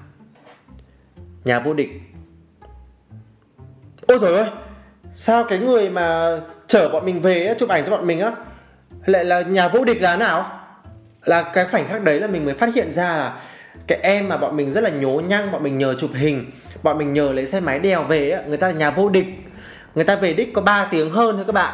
Nhà 1.46 1.60
vô 1.60 1.74
địch. 1.74 1.90
Ôi 4.08 4.18
trời 4.22 4.36
ơi! 4.36 4.50
Sao 5.16 5.44
cái 5.44 5.60
người 5.60 5.90
mà 5.90 6.38
chở 6.68 6.90
bọn 6.90 7.06
mình 7.06 7.22
về 7.22 7.56
chụp 7.60 7.70
ảnh 7.70 7.84
cho 7.86 7.92
bọn 7.92 8.08
mình 8.08 8.20
á, 8.20 8.32
lại 9.06 9.26
là 9.26 9.42
nhà 9.42 9.68
vô 9.68 9.84
địch 9.84 10.02
là 10.02 10.16
nào? 10.16 10.62
Là 11.24 11.44
cái 11.44 11.66
khoảnh 11.66 11.88
khắc 11.88 12.04
đấy 12.04 12.20
là 12.20 12.28
mình 12.28 12.46
mới 12.46 12.54
phát 12.54 12.76
hiện 12.76 12.92
ra 12.92 13.18
là 13.18 13.42
cái 13.88 14.00
em 14.04 14.30
mà 14.30 14.38
bọn 14.38 14.58
mình 14.58 14.74
rất 14.74 14.84
là 14.84 14.90
nhố 14.90 15.22
nhăng, 15.28 15.52
bọn 15.52 15.64
mình 15.64 15.78
nhờ 15.78 15.96
chụp 16.00 16.10
hình, 16.14 16.52
bọn 16.84 16.98
mình 16.98 17.14
nhờ 17.14 17.32
lấy 17.34 17.48
xe 17.48 17.60
máy 17.60 17.80
đèo 17.80 18.04
về 18.04 18.32
á, 18.32 18.42
người 18.48 18.58
ta 18.58 18.68
là 18.68 18.74
nhà 18.74 18.92
vô 18.92 19.10
địch. 19.10 19.26
Người 19.96 20.04
ta 20.04 20.16
về 20.16 20.34
đích 20.34 20.54
có 20.54 20.62
3 20.62 20.88
tiếng 20.92 21.12
hơn 21.12 21.36
thôi 21.36 21.46
các 21.48 21.54
bạn. 21.54 21.74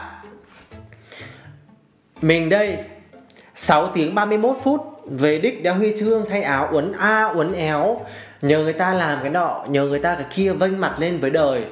Mình 2.22 2.50
đây 2.50 2.78
6 3.56 3.88
tiếng 3.88 4.16
31 4.16 4.58
phút, 4.64 4.82
về 5.06 5.40
đích 5.40 5.64
đeo 5.64 5.76
huy 5.76 5.94
chương, 6.00 6.26
thay 6.30 6.42
áo, 6.42 6.68
uốn 6.72 6.92
a, 7.00 7.24
uốn 7.24 7.54
éo. 7.54 8.06
Nhờ 8.42 8.60
người 8.60 8.74
ta 8.74 8.94
làm 8.94 9.20
cái 9.22 9.30
nọ, 9.30 9.66
nhờ 9.68 9.86
người 9.86 10.00
ta 10.00 10.16
cái 10.16 10.26
kia 10.36 10.54
vênh 10.54 10.82
mặt 10.82 10.96
lên 11.00 11.20
với 11.20 11.30
đời 11.30 11.64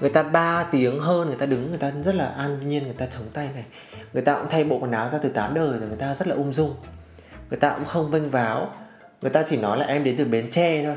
người 0.00 0.10
ta 0.10 0.22
3 0.22 0.64
tiếng 0.70 1.00
hơn, 1.00 1.26
người 1.28 1.36
ta 1.36 1.46
đứng, 1.46 1.68
người 1.68 1.78
ta 1.78 1.92
rất 2.04 2.14
là 2.14 2.26
an 2.26 2.58
nhiên, 2.58 2.84
người 2.84 2.94
ta 2.98 3.06
chống 3.06 3.28
tay 3.32 3.48
này. 3.54 3.64
Người 4.12 4.22
ta 4.22 4.34
cũng 4.34 4.46
thay 4.50 4.64
bộ 4.64 4.78
quần 4.78 4.92
áo 4.92 5.08
ra 5.08 5.18
từ 5.18 5.28
8 5.28 5.54
đời 5.54 5.78
rồi, 5.78 5.88
người 5.88 5.98
ta 5.98 6.14
rất 6.14 6.28
là 6.28 6.34
ung 6.34 6.52
dung. 6.52 6.74
Người 7.50 7.58
ta 7.58 7.70
cũng 7.70 7.84
không 7.84 8.10
vênh 8.10 8.30
váo. 8.30 8.74
Người 9.22 9.30
ta 9.30 9.42
chỉ 9.42 9.56
nói 9.56 9.78
là 9.78 9.86
em 9.86 10.04
đến 10.04 10.16
từ 10.16 10.24
bến 10.24 10.50
tre 10.50 10.84
thôi. 10.84 10.96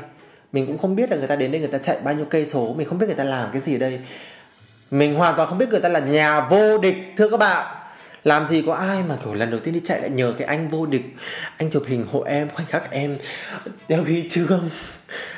Mình 0.52 0.66
cũng 0.66 0.78
không 0.78 0.96
biết 0.96 1.10
là 1.10 1.16
người 1.16 1.26
ta 1.26 1.36
đến 1.36 1.52
đây 1.52 1.60
người 1.60 1.70
ta 1.70 1.78
chạy 1.78 1.98
bao 2.04 2.14
nhiêu 2.14 2.26
cây 2.30 2.46
số, 2.46 2.74
mình 2.74 2.86
không 2.86 2.98
biết 2.98 3.06
người 3.06 3.14
ta 3.14 3.24
làm 3.24 3.52
cái 3.52 3.60
gì 3.60 3.74
ở 3.76 3.78
đây. 3.78 4.00
Mình 4.90 5.14
hoàn 5.14 5.36
toàn 5.36 5.48
không 5.48 5.58
biết 5.58 5.68
người 5.68 5.80
ta 5.80 5.88
là 5.88 6.00
nhà 6.00 6.40
vô 6.40 6.78
địch, 6.78 6.96
thưa 7.16 7.30
các 7.30 7.36
bạn. 7.36 7.74
Làm 8.24 8.46
gì 8.46 8.62
có 8.66 8.74
ai 8.74 9.02
mà 9.08 9.16
kiểu 9.24 9.34
lần 9.34 9.50
đầu 9.50 9.60
tiên 9.60 9.74
đi 9.74 9.80
chạy 9.84 10.00
lại 10.00 10.10
nhờ 10.10 10.34
cái 10.38 10.48
anh 10.48 10.68
vô 10.68 10.86
địch, 10.86 11.04
anh 11.56 11.70
chụp 11.70 11.82
hình 11.86 12.06
hộ 12.12 12.22
em, 12.22 12.48
khoảnh 12.50 12.66
khắc 12.66 12.90
em 12.90 13.18
đeo 13.88 14.02
huy 14.02 14.28
chương. 14.28 14.70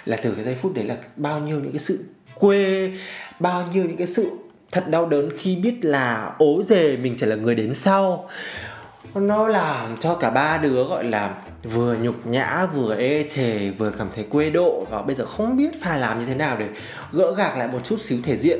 Là 0.04 0.16
từ 0.22 0.34
cái 0.34 0.44
giây 0.44 0.54
phút 0.54 0.74
đấy 0.74 0.84
là 0.84 0.96
bao 1.16 1.40
nhiêu 1.40 1.60
những 1.60 1.72
cái 1.72 1.78
sự 1.78 2.04
quê, 2.40 2.90
bao 3.40 3.68
nhiêu 3.72 3.84
những 3.84 3.96
cái 3.96 4.06
sự 4.06 4.30
thật 4.72 4.88
đau 4.88 5.06
đớn 5.06 5.28
khi 5.38 5.56
biết 5.56 5.74
là 5.82 6.34
ố 6.38 6.62
dề 6.62 6.96
mình 6.96 7.14
chỉ 7.18 7.26
là 7.26 7.36
người 7.36 7.54
đến 7.54 7.74
sau. 7.74 8.28
Nó 9.14 9.48
làm 9.48 9.96
cho 9.96 10.14
cả 10.14 10.30
ba 10.30 10.58
đứa 10.58 10.84
gọi 10.84 11.04
là 11.04 11.34
vừa 11.64 11.96
nhục 11.96 12.26
nhã, 12.26 12.66
vừa 12.74 12.96
ê 12.96 13.28
chề, 13.28 13.70
vừa 13.70 13.90
cảm 13.90 14.08
thấy 14.14 14.24
quê 14.24 14.50
độ. 14.50 14.86
Và 14.90 15.02
bây 15.02 15.14
giờ 15.14 15.26
không 15.26 15.56
biết 15.56 15.82
phải 15.82 16.00
làm 16.00 16.20
như 16.20 16.26
thế 16.26 16.34
nào 16.34 16.56
để 16.58 16.66
gỡ 17.12 17.34
gạc 17.34 17.56
lại 17.56 17.68
một 17.68 17.84
chút 17.84 18.00
xíu 18.00 18.18
thể 18.24 18.36
diện 18.36 18.58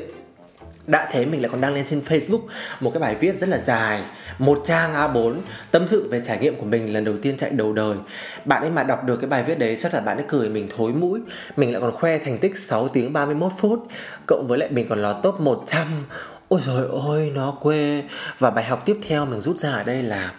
đã 0.91 1.07
thế 1.11 1.25
mình 1.25 1.41
lại 1.41 1.49
còn 1.49 1.61
đăng 1.61 1.73
lên 1.73 1.85
trên 1.85 2.01
Facebook 2.07 2.41
một 2.79 2.91
cái 2.93 3.01
bài 3.01 3.15
viết 3.15 3.37
rất 3.37 3.49
là 3.49 3.57
dài. 3.57 4.01
Một 4.39 4.61
trang 4.65 4.93
A4 4.93 5.35
tâm 5.71 5.87
sự 5.87 6.09
về 6.09 6.21
trải 6.25 6.37
nghiệm 6.37 6.55
của 6.55 6.65
mình 6.65 6.93
lần 6.93 7.05
đầu 7.05 7.15
tiên 7.21 7.37
chạy 7.37 7.49
đầu 7.49 7.73
đời. 7.73 7.97
Bạn 8.45 8.61
ấy 8.61 8.71
mà 8.71 8.83
đọc 8.83 9.03
được 9.03 9.17
cái 9.17 9.29
bài 9.29 9.43
viết 9.43 9.59
đấy, 9.59 9.77
chắc 9.79 9.93
là 9.93 9.99
bạn 9.99 10.17
ấy 10.17 10.25
cười 10.27 10.49
mình 10.49 10.69
thối 10.77 10.93
mũi. 10.93 11.19
Mình 11.55 11.71
lại 11.71 11.81
còn 11.81 11.91
khoe 11.91 12.17
thành 12.17 12.37
tích 12.37 12.57
6 12.57 12.87
tiếng 12.87 13.13
31 13.13 13.51
phút. 13.57 13.87
Cộng 14.27 14.47
với 14.47 14.57
lại 14.59 14.69
mình 14.71 14.87
còn 14.89 15.01
lọt 15.01 15.15
top 15.23 15.39
100 15.39 16.05
ôi 16.47 16.61
rồi 16.65 16.87
ôi 16.87 17.31
nó 17.35 17.51
quê. 17.51 18.03
Và 18.39 18.49
bài 18.49 18.65
học 18.65 18.85
tiếp 18.85 18.97
theo 19.07 19.25
mình 19.25 19.41
rút 19.41 19.57
ra 19.57 19.71
ở 19.71 19.83
đây 19.83 20.03
là 20.03 20.31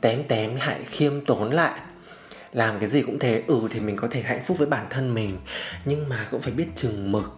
tém 0.00 0.22
tém 0.28 0.56
lại, 0.56 0.78
khiêm 0.86 1.24
tốn 1.24 1.50
lại. 1.50 1.72
Làm 2.52 2.78
cái 2.78 2.88
gì 2.88 3.02
cũng 3.02 3.18
thế 3.18 3.42
ừ 3.46 3.60
thì 3.70 3.80
mình 3.80 3.96
có 3.96 4.08
thể 4.10 4.22
hạnh 4.22 4.44
phúc 4.44 4.58
với 4.58 4.66
bản 4.66 4.86
thân 4.90 5.14
mình. 5.14 5.38
Nhưng 5.84 6.08
mà 6.08 6.26
cũng 6.30 6.40
phải 6.40 6.52
biết 6.52 6.66
chừng 6.76 7.12
mực 7.12 7.37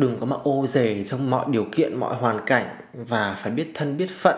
đừng 0.00 0.18
có 0.20 0.26
mà 0.26 0.36
ô 0.42 0.66
dề 0.66 1.04
trong 1.04 1.30
mọi 1.30 1.46
điều 1.48 1.66
kiện, 1.72 1.96
mọi 1.96 2.14
hoàn 2.14 2.40
cảnh 2.46 2.68
và 2.92 3.34
phải 3.38 3.52
biết 3.52 3.70
thân, 3.74 3.96
biết 3.96 4.10
phận, 4.10 4.36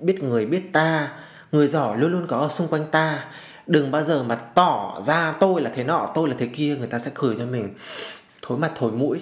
biết 0.00 0.22
người, 0.22 0.46
biết 0.46 0.62
ta. 0.72 1.08
Người 1.52 1.68
giỏi 1.68 1.98
luôn 1.98 2.12
luôn 2.12 2.26
có 2.28 2.38
ở 2.38 2.48
xung 2.48 2.68
quanh 2.68 2.84
ta. 2.90 3.24
Đừng 3.66 3.90
bao 3.90 4.02
giờ 4.02 4.22
mà 4.22 4.34
tỏ 4.34 5.00
ra 5.04 5.32
tôi 5.32 5.62
là 5.62 5.70
thế 5.74 5.84
nọ, 5.84 6.10
tôi 6.14 6.28
là 6.28 6.34
thế 6.38 6.46
kia, 6.46 6.76
người 6.76 6.86
ta 6.86 6.98
sẽ 6.98 7.10
cười 7.14 7.34
cho 7.38 7.46
mình. 7.46 7.74
Thối 8.42 8.58
mặt, 8.58 8.72
thối 8.74 8.92
mũi. 8.92 9.20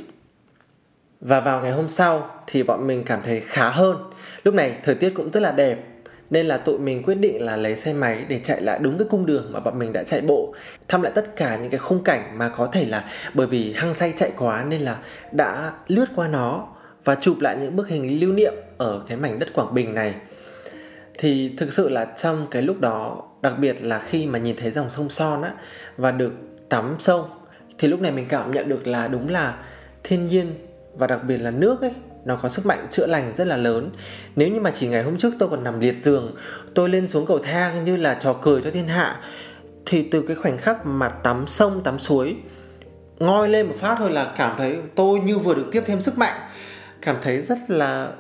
Và 1.21 1.41
vào 1.41 1.61
ngày 1.61 1.73
hôm 1.73 1.88
sau 1.88 2.31
thì 2.47 2.62
bọn 2.62 2.87
mình 2.87 3.05
cảm 3.05 3.23
thấy 3.23 3.41
khá 3.41 3.71
hơn. 3.71 3.97
Lúc 4.43 4.55
này 4.55 4.79
thời 4.83 4.95
tiết 4.95 5.11
cũng 5.14 5.31
rất 5.31 5.41
là 5.41 5.53
đẹp 5.53 5.88
nên 6.31 6.47
là 6.47 6.57
tụi 6.57 6.79
mình 6.79 7.03
quyết 7.03 7.14
định 7.14 7.43
là 7.43 7.57
lấy 7.57 7.77
xe 7.77 7.93
máy 7.93 8.25
để 8.29 8.41
chạy 8.45 8.61
lại 8.61 8.79
đúng 8.83 8.99
cái 8.99 9.09
cung 9.11 9.27
đường 9.27 9.53
mà 9.53 9.61
bọn 9.61 9.79
mình 9.79 9.93
đã 9.93 10.05
chạy 10.05 10.21
bộ, 10.21 10.55
thăm 10.88 11.03
lại 11.03 11.12
tất 11.14 11.37
cả 11.37 11.57
những 11.57 11.71
cái 11.71 11.79
khung 11.79 12.05
cảnh 12.05 12.38
mà 12.38 12.49
có 12.49 12.67
thể 12.67 12.87
là 12.87 13.05
bởi 13.35 13.47
vì 13.47 13.73
hăng 13.73 13.95
say 13.95 14.12
chạy 14.17 14.33
quá 14.38 14.64
nên 14.64 14.81
là 14.81 14.99
đã 15.33 15.73
lướt 15.88 16.07
qua 16.17 16.29
nó 16.29 16.69
và 17.05 17.14
chụp 17.14 17.41
lại 17.41 17.57
những 17.61 17.77
bức 17.77 17.88
hình 17.88 18.21
lưu 18.21 18.33
niệm 18.33 18.55
ở 18.79 19.03
cái 19.09 19.17
mảnh 19.17 19.38
đất 19.38 19.53
Quảng 19.55 19.75
Bình 19.75 19.95
này. 19.95 20.14
Thì 21.19 21.55
thực 21.57 21.73
sự 21.73 21.88
là 21.88 22.05
trong 22.05 22.47
cái 22.51 22.62
lúc 22.62 22.81
đó, 22.81 23.23
đặc 23.43 23.55
biệt 23.59 23.83
là 23.83 23.99
khi 23.99 24.27
mà 24.27 24.38
nhìn 24.38 24.57
thấy 24.57 24.71
dòng 24.71 24.91
sông 24.91 25.11
Son 25.11 25.43
á 25.43 25.53
và 25.97 26.11
được 26.11 26.33
tắm 26.69 26.97
sông, 26.99 27.31
thì 27.79 27.88
lúc 27.88 28.01
này 28.01 28.12
mình 28.12 28.27
cảm 28.29 28.51
nhận 28.51 28.69
được 28.69 28.87
là 28.87 29.09
đúng 29.09 29.29
là 29.29 29.59
thiên 30.05 30.27
nhiên 30.27 30.55
và 30.95 31.07
đặc 31.07 31.21
biệt 31.25 31.38
là 31.38 31.51
nước 31.51 31.81
ấy 31.81 31.93
nó 32.29 32.37
có 32.37 32.49
sức 32.49 32.67
mạnh 32.67 32.87
chữa 32.91 33.07
lành 33.07 33.33
rất 33.37 33.47
là 33.47 33.57
lớn. 33.57 33.91
Nếu 34.37 34.49
như 34.49 34.61
mà 34.61 34.71
chỉ 34.71 34.88
ngày 34.88 35.03
hôm 35.03 35.19
trước 35.19 35.35
tôi 35.38 35.49
còn 35.49 35.64
nằm 35.64 35.81
liệt 35.81 35.97
giường, 35.97 36.35
tôi 36.75 36.88
lên 36.88 37.07
xuống 37.07 37.27
cầu 37.27 37.38
thang 37.38 37.85
như 37.85 37.97
là 37.97 38.14
trò 38.14 38.33
cười 38.33 38.62
cho 38.62 38.71
thiên 38.71 38.88
hạ, 38.88 39.21
thì 39.87 40.09
từ 40.11 40.23
cái 40.23 40.37
khoảnh 40.37 40.59
khắc 40.59 40.87
mà 40.87 41.09
tắm 41.09 41.47
sông, 41.47 41.83
tắm 41.85 41.99
suối, 41.99 42.37
ngoi 43.19 43.49
lên 43.49 43.67
một 43.67 43.75
phát 43.81 43.97
thôi 43.99 44.11
là 44.11 44.33
cảm 44.37 44.59
thấy 44.59 44.79
tôi 44.95 45.21
như 45.21 45.38
vừa 45.38 45.55
được 45.55 45.69
tiếp 45.73 45.83
thêm 45.87 46.03
sức 46.03 46.19
mạnh. 46.19 46.35
Cảm 47.03 47.17
thấy 47.23 47.41
rất 47.41 47.59
là 47.69 48.12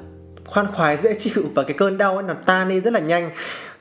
khoan 0.46 0.66
khoái, 0.74 0.96
dễ 0.96 1.14
chịu 1.14 1.44
và 1.54 1.62
cái 1.62 1.76
cơn 1.78 1.98
đau 1.98 2.14
ấy 2.14 2.22
nó 2.22 2.34
tan 2.46 2.68
đi 2.68 2.80
rất 2.80 2.92
là 2.92 3.00
nhanh. 3.00 3.30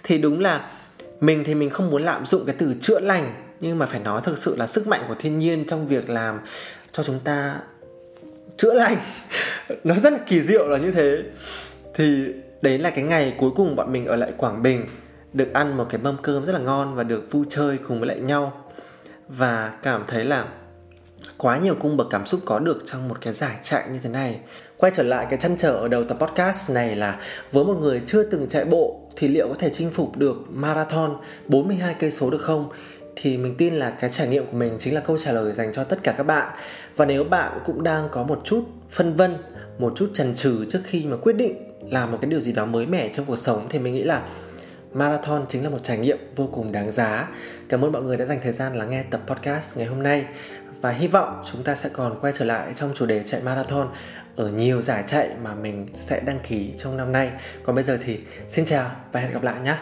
Thì 0.04 0.18
đúng 0.18 0.40
là 0.40 0.72
mình 1.20 1.44
thì 1.44 1.56
mình 1.56 1.70
không 1.70 1.90
muốn 1.90 2.04
lạm 2.04 2.26
dụng 2.26 2.46
cái 2.46 2.56
từ 2.58 2.76
chữa 2.82 3.00
lành, 3.00 3.34
nhưng 3.60 3.80
mà 3.80 3.86
phải 3.86 4.00
nói 4.00 4.22
thực 4.24 4.38
sự 4.38 4.56
là 4.56 4.68
sức 4.68 4.88
mạnh 4.88 5.02
của 5.08 5.16
thiên 5.20 5.38
nhiên 5.38 5.66
trong 5.68 5.88
việc 5.88 6.10
làm 6.10 6.40
cho 6.92 7.04
chúng 7.04 7.20
ta 7.20 7.56
chữa 8.58 8.74
lành. 8.74 8.98
Nó 9.84 9.96
rất 9.96 10.14
là 10.14 10.20
kỳ 10.26 10.42
diệu 10.42 10.68
là 10.68 10.78
như 10.78 10.92
thế. 10.92 11.24
Thì 11.94 12.34
đấy 12.62 12.80
là 12.80 12.90
cái 12.90 13.04
ngày 13.04 13.36
cuối 13.40 13.52
cùng 13.56 13.76
bọn 13.76 13.92
mình 13.92 14.06
ở 14.06 14.16
lại 14.16 14.32
Quảng 14.38 14.64
Bình, 14.64 14.86
được 15.34 15.54
ăn 15.54 15.78
một 15.78 15.86
cái 15.90 16.02
mâm 16.02 16.18
cơm 16.22 16.46
rất 16.46 16.54
là 16.54 16.60
ngon 16.60 16.96
và 16.96 17.04
được 17.04 17.32
vui 17.32 17.46
chơi 17.50 17.78
cùng 17.78 18.00
với 18.00 18.08
lại 18.08 18.20
nhau. 18.20 18.64
Và 19.28 19.74
cảm 19.84 20.04
thấy 20.08 20.24
là 20.24 20.46
quá 21.38 21.58
nhiều 21.58 21.76
cung 21.80 21.98
bậc 21.98 22.08
cảm 22.10 22.26
xúc 22.26 22.42
có 22.46 22.60
được 22.60 22.80
trong 22.86 23.08
một 23.08 23.18
cái 23.22 23.34
giải 23.34 23.58
chạy 23.64 23.84
như 23.92 24.00
thế 24.04 24.10
này. 24.10 24.40
Quay 24.78 24.92
trở 24.96 25.04
lại 25.04 25.28
cái 25.30 25.40
chăn 25.40 25.58
trở 25.58 25.72
ở 25.72 25.88
đầu 25.88 26.04
tập 26.04 26.18
podcast 26.20 26.70
này 26.70 26.96
là 26.96 27.20
với 27.52 27.66
một 27.66 27.78
người 27.82 28.02
chưa 28.08 28.24
từng 28.24 28.48
chạy 28.48 28.66
bộ 28.66 29.02
thì 29.16 29.28
liệu 29.28 29.48
có 29.48 29.56
thể 29.60 29.70
chinh 29.70 29.90
phục 29.92 30.18
được 30.18 30.38
marathon 30.50 31.18
42 31.46 31.96
cây 32.00 32.12
số 32.12 32.30
được 32.30 32.42
không? 32.42 32.70
Thì 33.22 33.38
mình 33.38 33.56
tin 33.58 33.74
là 33.74 33.90
cái 33.90 34.10
trải 34.10 34.28
nghiệm 34.28 34.46
của 34.46 34.58
mình 34.58 34.76
chính 34.80 34.94
là 34.94 35.02
câu 35.02 35.18
trả 35.18 35.32
lời 35.32 35.54
dành 35.54 35.74
cho 35.74 35.84
tất 35.84 36.00
cả 36.04 36.14
các 36.18 36.24
bạn. 36.24 36.48
Và 36.96 37.06
nếu 37.06 37.24
bạn 37.24 37.60
cũng 37.66 37.84
đang 37.84 38.10
có 38.12 38.24
một 38.24 38.42
chút 38.44 38.64
phân 38.90 39.16
vân, 39.16 39.38
một 39.78 39.94
chút 39.96 40.12
chần 40.14 40.36
chừ 40.36 40.66
trước 40.70 40.80
khi 40.84 41.06
mà 41.06 41.18
quyết 41.18 41.34
định 41.34 41.58
làm 41.92 42.12
một 42.12 42.18
cái 42.22 42.30
điều 42.30 42.40
gì 42.40 42.52
đó 42.52 42.66
mới 42.66 42.86
mẻ 42.86 43.10
trong 43.14 43.26
cuộc 43.26 43.36
sống, 43.36 43.68
thì 43.70 43.80
mình 43.80 43.94
nghĩ 43.94 44.04
là 44.04 44.22
marathon 44.94 45.46
chính 45.50 45.64
là 45.64 45.70
một 45.70 45.84
trải 45.84 45.98
nghiệm 45.98 46.18
vô 46.36 46.50
cùng 46.52 46.72
đáng 46.72 46.92
giá. 46.92 47.30
Cảm 47.70 47.86
ơn 47.86 47.92
mọi 47.92 48.04
người 48.04 48.18
đã 48.18 48.26
dành 48.26 48.40
thời 48.44 48.54
gian 48.54 48.76
lắng 48.76 48.90
nghe 48.90 49.04
tập 49.04 49.22
podcast 49.28 49.78
ngày 49.78 49.88
hôm 49.88 50.04
nay. 50.04 50.26
Và 50.82 50.92
hy 50.92 51.08
vọng 51.08 51.44
chúng 51.52 51.64
ta 51.64 51.76
sẽ 51.76 51.90
còn 51.94 52.20
quay 52.22 52.34
trở 52.34 52.46
lại 52.46 52.74
trong 52.74 52.92
chủ 52.96 53.06
đề 53.06 53.24
chạy 53.24 53.42
marathon 53.42 53.90
ở 54.36 54.50
nhiều 54.50 54.82
giải 54.82 55.04
chạy 55.08 55.30
mà 55.44 55.56
mình 55.56 55.88
sẽ 55.96 56.20
đăng 56.26 56.40
ký 56.40 56.74
trong 56.78 56.98
năm 56.98 57.12
nay. 57.12 57.32
Còn 57.64 57.76
bây 57.76 57.84
giờ 57.84 57.98
thì 58.04 58.20
xin 58.50 58.66
chào 58.66 58.92
và 59.12 59.20
hẹn 59.20 59.34
gặp 59.34 59.44
lại 59.44 59.62
nhé 59.62 59.76